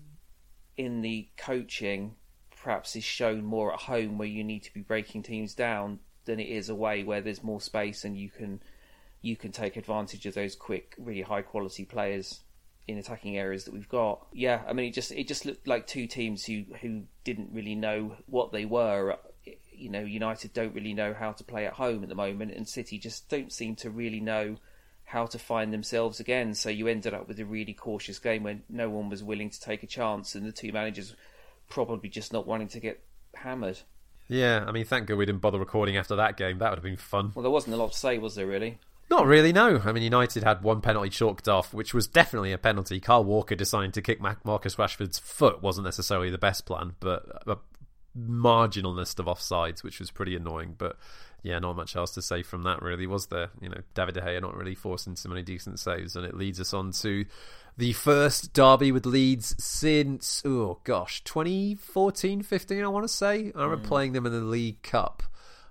in 0.77 1.01
the 1.01 1.27
coaching 1.38 2.15
perhaps 2.61 2.95
is 2.95 3.03
shown 3.03 3.43
more 3.43 3.71
at 3.71 3.79
home 3.79 4.17
where 4.17 4.27
you 4.27 4.43
need 4.43 4.63
to 4.63 4.73
be 4.73 4.81
breaking 4.81 5.23
teams 5.23 5.53
down 5.53 5.99
than 6.25 6.39
it 6.39 6.49
is 6.49 6.69
away 6.69 7.03
where 7.03 7.21
there's 7.21 7.43
more 7.43 7.61
space 7.61 8.03
and 8.03 8.17
you 8.17 8.29
can 8.29 8.59
you 9.21 9.35
can 9.35 9.51
take 9.51 9.75
advantage 9.75 10.25
of 10.27 10.35
those 10.35 10.55
quick, 10.55 10.95
really 10.99 11.21
high 11.21 11.41
quality 11.41 11.83
players 11.83 12.41
in 12.88 12.99
attacking 12.99 13.38
areas 13.38 13.65
that 13.65 13.73
we've 13.73 13.89
got. 13.89 14.27
Yeah, 14.31 14.61
I 14.67 14.73
mean 14.73 14.89
it 14.89 14.93
just 14.93 15.11
it 15.11 15.27
just 15.27 15.45
looked 15.45 15.67
like 15.67 15.88
two 15.88 16.05
teams 16.07 16.45
who 16.45 16.63
who 16.81 17.03
didn't 17.23 17.49
really 17.51 17.75
know 17.75 18.17
what 18.27 18.51
they 18.51 18.65
were. 18.65 19.17
You 19.71 19.89
know, 19.89 20.01
United 20.01 20.53
don't 20.53 20.73
really 20.73 20.93
know 20.93 21.13
how 21.13 21.31
to 21.33 21.43
play 21.43 21.65
at 21.65 21.73
home 21.73 22.03
at 22.03 22.09
the 22.09 22.15
moment, 22.15 22.51
and 22.51 22.67
City 22.67 22.97
just 22.97 23.29
don't 23.29 23.51
seem 23.51 23.75
to 23.77 23.89
really 23.89 24.19
know 24.19 24.57
how 25.05 25.25
to 25.27 25.39
find 25.39 25.71
themselves 25.71 26.19
again. 26.19 26.53
So 26.53 26.69
you 26.69 26.87
ended 26.87 27.13
up 27.13 27.27
with 27.27 27.39
a 27.39 27.45
really 27.45 27.73
cautious 27.73 28.19
game 28.19 28.43
when 28.43 28.63
no 28.69 28.89
one 28.89 29.09
was 29.09 29.23
willing 29.23 29.49
to 29.49 29.61
take 29.61 29.83
a 29.83 29.87
chance, 29.87 30.35
and 30.35 30.45
the 30.45 30.51
two 30.51 30.71
managers 30.71 31.15
probably 31.69 32.09
just 32.09 32.33
not 32.33 32.47
wanting 32.47 32.67
to 32.69 32.79
get 32.79 33.03
hammered. 33.35 33.79
Yeah, 34.27 34.65
I 34.67 34.71
mean, 34.71 34.85
thank 34.85 35.07
God 35.07 35.17
we 35.17 35.25
didn't 35.25 35.41
bother 35.41 35.59
recording 35.59 35.97
after 35.97 36.15
that 36.15 36.35
game. 36.35 36.57
That 36.57 36.71
would 36.71 36.79
have 36.79 36.83
been 36.83 36.97
fun. 36.97 37.31
Well, 37.35 37.43
there 37.43 37.51
wasn't 37.51 37.75
a 37.75 37.77
lot 37.77 37.91
to 37.91 37.97
say, 37.97 38.17
was 38.17 38.35
there? 38.35 38.47
Really? 38.47 38.79
Not 39.07 39.27
really, 39.27 39.53
no. 39.53 39.79
I 39.85 39.91
mean, 39.91 40.01
United 40.01 40.43
had 40.43 40.63
one 40.63 40.81
penalty 40.81 41.09
chalked 41.09 41.47
off, 41.47 41.75
which 41.75 41.93
was 41.93 42.07
definitely 42.07 42.51
a 42.51 42.57
penalty. 42.57 42.99
Kyle 42.99 43.23
Walker 43.23 43.53
deciding 43.53 43.91
to 43.91 44.01
kick 44.01 44.19
Marcus 44.19 44.77
Rashford's 44.77 45.19
foot 45.19 45.61
wasn't 45.61 45.85
necessarily 45.85 46.31
the 46.31 46.39
best 46.39 46.65
plan, 46.65 46.95
but 46.99 47.23
a 47.45 47.57
marginal 48.15 48.93
list 48.93 49.19
of 49.19 49.27
offsides, 49.27 49.83
which 49.83 49.99
was 49.99 50.09
pretty 50.09 50.35
annoying. 50.35 50.73
But 50.75 50.97
yeah, 51.45 51.60
not 51.60 51.75
much 51.75 51.95
else 51.95 52.10
to 52.15 52.23
say 52.23 52.41
from 52.41 52.63
that, 52.63 52.81
really, 52.81 53.05
was 53.05 53.27
there? 53.27 53.51
You 53.62 53.69
know, 53.69 53.81
David 53.93 54.15
De 54.15 54.21
Gea 54.21 54.41
not 54.41 54.58
really 54.58 54.73
forcing 54.73 55.15
so 55.15 55.29
many 55.29 55.43
decent 55.43 55.79
saves, 55.79 56.15
and 56.15 56.25
it 56.25 56.36
leads 56.36 56.60
us 56.60 56.73
on 56.73 56.91
to 56.93 57.23
the 57.77 57.93
first 57.93 58.51
derby 58.53 58.91
with 58.91 59.05
Leeds 59.05 59.55
since, 59.63 60.41
oh 60.43 60.79
gosh, 60.84 61.23
2014 61.23 62.41
15, 62.41 62.84
I 62.84 62.88
want 62.88 63.03
to 63.03 63.13
say. 63.13 63.51
I 63.55 63.63
remember 63.63 63.77
mm. 63.77 63.88
playing 63.88 64.13
them 64.13 64.25
in 64.25 64.31
the 64.31 64.39
League 64.41 64.81
Cup 64.81 65.21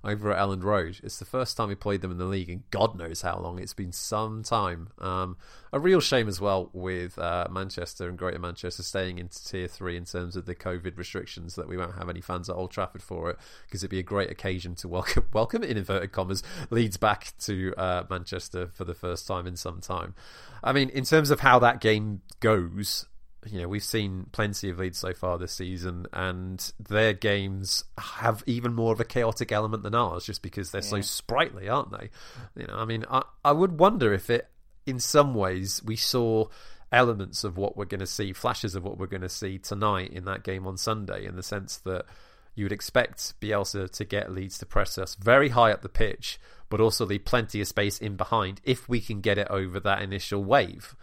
over 0.05 0.33
at 0.33 0.38
Elland 0.38 0.62
Road. 0.62 1.01
It's 1.03 1.19
the 1.19 1.25
first 1.25 1.57
time 1.57 1.69
we 1.69 1.75
played 1.75 2.03
them 2.03 2.11
in 2.11 2.19
the 2.19 2.25
league, 2.27 2.51
and 2.51 2.69
God 2.71 2.97
knows 2.97 3.23
how 3.23 3.38
long. 3.38 3.59
It's 3.59 3.75
been 3.75 3.93
some 3.93 4.43
time. 4.43 4.90
Um, 4.99 5.37
a 5.73 5.81
real 5.81 6.01
shame 6.01 6.29
as 6.29 6.40
well 6.40 6.71
with 6.73 7.19
uh, 7.19 7.47
Manchester 7.51 8.09
and 8.09 8.19
Greater 8.19 8.38
Manchester 8.38 8.83
staying 8.83 9.19
into 9.19 9.43
Tier 9.45 9.67
3 9.67 9.97
in 9.97 10.05
terms 10.05 10.37
of 10.37 10.47
the 10.47 10.55
COVID 10.55 10.97
restrictions 10.97 11.55
that 11.55 11.69
we 11.69 11.77
won't 11.77 11.99
have 11.99 12.09
any 12.09 12.21
fans 12.21 12.51
at 12.51 12.57
Old 12.57 12.71
Trafford 12.71 13.03
for 13.03 13.31
it, 13.31 13.38
because 13.67 13.83
it'd 13.83 13.90
be 13.90 13.99
a 13.99 14.03
great 14.03 14.31
occasion 14.31 14.75
to 14.77 14.88
welcome, 14.88 15.27
welcome 15.33 15.64
in 15.64 15.77
inverted 15.77 16.12
commas, 16.12 16.43
Leeds 16.71 16.97
back 16.97 17.33
to 17.40 17.75
uh, 17.77 18.05
Manchester 18.11 18.69
for 18.75 18.85
the 18.85 18.95
first 18.95 19.27
time 19.27 19.47
in 19.47 19.57
some 19.57 19.81
time. 19.81 20.14
I 20.62 20.73
mean, 20.73 20.90
in 20.90 21.05
terms 21.05 21.31
of 21.31 21.40
how 21.40 21.59
that 21.61 21.81
game 21.81 22.21
goes, 22.40 23.07
you 23.47 23.61
know, 23.61 23.69
we've 23.69 23.85
seen 23.85 24.27
plenty 24.33 24.71
of 24.71 24.79
Leeds 24.79 24.99
so 24.99 25.13
far 25.13 25.39
this 25.39 25.53
season, 25.53 26.07
and 26.13 26.73
their 26.79 27.13
games 27.13 27.85
have 27.99 28.43
even 28.47 28.75
more 28.75 28.93
of 28.93 29.01
a 29.01 29.05
chaotic 29.05 29.53
element 29.53 29.83
than 29.83 29.95
ours, 29.95 30.25
just 30.25 30.43
because 30.43 30.71
they're 30.71 30.83
yeah. 30.83 30.89
so 30.89 31.01
sprightly, 31.01 31.69
aren't 31.69 31.91
they? 31.91 32.11
You 32.57 32.67
know, 32.67 32.75
I 32.75 32.85
mean, 32.85 33.05
I, 33.11 33.23
I 33.45 33.53
would 33.53 33.79
wonder 33.79 34.13
if 34.13 34.31
it, 34.31 34.49
in 34.87 34.99
some 34.99 35.35
ways, 35.35 35.83
we 35.85 35.97
saw 35.97 36.47
elements 36.93 37.45
of 37.45 37.57
what 37.57 37.77
we're 37.77 37.85
going 37.85 38.01
to 38.01 38.07
see, 38.07 38.33
flashes 38.33 38.75
of 38.75 38.85
what 38.85 38.99
we're 38.99 39.07
going 39.07 39.23
to 39.23 39.29
see 39.29 39.59
tonight 39.59 40.13
in 40.13 40.25
that 40.25 40.45
game 40.45 40.67
on 40.67 40.77
Sunday, 40.77 41.27
in 41.27 41.37
the 41.37 41.43
sense 41.43 41.79
that 41.79 42.07
you 42.55 42.65
would 42.65 42.73
expect 42.73 43.41
Bielsa 43.41 43.91
to 43.91 44.05
get 44.05 44.33
Leeds 44.33 44.59
to 44.59 44.67
press 44.67 44.97
us 44.97 45.17
very 45.17 45.51
high 45.51 45.73
up 45.73 45.83
the 45.83 45.89
pitch, 45.89 46.39
but 46.69 46.81
also 46.81 47.05
leave 47.05 47.25
plenty 47.25 47.61
of 47.61 47.69
space 47.69 47.99
in 47.99 48.17
behind 48.17 48.61
if 48.65 48.89
we 48.89 49.01
can 49.01 49.21
get 49.21 49.39
it 49.39 49.49
over 49.51 49.81
that 49.81 50.03
initial 50.03 50.43
wave. 50.45 50.95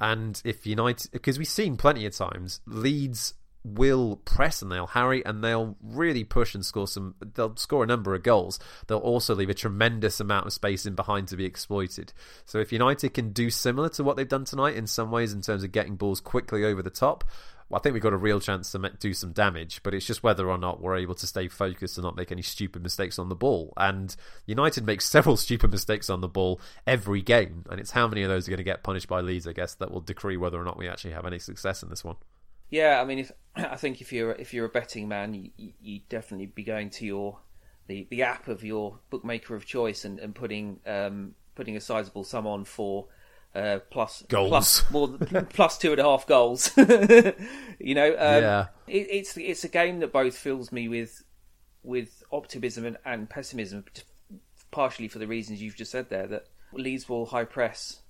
And 0.00 0.40
if 0.44 0.66
United, 0.66 1.10
because 1.10 1.38
we've 1.38 1.48
seen 1.48 1.76
plenty 1.76 2.06
of 2.06 2.16
times, 2.16 2.60
Leeds 2.66 3.34
will 3.64 4.16
press 4.16 4.62
and 4.62 4.70
they'll 4.70 4.86
harry 4.86 5.24
and 5.24 5.42
they'll 5.42 5.76
really 5.82 6.24
push 6.24 6.54
and 6.54 6.64
score 6.64 6.86
some. 6.86 7.14
They'll 7.34 7.56
score 7.56 7.84
a 7.84 7.86
number 7.86 8.14
of 8.14 8.22
goals. 8.22 8.58
They'll 8.86 8.98
also 8.98 9.34
leave 9.34 9.50
a 9.50 9.54
tremendous 9.54 10.20
amount 10.20 10.46
of 10.46 10.52
space 10.52 10.86
in 10.86 10.94
behind 10.94 11.28
to 11.28 11.36
be 11.36 11.44
exploited. 11.44 12.12
So 12.44 12.58
if 12.58 12.72
United 12.72 13.14
can 13.14 13.32
do 13.32 13.50
similar 13.50 13.88
to 13.90 14.04
what 14.04 14.16
they've 14.16 14.28
done 14.28 14.44
tonight 14.44 14.76
in 14.76 14.86
some 14.86 15.10
ways 15.10 15.32
in 15.32 15.42
terms 15.42 15.64
of 15.64 15.72
getting 15.72 15.96
balls 15.96 16.20
quickly 16.20 16.64
over 16.64 16.82
the 16.82 16.90
top, 16.90 17.24
well, 17.68 17.78
I 17.78 17.82
think 17.82 17.92
we've 17.92 18.02
got 18.02 18.14
a 18.14 18.18
real 18.18 18.40
chance 18.40 18.72
to 18.72 18.92
do 18.98 19.12
some 19.12 19.32
damage, 19.32 19.82
but 19.82 19.92
it's 19.92 20.06
just 20.06 20.22
whether 20.22 20.48
or 20.48 20.56
not 20.56 20.80
we're 20.80 20.96
able 20.96 21.14
to 21.16 21.26
stay 21.26 21.48
focused 21.48 21.98
and 21.98 22.04
not 22.04 22.16
make 22.16 22.32
any 22.32 22.40
stupid 22.40 22.82
mistakes 22.82 23.18
on 23.18 23.28
the 23.28 23.34
ball. 23.34 23.74
And 23.76 24.14
United 24.46 24.86
makes 24.86 25.04
several 25.10 25.36
stupid 25.36 25.70
mistakes 25.70 26.08
on 26.08 26.22
the 26.22 26.28
ball 26.28 26.60
every 26.86 27.20
game, 27.20 27.64
and 27.68 27.78
it's 27.78 27.90
how 27.90 28.08
many 28.08 28.22
of 28.22 28.30
those 28.30 28.48
are 28.48 28.50
going 28.50 28.58
to 28.58 28.64
get 28.64 28.82
punished 28.82 29.08
by 29.08 29.20
Leeds, 29.20 29.46
I 29.46 29.52
guess, 29.52 29.74
that 29.74 29.90
will 29.90 30.00
decree 30.00 30.38
whether 30.38 30.58
or 30.58 30.64
not 30.64 30.78
we 30.78 30.88
actually 30.88 31.12
have 31.12 31.26
any 31.26 31.38
success 31.38 31.82
in 31.82 31.90
this 31.90 32.04
one. 32.04 32.16
Yeah, 32.70 33.00
I 33.00 33.04
mean, 33.04 33.18
if 33.18 33.32
I 33.56 33.76
think 33.76 34.00
if 34.00 34.12
you're 34.12 34.32
if 34.32 34.54
you're 34.54 34.66
a 34.66 34.70
betting 34.70 35.08
man, 35.08 35.34
you 35.34 35.72
you 35.80 36.00
definitely 36.08 36.46
be 36.46 36.64
going 36.64 36.90
to 36.90 37.06
your 37.06 37.38
the, 37.86 38.06
the 38.10 38.22
app 38.22 38.48
of 38.48 38.62
your 38.62 38.98
bookmaker 39.10 39.54
of 39.54 39.64
choice 39.64 40.04
and, 40.04 40.18
and 40.18 40.34
putting 40.34 40.80
um, 40.86 41.34
putting 41.54 41.76
a 41.76 41.80
sizable 41.80 42.22
sum 42.22 42.46
on 42.46 42.64
for 42.64 43.06
uh, 43.54 43.78
plus 43.90 44.22
goals, 44.28 44.48
plus 44.48 44.90
more 44.90 45.08
plus 45.50 45.78
two 45.78 45.92
and 45.92 46.00
a 46.00 46.04
half 46.04 46.26
goals. 46.26 46.70
you 46.76 47.94
know, 47.94 48.10
um, 48.10 48.42
yeah. 48.42 48.66
It, 48.86 49.08
it's 49.10 49.36
it's 49.36 49.64
a 49.64 49.68
game 49.68 50.00
that 50.00 50.12
both 50.12 50.36
fills 50.36 50.70
me 50.70 50.88
with 50.88 51.24
with 51.82 52.22
optimism 52.30 52.84
and, 52.84 52.98
and 53.04 53.28
pessimism, 53.28 53.84
partially 54.70 55.08
for 55.08 55.18
the 55.18 55.26
reasons 55.26 55.62
you've 55.62 55.76
just 55.76 55.90
said 55.90 56.10
there. 56.10 56.26
That 56.26 56.46
Leeds 56.72 57.08
will 57.08 57.26
high 57.26 57.44
press 57.44 58.02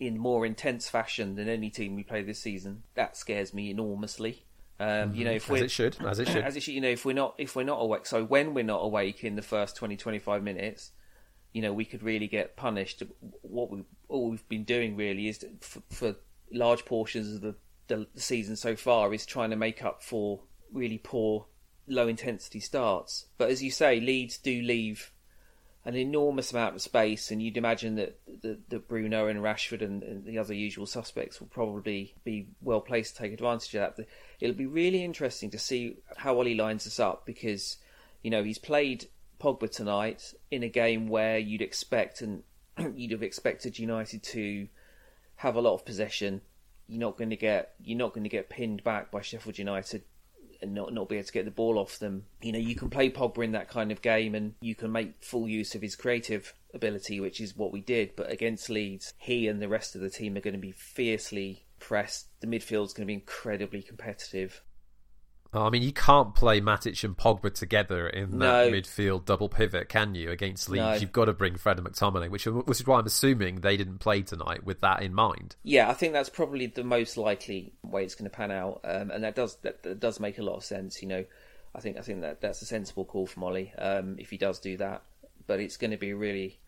in 0.00 0.18
more 0.18 0.46
intense 0.46 0.88
fashion 0.88 1.36
than 1.36 1.48
any 1.48 1.68
team 1.68 1.94
we 1.94 2.02
play 2.02 2.22
this 2.22 2.40
season. 2.40 2.82
That 2.94 3.16
scares 3.16 3.52
me 3.52 3.70
enormously. 3.70 4.44
Um, 4.80 4.86
mm-hmm. 4.86 5.14
You 5.14 5.24
know, 5.26 5.32
if 5.32 5.50
as 5.50 5.60
it 5.60 5.70
should, 5.70 5.96
as 6.04 6.18
it 6.18 6.28
should, 6.28 6.42
as 6.42 6.56
it 6.56 6.62
should. 6.62 6.74
You 6.74 6.80
know, 6.80 6.88
if 6.88 7.04
we're 7.04 7.12
not 7.12 7.34
if 7.36 7.54
we're 7.54 7.64
not 7.64 7.76
awake, 7.76 8.06
so 8.06 8.24
when 8.24 8.54
we're 8.54 8.64
not 8.64 8.80
awake 8.80 9.22
in 9.22 9.36
the 9.36 9.42
first 9.42 9.76
20, 9.76 9.98
25 9.98 10.42
minutes, 10.42 10.92
you 11.52 11.60
know, 11.60 11.72
we 11.72 11.84
could 11.84 12.02
really 12.02 12.26
get 12.26 12.56
punished. 12.56 13.02
What 13.42 13.70
we 13.70 13.84
all 14.08 14.30
we've 14.30 14.48
been 14.48 14.64
doing 14.64 14.96
really 14.96 15.28
is 15.28 15.38
to, 15.38 15.50
for, 15.60 15.82
for, 15.90 16.16
large 16.52 16.84
portions 16.84 17.32
of 17.32 17.42
the, 17.42 17.54
the, 17.86 18.20
season 18.20 18.56
so 18.56 18.74
far 18.74 19.14
is 19.14 19.24
trying 19.24 19.50
to 19.50 19.56
make 19.56 19.84
up 19.84 20.02
for 20.02 20.40
really 20.72 20.98
poor 20.98 21.46
low 21.86 22.08
intensity 22.08 22.58
starts. 22.58 23.26
But 23.38 23.50
as 23.50 23.62
you 23.62 23.70
say, 23.70 24.00
Leeds 24.00 24.36
do 24.38 24.60
leave 24.62 25.12
an 25.84 25.96
enormous 25.96 26.52
amount 26.52 26.74
of 26.74 26.82
space, 26.82 27.30
and 27.30 27.42
you'd 27.42 27.56
imagine 27.56 27.94
that 27.96 28.18
that, 28.42 28.88
Bruno 28.88 29.28
and 29.28 29.40
Rashford 29.40 29.82
and, 29.82 30.02
and, 30.02 30.24
the 30.24 30.38
other 30.38 30.52
usual 30.52 30.86
suspects 30.86 31.40
will 31.40 31.48
probably 31.48 32.14
be 32.22 32.48
well 32.60 32.80
placed 32.80 33.16
to 33.16 33.22
take 33.22 33.32
advantage 33.32 33.74
of 33.74 33.96
that. 33.96 34.06
It'll 34.40 34.56
be 34.56 34.66
really 34.66 35.02
interesting 35.02 35.50
to 35.50 35.58
see 35.58 35.96
how 36.16 36.36
Ole 36.36 36.54
lines 36.54 36.86
us 36.86 37.00
up 37.00 37.24
because 37.24 37.78
you 38.22 38.30
know 38.30 38.42
he's 38.42 38.58
played 38.58 39.06
Pogba 39.40 39.70
tonight 39.70 40.34
in 40.50 40.62
a 40.62 40.68
game 40.68 41.08
where 41.08 41.38
you'd 41.38 41.62
expect 41.62 42.20
and 42.20 42.42
you'd 42.94 43.12
have 43.12 43.22
expected 43.22 43.78
United 43.78 44.22
to 44.22 44.68
have 45.36 45.56
a 45.56 45.60
lot 45.60 45.74
of 45.74 45.86
possession. 45.86 46.42
You're 46.88 47.00
not 47.00 47.16
going 47.16 47.30
to 47.30 47.36
get 47.36 47.74
you're 47.82 47.98
not 47.98 48.12
going 48.12 48.24
to 48.24 48.30
get 48.30 48.50
pinned 48.50 48.84
back 48.84 49.10
by 49.10 49.22
Sheffield 49.22 49.58
United 49.58 50.02
and 50.62 50.74
not 50.74 50.92
not 50.92 51.08
be 51.08 51.16
able 51.16 51.26
to 51.26 51.32
get 51.32 51.44
the 51.44 51.50
ball 51.50 51.78
off 51.78 51.98
them. 51.98 52.24
You 52.42 52.52
know, 52.52 52.58
you 52.58 52.74
can 52.74 52.90
play 52.90 53.10
Pogba 53.10 53.44
in 53.44 53.52
that 53.52 53.68
kind 53.68 53.90
of 53.92 54.02
game 54.02 54.34
and 54.34 54.54
you 54.60 54.74
can 54.74 54.92
make 54.92 55.22
full 55.22 55.48
use 55.48 55.74
of 55.74 55.82
his 55.82 55.96
creative 55.96 56.54
ability, 56.74 57.20
which 57.20 57.40
is 57.40 57.56
what 57.56 57.72
we 57.72 57.80
did. 57.80 58.16
But 58.16 58.30
against 58.30 58.70
Leeds, 58.70 59.12
he 59.18 59.48
and 59.48 59.60
the 59.60 59.68
rest 59.68 59.94
of 59.94 60.00
the 60.00 60.10
team 60.10 60.36
are 60.36 60.40
going 60.40 60.54
to 60.54 60.60
be 60.60 60.72
fiercely 60.72 61.64
pressed. 61.78 62.28
The 62.40 62.46
midfield's 62.46 62.92
going 62.92 63.06
to 63.06 63.10
be 63.10 63.14
incredibly 63.14 63.82
competitive. 63.82 64.62
Oh, 65.52 65.66
I 65.66 65.70
mean, 65.70 65.82
you 65.82 65.92
can't 65.92 66.32
play 66.34 66.60
Matic 66.60 67.02
and 67.02 67.16
Pogba 67.16 67.52
together 67.52 68.08
in 68.08 68.38
that 68.38 68.38
No. 68.38 68.70
midfield 68.70 69.24
double 69.24 69.48
pivot, 69.48 69.88
can 69.88 70.14
you? 70.14 70.30
Against 70.30 70.68
Leeds, 70.68 70.80
No. 70.80 70.94
you've 70.94 71.12
got 71.12 71.24
to 71.24 71.32
bring 71.32 71.56
Fred 71.56 71.78
and 71.78 71.88
McTominay, 71.88 72.30
which, 72.30 72.46
which 72.46 72.80
is 72.80 72.86
why 72.86 73.00
I'm 73.00 73.06
assuming 73.06 73.56
they 73.56 73.76
didn't 73.76 73.98
play 73.98 74.22
tonight 74.22 74.64
with 74.64 74.80
that 74.80 75.02
in 75.02 75.12
mind. 75.12 75.56
Yeah, 75.64 75.90
I 75.90 75.94
think 75.94 76.12
that's 76.12 76.28
probably 76.28 76.66
the 76.66 76.84
most 76.84 77.16
likely 77.16 77.72
way 77.82 78.04
it's 78.04 78.14
going 78.14 78.30
to 78.30 78.36
pan 78.36 78.52
out, 78.52 78.80
um, 78.84 79.10
and 79.10 79.24
that 79.24 79.34
does 79.34 79.56
that, 79.62 79.82
that 79.82 79.98
does 79.98 80.20
make 80.20 80.38
a 80.38 80.42
lot 80.42 80.54
of 80.56 80.64
sense. 80.64 81.02
You 81.02 81.08
know, 81.08 81.24
I 81.74 81.80
think 81.80 81.98
I 81.98 82.02
think 82.02 82.20
that 82.20 82.40
that's 82.40 82.62
a 82.62 82.66
sensible 82.66 83.04
call 83.04 83.26
from 83.26 83.42
Ole 83.42 83.72
um, 83.78 84.16
if 84.18 84.30
he 84.30 84.36
does 84.36 84.60
do 84.60 84.76
that. 84.76 85.02
But 85.48 85.58
it's 85.58 85.76
going 85.76 85.90
to 85.90 85.96
be 85.96 86.12
really 86.12 86.60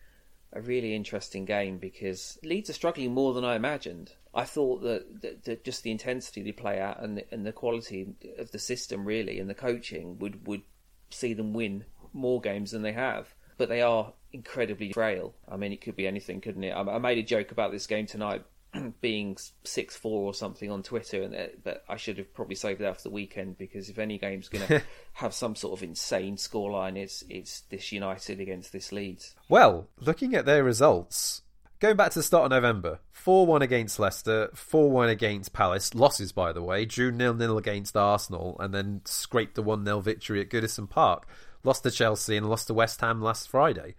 a 0.53 0.61
really 0.61 0.95
interesting 0.95 1.45
game 1.45 1.77
because 1.77 2.37
Leeds 2.43 2.69
are 2.69 2.73
struggling 2.73 3.13
more 3.13 3.33
than 3.33 3.43
I 3.43 3.55
imagined. 3.55 4.13
I 4.33 4.45
thought 4.45 4.81
that, 4.83 5.21
that, 5.21 5.43
that 5.43 5.63
just 5.63 5.83
the 5.83 5.91
intensity 5.91 6.41
they 6.41 6.51
play 6.51 6.79
at 6.79 7.01
and 7.01 7.17
the, 7.17 7.25
and 7.31 7.45
the 7.45 7.51
quality 7.51 8.13
of 8.37 8.51
the 8.51 8.59
system 8.59 9.05
really 9.05 9.39
and 9.39 9.49
the 9.49 9.55
coaching 9.55 10.17
would 10.19 10.47
would 10.47 10.61
see 11.09 11.33
them 11.33 11.53
win 11.53 11.85
more 12.13 12.41
games 12.41 12.71
than 12.71 12.81
they 12.81 12.93
have. 12.93 13.33
But 13.57 13.69
they 13.69 13.81
are 13.81 14.13
incredibly 14.31 14.93
frail. 14.93 15.35
I 15.47 15.57
mean, 15.57 15.71
it 15.71 15.81
could 15.81 15.95
be 15.95 16.07
anything, 16.07 16.41
couldn't 16.41 16.63
it? 16.63 16.71
I, 16.71 16.81
I 16.81 16.97
made 16.97 17.19
a 17.19 17.23
joke 17.23 17.51
about 17.51 17.71
this 17.71 17.85
game 17.85 18.07
tonight 18.07 18.43
being 19.01 19.37
six 19.63 19.95
four 19.95 20.23
or 20.23 20.33
something 20.33 20.71
on 20.71 20.83
Twitter, 20.83 21.21
and 21.21 21.51
but 21.63 21.83
I 21.87 21.97
should 21.97 22.17
have 22.17 22.33
probably 22.33 22.55
saved 22.55 22.81
that 22.81 22.97
for 22.97 23.03
the 23.03 23.09
weekend 23.09 23.57
because 23.57 23.89
if 23.89 23.99
any 23.99 24.17
game's 24.17 24.49
going 24.49 24.67
to 24.67 24.81
have 25.13 25.33
some 25.33 25.55
sort 25.55 25.77
of 25.77 25.83
insane 25.83 26.37
scoreline, 26.37 26.97
it's 26.97 27.23
it's 27.29 27.61
this 27.61 27.91
United 27.91 28.39
against 28.39 28.71
this 28.71 28.91
Leeds. 28.91 29.35
Well, 29.49 29.87
looking 29.99 30.35
at 30.35 30.45
their 30.45 30.63
results, 30.63 31.41
going 31.79 31.97
back 31.97 32.11
to 32.11 32.19
the 32.19 32.23
start 32.23 32.45
of 32.45 32.51
November, 32.51 32.99
4 33.11 33.45
1 33.45 33.61
against 33.61 33.99
Leicester, 33.99 34.49
4 34.53 34.91
1 34.91 35.09
against 35.09 35.53
Palace, 35.53 35.93
losses 35.93 36.31
by 36.31 36.51
the 36.51 36.63
way, 36.63 36.85
drew 36.85 37.15
0 37.15 37.37
0 37.37 37.57
against 37.57 37.95
Arsenal, 37.95 38.57
and 38.59 38.73
then 38.73 39.01
scraped 39.05 39.55
the 39.55 39.63
1 39.63 39.85
0 39.85 39.99
victory 39.99 40.41
at 40.41 40.49
Goodison 40.49 40.89
Park. 40.89 41.27
Lost 41.65 41.83
to 41.83 41.91
Chelsea 41.91 42.35
and 42.35 42.49
lost 42.49 42.67
to 42.67 42.73
West 42.73 42.99
Ham 42.99 43.21
last 43.21 43.47
Friday. 43.47 43.95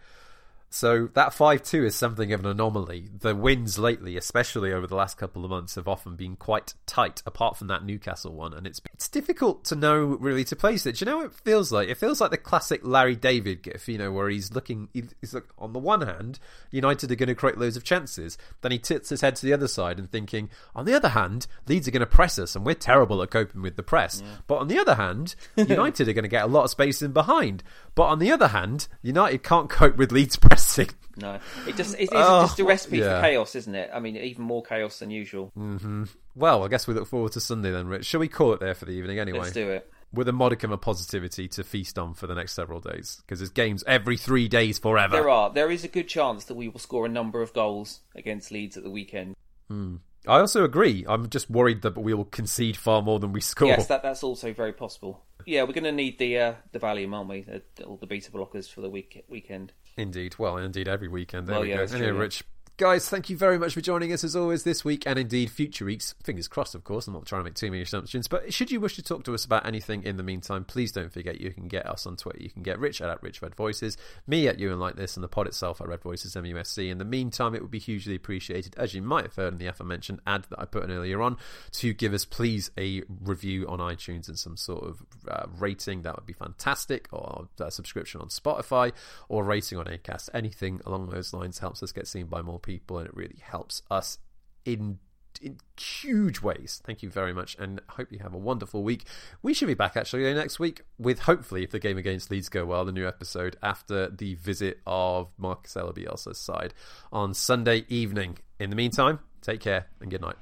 So 0.75 1.09
that 1.15 1.33
5 1.33 1.63
2 1.63 1.85
is 1.85 1.95
something 1.95 2.33
of 2.33 2.41
an 2.41 2.47
anomaly. 2.47 3.09
The 3.21 3.33
wins 3.33 3.79
lately, 3.79 4.17
especially 4.17 4.73
over 4.73 4.89
the 4.89 4.97
last 4.97 5.17
couple 5.17 5.45
of 5.45 5.51
months, 5.51 5.77
have 5.77 5.87
often 5.87 6.17
been 6.17 6.35
quite 6.35 6.75
tight, 6.85 7.23
apart 7.25 7.57
from 7.57 7.69
that 7.69 7.85
Newcastle 7.85 8.35
one. 8.35 8.53
And 8.53 8.67
it's 8.67 8.81
it's 8.93 9.09
difficult 9.09 9.65
to 9.67 9.77
know 9.77 10.03
really 10.03 10.43
to 10.43 10.57
place 10.57 10.85
it. 10.85 10.97
Do 10.97 11.05
you 11.05 11.13
know 11.13 11.19
what 11.19 11.27
it 11.27 11.35
feels 11.35 11.71
like? 11.71 11.89
It 11.89 11.99
feels 11.99 12.21
like 12.21 12.33
the 12.33 12.39
classic 12.39 12.81
Larry 12.83 13.15
David 13.15 13.63
gif, 13.63 13.87
you 13.89 13.99
know, 13.99 14.11
where 14.11 14.29
he's 14.29 14.53
looking, 14.53 14.89
he's 14.93 15.33
like, 15.33 15.47
on 15.59 15.73
the 15.75 15.79
one 15.79 16.01
hand, 16.01 16.41
United 16.73 17.13
are 17.13 17.15
going 17.15 17.29
to 17.29 17.37
create 17.37 17.57
loads 17.57 17.77
of 17.77 17.85
chances. 17.85 18.37
Then 18.63 18.73
he 18.73 18.79
tilts 18.81 19.11
his 19.11 19.21
head 19.21 19.37
to 19.37 19.47
the 19.47 19.53
other 19.53 19.69
side 19.69 20.01
and 20.01 20.11
thinking, 20.11 20.51
on 20.75 20.87
the 20.87 20.95
other 20.95 21.11
hand, 21.11 21.47
Leeds 21.69 21.87
are 21.87 21.93
going 21.93 22.01
to 22.01 22.07
press 22.07 22.37
us 22.37 22.57
and 22.57 22.67
we're 22.67 22.75
terrible 22.75 23.23
at 23.23 23.31
coping 23.31 23.63
with 23.63 23.77
the 23.77 23.85
press. 23.85 24.25
But 24.49 24.57
on 24.57 24.67
the 24.67 24.81
other 24.81 24.97
hand, 24.97 25.37
United 25.57 26.09
are 26.09 26.13
going 26.15 26.25
to 26.25 26.29
get 26.29 26.43
a 26.43 26.49
lot 26.49 26.65
of 26.65 26.71
space 26.71 27.01
in 27.01 27.13
behind. 27.13 27.63
But 27.95 28.07
on 28.07 28.19
the 28.19 28.33
other 28.33 28.49
hand, 28.49 28.89
United 29.03 29.45
can't 29.45 29.71
cope 29.71 29.97
with 29.97 30.11
Leeds 30.11 30.35
pressing. 30.65 30.95
No, 31.17 31.39
it 31.69 31.77
just 31.77 31.95
it 31.95 32.05
is 32.05 32.09
Oh, 32.13 32.43
just 32.43 32.59
a 32.59 32.65
recipe 32.65 32.99
yeah. 32.99 33.17
for 33.17 33.23
chaos, 33.27 33.55
isn't 33.55 33.75
it? 33.75 33.91
I 33.93 34.01
mean, 34.01 34.17
even 34.17 34.43
more 34.45 34.63
chaos 34.63 34.99
than 34.99 35.11
usual. 35.11 35.53
Mm-hmm. 35.57 36.05
Well, 36.35 36.65
I 36.65 36.69
guess 36.69 36.87
we 36.87 36.95
look 36.95 37.07
forward 37.07 37.33
to 37.33 37.41
Sunday 37.41 37.71
then, 37.71 37.87
Rich. 37.87 38.07
Shall 38.07 38.21
we 38.21 38.29
call 38.29 38.53
it 38.53 38.61
there 38.61 38.75
for 38.75 38.85
the 38.85 38.93
evening 38.93 39.19
anyway? 39.19 39.41
Let's 39.41 39.53
do 39.53 39.71
it. 39.71 39.91
With 40.13 40.29
a 40.29 40.33
modicum 40.33 40.71
of 40.73 40.81
positivity 40.81 41.49
to 41.49 41.65
feast 41.65 41.99
on 41.99 42.15
for 42.15 42.27
the 42.27 42.35
next 42.35 42.53
several 42.53 42.81
days. 42.81 43.21
Because 43.25 43.41
there's 43.41 43.51
games 43.51 43.83
every 43.87 44.17
three 44.17 44.49
days 44.49 44.79
forever. 44.79 45.17
There 45.17 45.31
are. 45.31 45.53
There 45.53 45.71
is 45.71 45.83
a 45.85 45.89
good 45.89 46.09
chance 46.09 46.45
that 46.45 46.55
we 46.55 46.69
will 46.69 46.79
score 46.79 47.07
a 47.07 47.09
number 47.09 47.43
of 47.43 47.53
goals 47.53 48.01
against 48.15 48.53
Leeds 48.53 48.77
at 48.77 48.85
the 48.85 48.91
weekend. 48.91 49.35
I 49.71 50.39
also 50.39 50.65
agree. 50.65 51.05
I'm 51.09 51.29
just 51.29 51.51
worried 51.51 51.83
that 51.83 51.99
we 51.99 52.15
will 52.15 52.25
concede 52.25 52.77
far 52.77 53.03
more 53.03 53.19
than 53.19 53.33
we 53.33 53.41
score. 53.41 53.69
Yes, 53.69 53.89
that 53.89 54.03
that's 54.03 54.23
also 54.23 54.53
very 54.53 54.73
possible. 54.73 55.23
Yeah, 55.47 55.65
we're 55.65 55.73
going 55.73 55.85
to 55.85 55.93
need 55.93 56.19
the 56.19 56.39
uh, 56.39 56.55
the 56.73 56.79
Valium, 56.79 57.13
aren't 57.15 57.29
we? 57.29 57.47
All 57.85 57.97
the 57.97 58.07
beta 58.07 58.31
blockers 58.31 58.71
for 58.71 58.81
the 58.81 58.89
week 58.89 59.25
weekend. 59.29 59.73
Indeed. 59.97 60.37
Well, 60.39 60.57
indeed, 60.57 60.89
every 60.89 61.09
weekend. 61.09 61.47
There 61.47 61.55
Well, 61.55 61.63
we 61.63 61.71
yeah, 61.71 61.77
go. 61.77 61.87
true, 61.87 61.99
yeah. 62.01 62.09
Rich. 62.09 62.43
Guys, 62.77 63.09
thank 63.09 63.31
you 63.31 63.37
very 63.37 63.57
much 63.57 63.73
for 63.73 63.81
joining 63.81 64.13
us 64.13 64.25
as 64.25 64.35
always 64.35 64.65
this 64.65 64.85
week 64.85 65.07
and 65.07 65.17
indeed 65.17 65.49
future 65.49 65.85
weeks. 65.85 66.17
Fingers 66.25 66.49
crossed, 66.49 66.75
of 66.75 66.83
course. 66.83 67.07
I'm 67.07 67.15
not 67.15 67.25
trying 67.25 67.39
to 67.39 67.45
make 67.45 67.55
too 67.55 67.71
many 67.71 67.83
assumptions, 67.83 68.27
but 68.27 68.53
should 68.53 68.73
you 68.73 68.81
wish 68.81 68.97
to 68.97 69.03
talk 69.03 69.23
to 69.25 69.35
us 69.35 69.45
about 69.45 69.65
anything 69.65 70.03
in 70.03 70.17
the 70.17 70.25
meantime, 70.25 70.65
please 70.65 70.91
don't 70.91 71.13
forget 71.13 71.41
you 71.41 71.53
can 71.53 71.69
get 71.69 71.87
us 71.87 72.05
on 72.05 72.17
Twitter. 72.17 72.43
You 72.43 72.51
can 72.51 72.65
get 72.65 72.81
Rich 72.81 73.01
at 73.01 73.23
Rich 73.23 73.43
Red 73.43 73.55
Voices, 73.55 73.97
me 74.27 74.49
at 74.49 74.59
Ewan 74.59 74.81
Like 74.81 74.97
This, 74.97 75.17
and 75.17 75.23
the 75.23 75.29
pod 75.29 75.47
itself 75.47 75.81
at 75.81 75.87
Red 75.87 76.01
Voices 76.01 76.35
MUSC. 76.35 76.91
In 76.91 76.99
the 76.99 77.05
meantime, 77.05 77.55
it 77.55 77.63
would 77.63 77.71
be 77.71 77.79
hugely 77.79 78.17
appreciated, 78.17 78.75
as 78.77 78.93
you 78.93 79.03
might 79.03 79.23
have 79.23 79.37
heard 79.37 79.53
in 79.53 79.61
the 79.61 79.69
aforementioned 79.69 80.19
ad 80.27 80.47
that 80.51 80.59
I 80.59 80.65
put 80.65 80.83
in 80.83 80.91
earlier 80.91 81.23
on, 81.23 81.37
to 81.75 81.93
give 81.93 82.13
us 82.13 82.25
please 82.25 82.73
a 82.77 83.03
review 83.23 83.69
on 83.69 83.79
iTunes 83.79 84.27
and 84.27 84.37
some 84.37 84.57
sort 84.57 84.83
of 84.83 85.01
uh, 85.29 85.47
rating. 85.61 86.03
That 86.03 86.17
would 86.17 86.27
be 86.27 86.33
fantastic, 86.33 87.07
or 87.13 87.47
a 87.61 87.71
subscription 87.71 88.21
on 88.21 88.31
Spotify, 88.31 88.91
or 89.29 89.45
rating 89.45 89.79
on 89.79 89.85
Acast. 89.85 90.29
Anything 90.35 90.81
along 90.85 91.11
those 91.11 91.33
lines 91.33 91.61
helps 91.61 91.81
us 91.81 91.93
get 91.93 92.09
seen 92.09 92.27
by 92.27 92.43
more 92.43 92.59
people, 92.65 92.99
and 92.99 93.07
it 93.07 93.15
really 93.15 93.41
helps 93.43 93.83
us 93.91 94.19
in 94.65 94.99
in 95.43 95.59
huge 95.79 96.41
ways. 96.41 96.81
Thank 96.85 97.03
you 97.03 97.11
very 97.11 97.33
much, 97.33 97.57
and 97.59 97.81
hope 97.91 98.13
you 98.13 98.21
have 98.21 98.35
a 98.35 98.39
wonderful 98.39 98.83
week. 98.83 99.05
We 99.43 99.53
should 99.55 99.69
be 99.69 99.75
back 99.75 99.97
actually 99.97 100.33
next 100.35 100.59
week 100.59 100.83
with 100.99 101.21
hopefully, 101.21 101.65
if 101.65 101.71
the 101.71 101.79
game 101.79 101.99
against 101.99 102.31
Leeds 102.31 102.49
go 102.49 102.65
well, 102.65 102.85
the 102.85 102.93
new 102.93 103.07
episode 103.07 103.57
after 103.63 104.09
the 104.09 104.35
visit 104.35 104.81
of 104.87 105.29
Marcelo 105.37 105.93
Bielsa's 105.93 106.39
side 106.39 106.75
on 107.13 107.35
Sunday 107.35 107.85
evening. 107.89 108.39
In 108.59 108.71
the 108.71 108.77
meantime, 108.77 109.19
take 109.43 109.61
care 109.61 109.87
and 110.01 110.11
good 110.11 110.21
night. 110.21 110.37